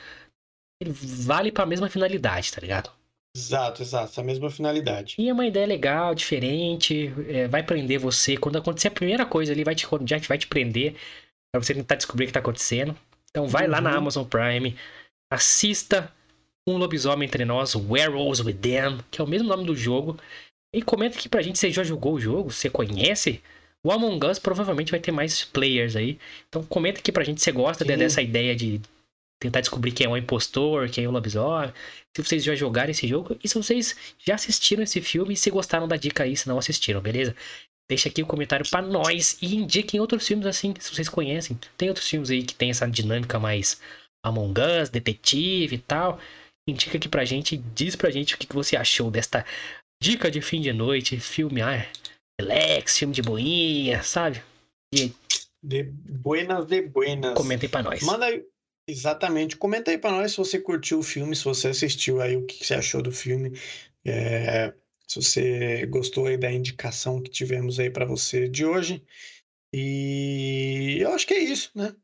Ele 0.82 0.92
vale 0.92 1.52
pra 1.52 1.66
mesma 1.66 1.90
finalidade, 1.90 2.52
tá 2.52 2.60
ligado? 2.60 2.92
Exato, 3.36 3.82
exato, 3.82 4.12
essa 4.12 4.24
mesma 4.24 4.50
finalidade. 4.50 5.16
E 5.18 5.28
é 5.28 5.34
uma 5.34 5.46
ideia 5.46 5.68
legal, 5.68 6.16
diferente, 6.16 7.14
é, 7.28 7.48
vai 7.50 7.64
prender 7.64 8.00
você. 8.00 8.38
Quando 8.38 8.58
acontecer 8.58 8.88
a 8.88 8.92
primeira 8.92 9.26
coisa 9.26 9.52
ali, 9.52 9.64
vai 9.64 9.76
te, 9.76 9.86
já 10.06 10.18
vai 10.20 10.38
te 10.38 10.48
prender 10.48 10.96
pra 11.52 11.62
você 11.62 11.74
tentar 11.74 11.96
descobrir 11.96 12.26
o 12.26 12.28
que 12.28 12.34
tá 12.34 12.40
acontecendo. 12.40 12.98
Então 13.30 13.46
vai 13.46 13.66
uhum. 13.66 13.72
lá 13.72 13.82
na 13.82 13.92
uhum. 13.92 13.98
Amazon 13.98 14.26
Prime, 14.26 14.78
assista 15.30 16.14
Um 16.68 16.78
Lobisomem 16.78 17.28
Entre 17.28 17.46
Nós, 17.46 17.76
Werewolves 17.76 18.40
Within, 18.40 19.00
que 19.12 19.22
é 19.22 19.24
o 19.24 19.28
mesmo 19.28 19.48
nome 19.48 19.66
do 19.66 19.76
jogo. 19.76 20.18
E 20.74 20.82
comenta 20.82 21.18
aqui 21.18 21.30
pra 21.30 21.42
gente 21.42 21.60
se 21.60 21.68
você 21.68 21.72
já 21.72 21.84
jogou 21.84 22.16
o 22.16 22.20
jogo, 22.20 22.52
você 22.52 22.70
conhece. 22.70 23.42
O 23.84 23.92
Among 23.92 24.26
Us 24.26 24.40
provavelmente 24.40 24.90
vai 24.90 25.00
ter 25.00 25.12
mais 25.12 25.44
players 25.44 25.96
aí. 25.96 26.18
Então 26.50 26.64
comenta 26.64 27.00
aqui 27.00 27.12
pra 27.12 27.24
gente 27.24 27.40
se 27.40 27.46
você 27.46 27.52
gosta 27.52 27.86
Sim. 27.86 27.98
dessa 27.98 28.20
ideia 28.20 28.56
de 28.56 28.82
tentar 29.40 29.62
descobrir 29.62 29.92
quem 29.92 30.08
é 30.08 30.10
o 30.10 30.18
impostor, 30.18 30.90
quem 30.90 31.04
é 31.06 31.08
o 31.08 31.12
lobisomem. 31.12 31.72
Se 32.16 32.24
vocês 32.24 32.44
já 32.44 32.56
jogaram 32.56 32.90
esse 32.90 33.08
jogo 33.08 33.38
e 33.44 33.48
se 33.48 33.56
vocês 33.56 33.96
já 34.18 34.34
assistiram 34.34 34.82
esse 34.82 35.00
filme 35.02 35.36
e 35.36 35.38
se 35.38 35.52
gostaram 35.52 35.88
da 35.88 35.98
dica 35.98 36.24
aí, 36.24 36.36
se 36.36 36.48
não 36.48 36.58
assistiram, 36.58 37.00
beleza? 37.00 37.36
Deixa 37.88 38.10
aqui 38.10 38.24
o 38.24 38.26
um 38.26 38.28
comentário 38.28 38.68
para 38.68 38.82
nós 38.82 39.38
e 39.40 39.56
indiquem 39.56 40.00
outros 40.00 40.26
filmes 40.26 40.48
assim, 40.48 40.74
se 40.80 40.92
vocês 40.92 41.08
conhecem. 41.08 41.60
Tem 41.78 41.90
outros 41.90 42.10
filmes 42.10 42.32
aí 42.32 42.42
que 42.42 42.56
tem 42.56 42.72
essa 42.72 42.90
dinâmica 42.90 43.38
mais 43.38 43.80
Among 44.24 44.60
Us, 44.60 44.90
detetive 44.90 45.76
e 45.76 45.78
tal. 45.78 46.20
Indica 46.68 46.98
aqui 46.98 47.08
pra 47.08 47.26
gente, 47.26 47.58
diz 47.58 47.96
pra 47.96 48.10
gente 48.10 48.36
o 48.36 48.38
que, 48.38 48.48
que 48.48 48.56
você 48.56 48.76
achou 48.76 49.12
desta 49.12 49.46
dica 50.02 50.32
de 50.32 50.42
fim 50.42 50.62
de 50.62 50.74
noite, 50.74 51.20
filme, 51.20 51.62
ah, 51.62 51.88
relax, 52.40 52.98
filme 52.98 53.14
de 53.14 53.22
boinha, 53.22 54.02
sabe? 54.04 54.42
E... 54.94 55.14
De 55.64 55.84
buenas 55.84 56.66
de 56.66 56.82
buenas. 56.82 57.34
Comentem 57.36 57.70
pra 57.70 57.82
nós. 57.82 58.04
Manda 58.04 58.26
aí, 58.26 58.46
Exatamente. 58.88 59.58
Comenta 59.58 59.92
aí 59.92 59.98
para 59.98 60.12
nós 60.12 60.32
se 60.32 60.38
você 60.38 60.60
curtiu 60.60 61.00
o 61.00 61.04
filme, 61.04 61.36
se 61.36 61.44
você 61.44 61.70
assistiu 61.70 62.22
aí, 62.22 62.38
o 62.38 62.46
que 62.46 62.64
você 62.64 62.76
achou 62.76 63.02
do 63.02 63.12
filme. 63.12 63.52
É, 64.06 64.74
se 65.08 65.22
você 65.22 65.86
gostou 65.88 66.28
aí 66.28 66.38
da 66.38 66.52
indicação 66.52 67.22
que 67.22 67.30
tivemos 67.30 67.80
aí 67.80 67.90
para 67.90 68.06
você 68.06 68.48
de 68.48 68.66
hoje. 68.66 69.04
E 69.74 70.98
eu 71.00 71.12
acho 71.14 71.26
que 71.26 71.34
é 71.34 71.40
isso, 71.40 71.72
né? 71.76 71.96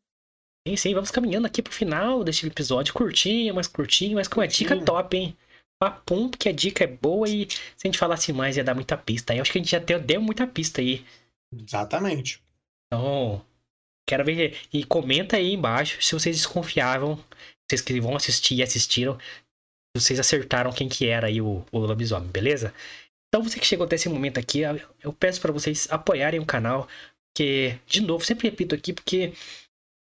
Sim, 0.68 0.76
sim, 0.76 0.94
vamos 0.94 1.12
caminhando 1.12 1.48
aqui 1.48 1.62
pro 1.62 1.74
final 1.74 2.24
deste 2.24 2.46
episódio. 2.46 2.94
Curtinho, 2.94 3.56
mais 3.56 3.68
curtinho, 3.68 4.16
mas 4.16 4.28
com 4.28 4.40
uma 4.40 4.48
dica 4.48 4.80
top, 4.84 5.18
hein? 5.18 5.38
Papum, 5.80 6.30
porque 6.30 6.50
a 6.50 6.54
dica 6.54 6.84
é 6.84 6.88
boa 6.88 7.28
e 7.28 7.50
se 7.50 7.58
a 7.84 7.88
gente 7.88 7.98
falasse 7.98 8.32
mais 8.32 8.58
ia 8.58 8.64
dar 8.64 8.76
muita 8.76 8.96
pista. 8.96 9.36
Eu 9.36 9.42
acho 9.42 9.52
que 9.52 9.58
a 9.58 9.62
gente 9.62 9.72
já 9.72 9.80
deu 9.80 10.22
muita 10.22 10.46
pista 10.46 10.82
aí. 10.82 11.04
Exatamente. 11.52 12.42
Então, 12.88 13.44
Quero 14.12 14.26
ver. 14.26 14.58
E 14.74 14.84
comenta 14.84 15.38
aí 15.38 15.54
embaixo 15.54 16.02
se 16.02 16.14
vocês 16.14 16.36
desconfiavam. 16.36 17.18
Vocês 17.66 17.82
que 17.82 18.02
vão 18.02 18.16
assistir 18.16 18.56
e 18.56 18.64
assistiram. 18.64 19.18
Vocês 19.96 20.20
acertaram 20.20 20.74
quem 20.74 20.90
que 20.90 21.08
era 21.08 21.28
aí 21.28 21.42
o, 21.42 21.66
o 21.72 21.80
lobisomem, 21.80 22.30
beleza? 22.30 22.74
Então 23.28 23.42
você 23.42 23.58
que 23.58 23.66
chegou 23.66 23.86
até 23.86 23.96
esse 23.96 24.10
momento 24.10 24.38
aqui, 24.38 24.62
eu 25.02 25.14
peço 25.14 25.40
para 25.40 25.54
vocês 25.54 25.88
apoiarem 25.90 26.42
o 26.42 26.46
canal. 26.46 26.90
Que, 27.34 27.80
de 27.88 28.02
novo, 28.02 28.26
sempre 28.26 28.50
repito 28.50 28.76
aqui, 28.76 28.92
porque 28.92 29.32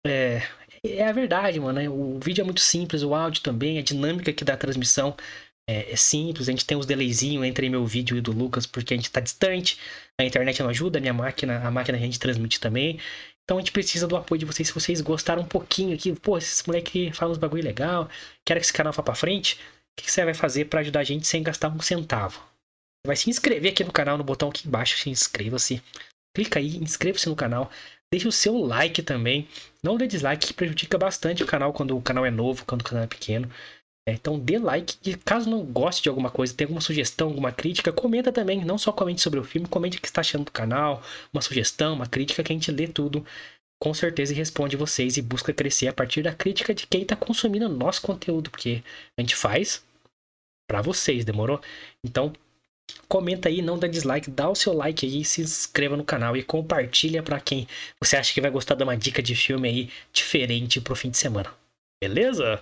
é, 0.06 0.42
é 0.84 1.06
a 1.06 1.12
verdade, 1.12 1.58
mano. 1.60 1.80
Né? 1.80 1.88
O 1.88 2.18
vídeo 2.18 2.42
é 2.42 2.44
muito 2.44 2.60
simples, 2.60 3.02
o 3.02 3.14
áudio 3.14 3.42
também, 3.42 3.78
a 3.78 3.82
dinâmica 3.82 4.30
aqui 4.30 4.44
da 4.44 4.56
transmissão 4.56 5.16
é, 5.68 5.92
é 5.92 5.96
simples. 5.96 6.48
A 6.48 6.52
gente 6.52 6.66
tem 6.66 6.76
uns 6.76 6.86
delayzinhos 6.86 7.44
entre 7.44 7.68
meu 7.68 7.86
vídeo 7.86 8.16
e 8.16 8.20
do 8.20 8.32
Lucas, 8.32 8.66
porque 8.66 8.94
a 8.94 8.96
gente 8.96 9.10
tá 9.10 9.20
distante. 9.20 9.78
A 10.20 10.24
internet 10.24 10.62
não 10.62 10.70
ajuda, 10.70 10.98
a 10.98 11.00
minha 11.00 11.14
máquina, 11.14 11.60
a 11.66 11.70
máquina 11.70 11.98
a 11.98 12.00
gente 12.00 12.18
transmite 12.18 12.60
também. 12.60 12.98
Então 13.44 13.58
a 13.58 13.60
gente 13.60 13.72
precisa 13.72 14.06
do 14.06 14.16
apoio 14.16 14.38
de 14.38 14.46
vocês. 14.46 14.68
Se 14.68 14.74
vocês 14.74 15.00
gostaram 15.00 15.42
um 15.42 15.46
pouquinho 15.46 15.94
aqui, 15.94 16.12
pô, 16.14 16.38
esses 16.38 16.62
moleque 16.64 17.12
falam 17.12 17.32
uns 17.32 17.38
bagulho 17.38 17.64
legal, 17.64 18.08
quero 18.44 18.60
que 18.60 18.66
esse 18.66 18.72
canal 18.72 18.92
vá 18.92 19.02
pra 19.02 19.14
frente, 19.14 19.58
o 19.98 20.02
que 20.02 20.10
você 20.10 20.24
vai 20.24 20.34
fazer 20.34 20.66
para 20.66 20.80
ajudar 20.80 21.00
a 21.00 21.04
gente 21.04 21.26
sem 21.26 21.42
gastar 21.42 21.68
um 21.68 21.80
centavo? 21.80 22.38
Você 22.38 23.06
vai 23.08 23.16
se 23.16 23.30
inscrever 23.30 23.72
aqui 23.72 23.82
no 23.82 23.92
canal, 23.92 24.16
no 24.16 24.24
botão 24.24 24.50
aqui 24.50 24.68
embaixo, 24.68 24.98
se 24.98 25.10
inscreva-se. 25.10 25.82
Clica 26.34 26.58
aí, 26.58 26.76
inscreva-se 26.76 27.28
no 27.28 27.34
canal. 27.34 27.70
Deixe 28.12 28.26
o 28.26 28.32
seu 28.32 28.56
like 28.56 29.02
também. 29.02 29.48
Não 29.82 29.96
dê 29.96 30.06
dislike, 30.06 30.48
que 30.48 30.54
prejudica 30.54 30.98
bastante 30.98 31.42
o 31.42 31.46
canal 31.46 31.72
quando 31.72 31.96
o 31.96 32.02
canal 32.02 32.26
é 32.26 32.30
novo, 32.30 32.64
quando 32.66 32.80
o 32.82 32.84
canal 32.84 33.04
é 33.04 33.06
pequeno. 33.06 33.50
É, 34.08 34.12
então 34.12 34.38
dê 34.38 34.58
like 34.58 34.96
e 35.08 35.16
caso 35.16 35.48
não 35.48 35.64
goste 35.64 36.02
de 36.02 36.08
alguma 36.08 36.30
coisa, 36.30 36.54
tenha 36.54 36.66
alguma 36.66 36.80
sugestão, 36.80 37.28
alguma 37.28 37.52
crítica, 37.52 37.92
comenta 37.92 38.32
também. 38.32 38.64
Não 38.64 38.78
só 38.78 38.92
comente 38.92 39.20
sobre 39.20 39.38
o 39.38 39.44
filme, 39.44 39.68
comente 39.68 39.98
o 39.98 40.00
que 40.00 40.08
está 40.08 40.22
achando 40.22 40.44
do 40.44 40.52
canal, 40.52 41.02
uma 41.32 41.42
sugestão, 41.42 41.94
uma 41.94 42.06
crítica, 42.06 42.42
que 42.42 42.52
a 42.52 42.56
gente 42.56 42.72
lê 42.72 42.88
tudo 42.88 43.24
com 43.80 43.94
certeza 43.94 44.34
responde 44.34 44.76
vocês 44.76 45.16
e 45.16 45.22
busca 45.22 45.54
crescer 45.54 45.88
a 45.88 45.92
partir 45.92 46.22
da 46.22 46.34
crítica 46.34 46.74
de 46.74 46.86
quem 46.86 47.02
está 47.02 47.16
consumindo 47.16 47.68
nosso 47.68 48.02
conteúdo, 48.02 48.50
porque 48.50 48.82
a 49.16 49.22
gente 49.22 49.34
faz 49.34 49.82
para 50.68 50.82
vocês, 50.82 51.24
demorou? 51.24 51.60
Então 52.04 52.32
comenta 53.08 53.48
aí, 53.48 53.62
não 53.62 53.78
dá 53.78 53.86
dislike, 53.86 54.30
dá 54.30 54.48
o 54.48 54.54
seu 54.54 54.72
like 54.72 55.06
aí, 55.06 55.24
se 55.24 55.40
inscreva 55.42 55.96
no 55.96 56.04
canal 56.04 56.36
e 56.36 56.42
compartilha 56.42 57.22
para 57.22 57.40
quem 57.40 57.66
você 58.02 58.16
acha 58.16 58.32
que 58.32 58.40
vai 58.40 58.50
gostar 58.50 58.74
de 58.74 58.82
uma 58.82 58.96
dica 58.96 59.22
de 59.22 59.34
filme 59.34 59.68
aí 59.68 59.90
diferente 60.12 60.80
pro 60.80 60.96
fim 60.96 61.10
de 61.10 61.18
semana. 61.18 61.52
Beleza? 62.02 62.60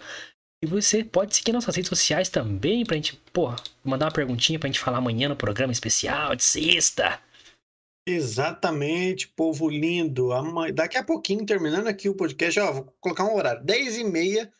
E 0.62 0.66
você 0.66 1.04
pode 1.04 1.36
seguir 1.36 1.52
nossas 1.52 1.76
redes 1.76 1.88
sociais 1.88 2.28
também 2.28 2.84
pra 2.84 2.96
gente, 2.96 3.14
pô, 3.32 3.54
mandar 3.84 4.06
uma 4.06 4.12
perguntinha 4.12 4.58
pra 4.58 4.68
gente 4.68 4.80
falar 4.80 4.98
amanhã 4.98 5.28
no 5.28 5.36
programa 5.36 5.72
especial 5.72 6.34
de 6.34 6.42
sexta. 6.42 7.20
Exatamente, 8.08 9.28
povo 9.28 9.68
lindo. 9.68 10.30
Daqui 10.74 10.96
a 10.96 11.04
pouquinho, 11.04 11.44
terminando 11.44 11.86
aqui 11.86 12.08
o 12.08 12.14
podcast, 12.14 12.58
ó, 12.58 12.72
vou 12.72 12.94
colocar 13.00 13.24
um 13.24 13.36
horário. 13.36 13.62
10 13.64 13.98
e 13.98 14.04
meia 14.04 14.52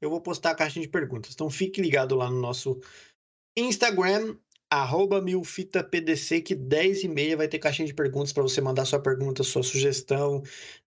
eu 0.00 0.08
vou 0.08 0.20
postar 0.20 0.52
a 0.52 0.54
caixinha 0.54 0.84
de 0.84 0.90
perguntas. 0.90 1.32
Então 1.32 1.50
fique 1.50 1.80
ligado 1.80 2.14
lá 2.14 2.30
no 2.30 2.40
nosso 2.40 2.80
Instagram, 3.56 4.36
arroba 4.70 5.20
milfitapdc, 5.20 6.42
que 6.42 6.54
10 6.54 7.04
e 7.04 7.08
meia 7.08 7.36
vai 7.36 7.48
ter 7.48 7.58
caixinha 7.58 7.86
de 7.86 7.94
perguntas 7.94 8.32
para 8.32 8.42
você 8.42 8.60
mandar 8.60 8.84
sua 8.84 9.00
pergunta, 9.00 9.42
sua 9.42 9.62
sugestão, 9.62 10.42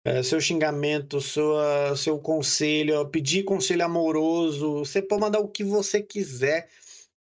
é, 0.05 0.21
seu 0.23 0.39
xingamento, 0.39 1.19
sua, 1.19 1.95
seu 1.95 2.19
conselho, 2.19 3.09
pedir 3.09 3.43
conselho 3.43 3.83
amoroso. 3.83 4.79
Você 4.79 5.01
pode 5.01 5.21
mandar 5.21 5.39
o 5.39 5.47
que 5.49 5.63
você 5.63 6.01
quiser 6.01 6.69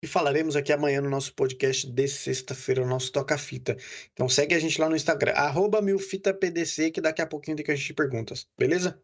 e 0.01 0.07
falaremos 0.07 0.55
aqui 0.55 0.73
amanhã 0.73 1.01
no 1.01 1.09
nosso 1.09 1.33
podcast 1.33 1.89
de 1.91 2.07
sexta-feira, 2.07 2.83
o 2.83 2.87
nosso 2.87 3.11
Toca-Fita. 3.11 3.77
Então 4.13 4.27
segue 4.29 4.55
a 4.55 4.59
gente 4.59 4.79
lá 4.79 4.89
no 4.89 4.95
Instagram, 4.95 5.33
arroba 5.33 5.81
milfitapdc, 5.81 6.91
que 6.91 7.01
daqui 7.01 7.21
a 7.21 7.27
pouquinho 7.27 7.57
tem 7.57 7.65
caixinha 7.65 7.87
de 7.87 7.93
perguntas, 7.93 8.47
beleza? 8.57 8.99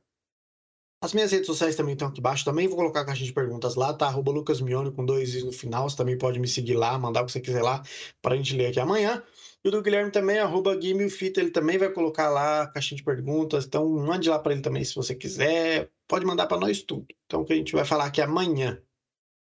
As 1.03 1.13
minhas 1.13 1.33
redes 1.33 1.47
sociais 1.47 1.75
também 1.75 1.91
estão 1.91 2.07
aqui 2.07 2.21
embaixo. 2.21 2.45
Também 2.45 2.65
vou 2.65 2.77
colocar 2.77 3.01
a 3.01 3.05
caixinha 3.05 3.27
de 3.27 3.33
perguntas 3.33 3.75
lá, 3.75 3.93
tá? 3.93 4.07
Arroba 4.07 4.31
Lucas 4.31 4.61
Mione 4.61 4.89
com 4.89 5.05
dois 5.05 5.43
no 5.43 5.51
final. 5.51 5.89
Você 5.89 5.97
também 5.97 6.17
pode 6.17 6.39
me 6.39 6.47
seguir 6.47 6.75
lá, 6.75 6.97
mandar 6.97 7.23
o 7.23 7.25
que 7.25 7.33
você 7.33 7.41
quiser 7.41 7.61
lá 7.61 7.83
para 8.21 8.35
a 8.35 8.37
gente 8.37 8.55
ler 8.55 8.67
aqui 8.67 8.79
amanhã. 8.79 9.21
E 9.61 9.67
o 9.67 9.71
do 9.71 9.81
Guilherme 9.81 10.11
também, 10.11 10.39
arroba 10.39 10.73
Guimilfita, 10.73 11.41
ele 11.41 11.51
também 11.51 11.77
vai 11.77 11.89
colocar 11.89 12.29
lá 12.29 12.61
a 12.61 12.67
caixinha 12.67 12.95
de 12.95 13.03
perguntas. 13.03 13.65
Então 13.65 13.89
mande 13.89 14.29
lá 14.29 14.39
para 14.39 14.53
ele 14.53 14.61
também 14.61 14.81
se 14.85 14.95
você 14.95 15.13
quiser. 15.13 15.89
Pode 16.07 16.25
mandar 16.25 16.47
para 16.47 16.57
nós 16.57 16.81
tudo. 16.81 17.05
Então 17.25 17.41
o 17.41 17.45
que 17.45 17.51
a 17.51 17.57
gente 17.57 17.73
vai 17.73 17.83
falar 17.83 18.05
aqui 18.05 18.21
amanhã. 18.21 18.81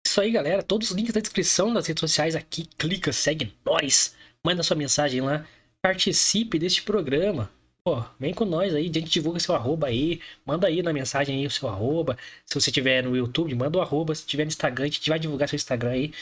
Isso 0.04 0.20
aí, 0.20 0.32
galera. 0.32 0.64
Todos 0.64 0.90
os 0.90 0.98
links 0.98 1.14
da 1.14 1.22
descrição 1.22 1.72
das 1.72 1.86
redes 1.86 2.02
sociais 2.02 2.36
aqui. 2.36 2.66
Clica, 2.76 3.14
segue 3.14 3.54
nós. 3.64 4.16
Manda 4.44 4.64
sua 4.64 4.76
mensagem 4.76 5.22
lá. 5.22 5.46
Participe 5.80 6.58
deste 6.58 6.82
programa. 6.82 7.52
Pô, 7.84 8.00
vem 8.20 8.32
com 8.32 8.46
nós 8.46 8.76
aí, 8.76 8.90
a 8.90 8.94
gente 8.94 9.10
divulga 9.10 9.40
seu 9.40 9.56
arroba 9.56 9.88
aí, 9.88 10.22
manda 10.46 10.68
aí 10.68 10.84
na 10.84 10.94
mensagem 10.94 11.40
aí 11.40 11.48
o 11.48 11.52
seu 11.52 11.68
arroba. 11.68 12.16
Se 12.46 12.54
você 12.54 12.72
tiver 12.72 13.04
no 13.04 13.18
YouTube, 13.18 13.56
manda 13.56 13.80
o 13.80 13.82
arroba. 13.82 14.14
Se 14.14 14.26
tiver 14.26 14.44
no 14.44 14.50
Instagram, 14.50 14.86
a 14.86 14.88
gente 14.88 15.10
vai 15.10 15.18
divulgar 15.18 15.50
seu 15.50 15.56
Instagram 15.56 15.90
aí. 15.90 16.14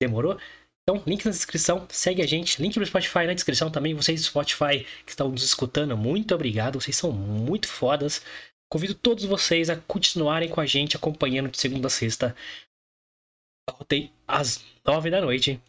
Demorou? 0.00 0.38
Então, 0.82 1.02
link 1.06 1.24
na 1.24 1.32
descrição, 1.32 1.86
segue 1.90 2.22
a 2.22 2.26
gente. 2.26 2.62
Link 2.62 2.74
pro 2.74 2.86
Spotify 2.86 3.26
na 3.26 3.34
descrição 3.34 3.70
também. 3.70 3.92
Vocês 3.92 4.20
do 4.20 4.26
Spotify 4.26 4.86
que 5.04 5.10
estão 5.10 5.28
nos 5.28 5.42
escutando, 5.42 5.96
muito 5.96 6.32
obrigado. 6.32 6.80
Vocês 6.80 6.96
são 6.96 7.10
muito 7.12 7.66
fodas. 7.66 8.22
Convido 8.68 8.94
todos 8.94 9.24
vocês 9.24 9.68
a 9.68 9.76
continuarem 9.76 10.48
com 10.48 10.60
a 10.60 10.66
gente, 10.66 10.96
acompanhando 10.96 11.50
de 11.50 11.58
segunda 11.58 11.88
a 11.88 11.90
sexta. 11.90 12.36
Tem 13.88 14.12
às 14.28 14.64
nove 14.84 15.10
da 15.10 15.20
noite. 15.20 15.60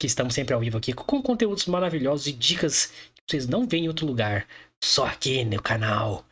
Que 0.00 0.06
estamos 0.06 0.34
sempre 0.34 0.54
ao 0.54 0.60
vivo 0.60 0.78
aqui 0.78 0.92
com 0.92 1.22
conteúdos 1.22 1.66
maravilhosos 1.66 2.26
e 2.26 2.32
dicas 2.32 2.92
vocês 3.28 3.48
não 3.48 3.66
veem 3.66 3.84
em 3.84 3.88
outro 3.88 4.06
lugar. 4.06 4.46
Só 4.82 5.06
aqui 5.06 5.44
no 5.44 5.60
canal. 5.60 6.24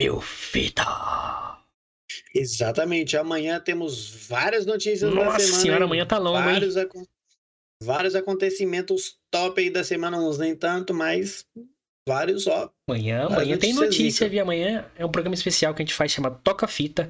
Meu 0.00 0.20
Fita. 0.20 0.84
Exatamente. 2.34 3.16
Amanhã 3.16 3.60
temos 3.60 4.26
várias 4.26 4.66
notícias 4.66 5.12
Nossa 5.12 5.14
da 5.14 5.38
semana. 5.38 5.48
Nossa 5.48 5.62
senhora, 5.62 5.84
amanhã 5.84 6.06
tá 6.06 6.18
longo, 6.18 6.42
vários 6.42 6.76
hein? 6.76 6.88
Vários 7.82 8.14
acontecimentos 8.16 9.18
top 9.30 9.60
aí 9.60 9.70
da 9.70 9.84
semana, 9.84 10.18
uns 10.18 10.38
nem 10.38 10.56
tanto, 10.56 10.92
mas 10.92 11.46
vários, 12.08 12.46
ó. 12.46 12.72
Amanhã, 12.88 13.26
amanhã 13.26 13.56
tem 13.56 13.72
notícia, 13.72 14.28
viu? 14.28 14.42
Amanhã 14.42 14.90
é 14.96 15.04
um 15.04 15.10
programa 15.10 15.34
especial 15.34 15.74
que 15.74 15.82
a 15.82 15.84
gente 15.84 15.94
faz 15.94 16.10
chamado 16.10 16.40
Toca 16.42 16.66
Fita. 16.66 17.08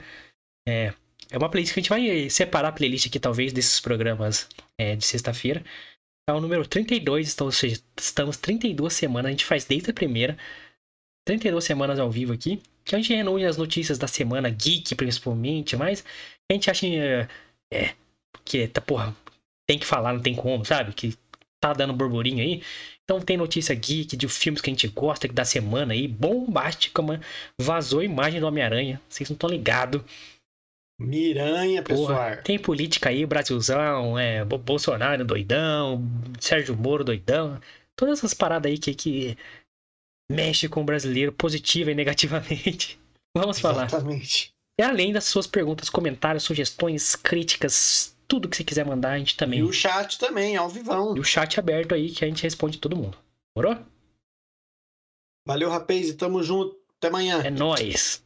É, 0.69 0.93
é 1.31 1.39
uma 1.39 1.51
playlist 1.51 1.73
que 1.73 1.81
a 1.81 1.83
gente 1.83 1.91
vai 1.91 2.29
separar 2.29 2.69
a 2.69 2.73
playlist 2.73 3.07
aqui, 3.07 3.19
talvez, 3.19 3.53
desses 3.53 3.81
programas 3.81 4.47
é, 4.79 4.95
de 4.95 5.05
sexta-feira. 5.05 5.65
É 6.29 6.33
o 6.33 6.43
número 6.43 6.67
32, 6.67 7.33
então, 7.33 7.47
ou 7.47 7.53
seja, 7.53 7.81
estamos 7.99 8.37
32 8.37 8.93
semanas, 8.93 9.29
a 9.29 9.31
gente 9.31 9.47
faz 9.47 9.65
desde 9.65 9.91
a 9.91 9.95
primeira. 9.95 10.37
32 11.27 11.65
semanas 11.65 11.99
ao 11.99 12.11
vivo 12.11 12.35
aqui, 12.35 12.61
que 12.85 12.95
a 12.95 12.99
gente 12.99 13.15
reúne 13.15 13.47
as 13.47 13.57
notícias 13.57 13.97
da 13.97 14.07
semana, 14.07 14.51
geek 14.51 14.95
principalmente, 14.95 15.75
mas 15.75 16.05
a 16.51 16.53
gente 16.53 16.71
acha 16.71 16.87
é, 16.87 17.29
é 17.73 17.95
que 18.45 18.69
tá, 18.69 18.79
porra, 18.83 19.17
tem 19.67 19.79
que 19.79 19.87
falar, 19.87 20.13
não 20.13 20.21
tem 20.21 20.35
como, 20.35 20.67
sabe? 20.67 20.93
Que 20.93 21.17
tá 21.59 21.73
dando 21.73 21.95
burburinho 21.95 22.43
aí. 22.43 22.63
Então 23.05 23.23
tem 23.23 23.39
notícia 23.39 23.75
geek 23.75 24.15
de 24.15 24.29
filmes 24.29 24.61
que 24.61 24.69
a 24.69 24.73
gente 24.75 24.89
gosta 24.89 25.27
da 25.29 25.47
semana 25.47 25.95
aí, 25.95 26.07
bombástica, 26.07 27.01
mano. 27.01 27.23
Vazou 27.59 28.03
imagem 28.03 28.39
do 28.39 28.47
Homem-Aranha, 28.47 29.01
vocês 29.09 29.31
não 29.31 29.35
estão 29.35 29.49
ligados. 29.49 30.03
Miranha, 31.01 31.83
pessoal. 31.83 32.43
Tem 32.43 32.59
política 32.59 33.09
aí, 33.09 33.25
Brasilzão, 33.25 34.19
é, 34.19 34.45
Bolsonaro 34.45 35.25
doidão, 35.25 36.03
Sérgio 36.41 36.77
Moro 36.77 37.05
doidão. 37.05 37.61
Todas 37.95 38.19
essas 38.19 38.35
paradas 38.35 38.71
aí 38.71 38.79
que, 38.79 38.95
que 38.95 39.39
mexe 40.31 40.69
com 40.69 40.81
o 40.81 40.85
brasileiro 40.85 41.33
positiva 41.33 41.93
e 41.93 41.95
negativamente. 41.95 42.99
Vamos 43.37 43.61
falar. 43.61 43.87
Exatamente. 43.87 44.53
E 44.79 44.83
além 44.83 45.13
das 45.13 45.25
suas 45.25 45.47
perguntas, 45.47 45.89
comentários, 45.89 46.45
sugestões, 46.45 47.15
críticas, 47.15 48.17
tudo 48.27 48.49
que 48.49 48.57
você 48.57 48.65
quiser 48.65 48.85
mandar, 48.85 49.13
a 49.13 49.19
gente 49.19 49.37
também. 49.37 49.61
E 49.61 49.63
o 49.63 49.73
chat 49.73 50.19
também, 50.19 50.57
ao 50.57 50.69
vivão. 50.69 51.17
E 51.17 51.21
o 51.21 51.25
chat 51.25 51.59
aberto 51.59 51.95
aí 51.95 52.11
que 52.11 52.25
a 52.25 52.29
gente 52.29 52.43
responde 52.43 52.79
todo 52.79 52.97
mundo. 52.97 53.19
Morou? 53.57 53.77
Valeu, 55.47 55.71
rapaz, 55.71 56.09
e 56.09 56.15
tamo 56.15 56.43
junto. 56.43 56.77
Até 56.99 57.09
amanhã. 57.09 57.41
É 57.43 57.51
nóis. 57.51 58.23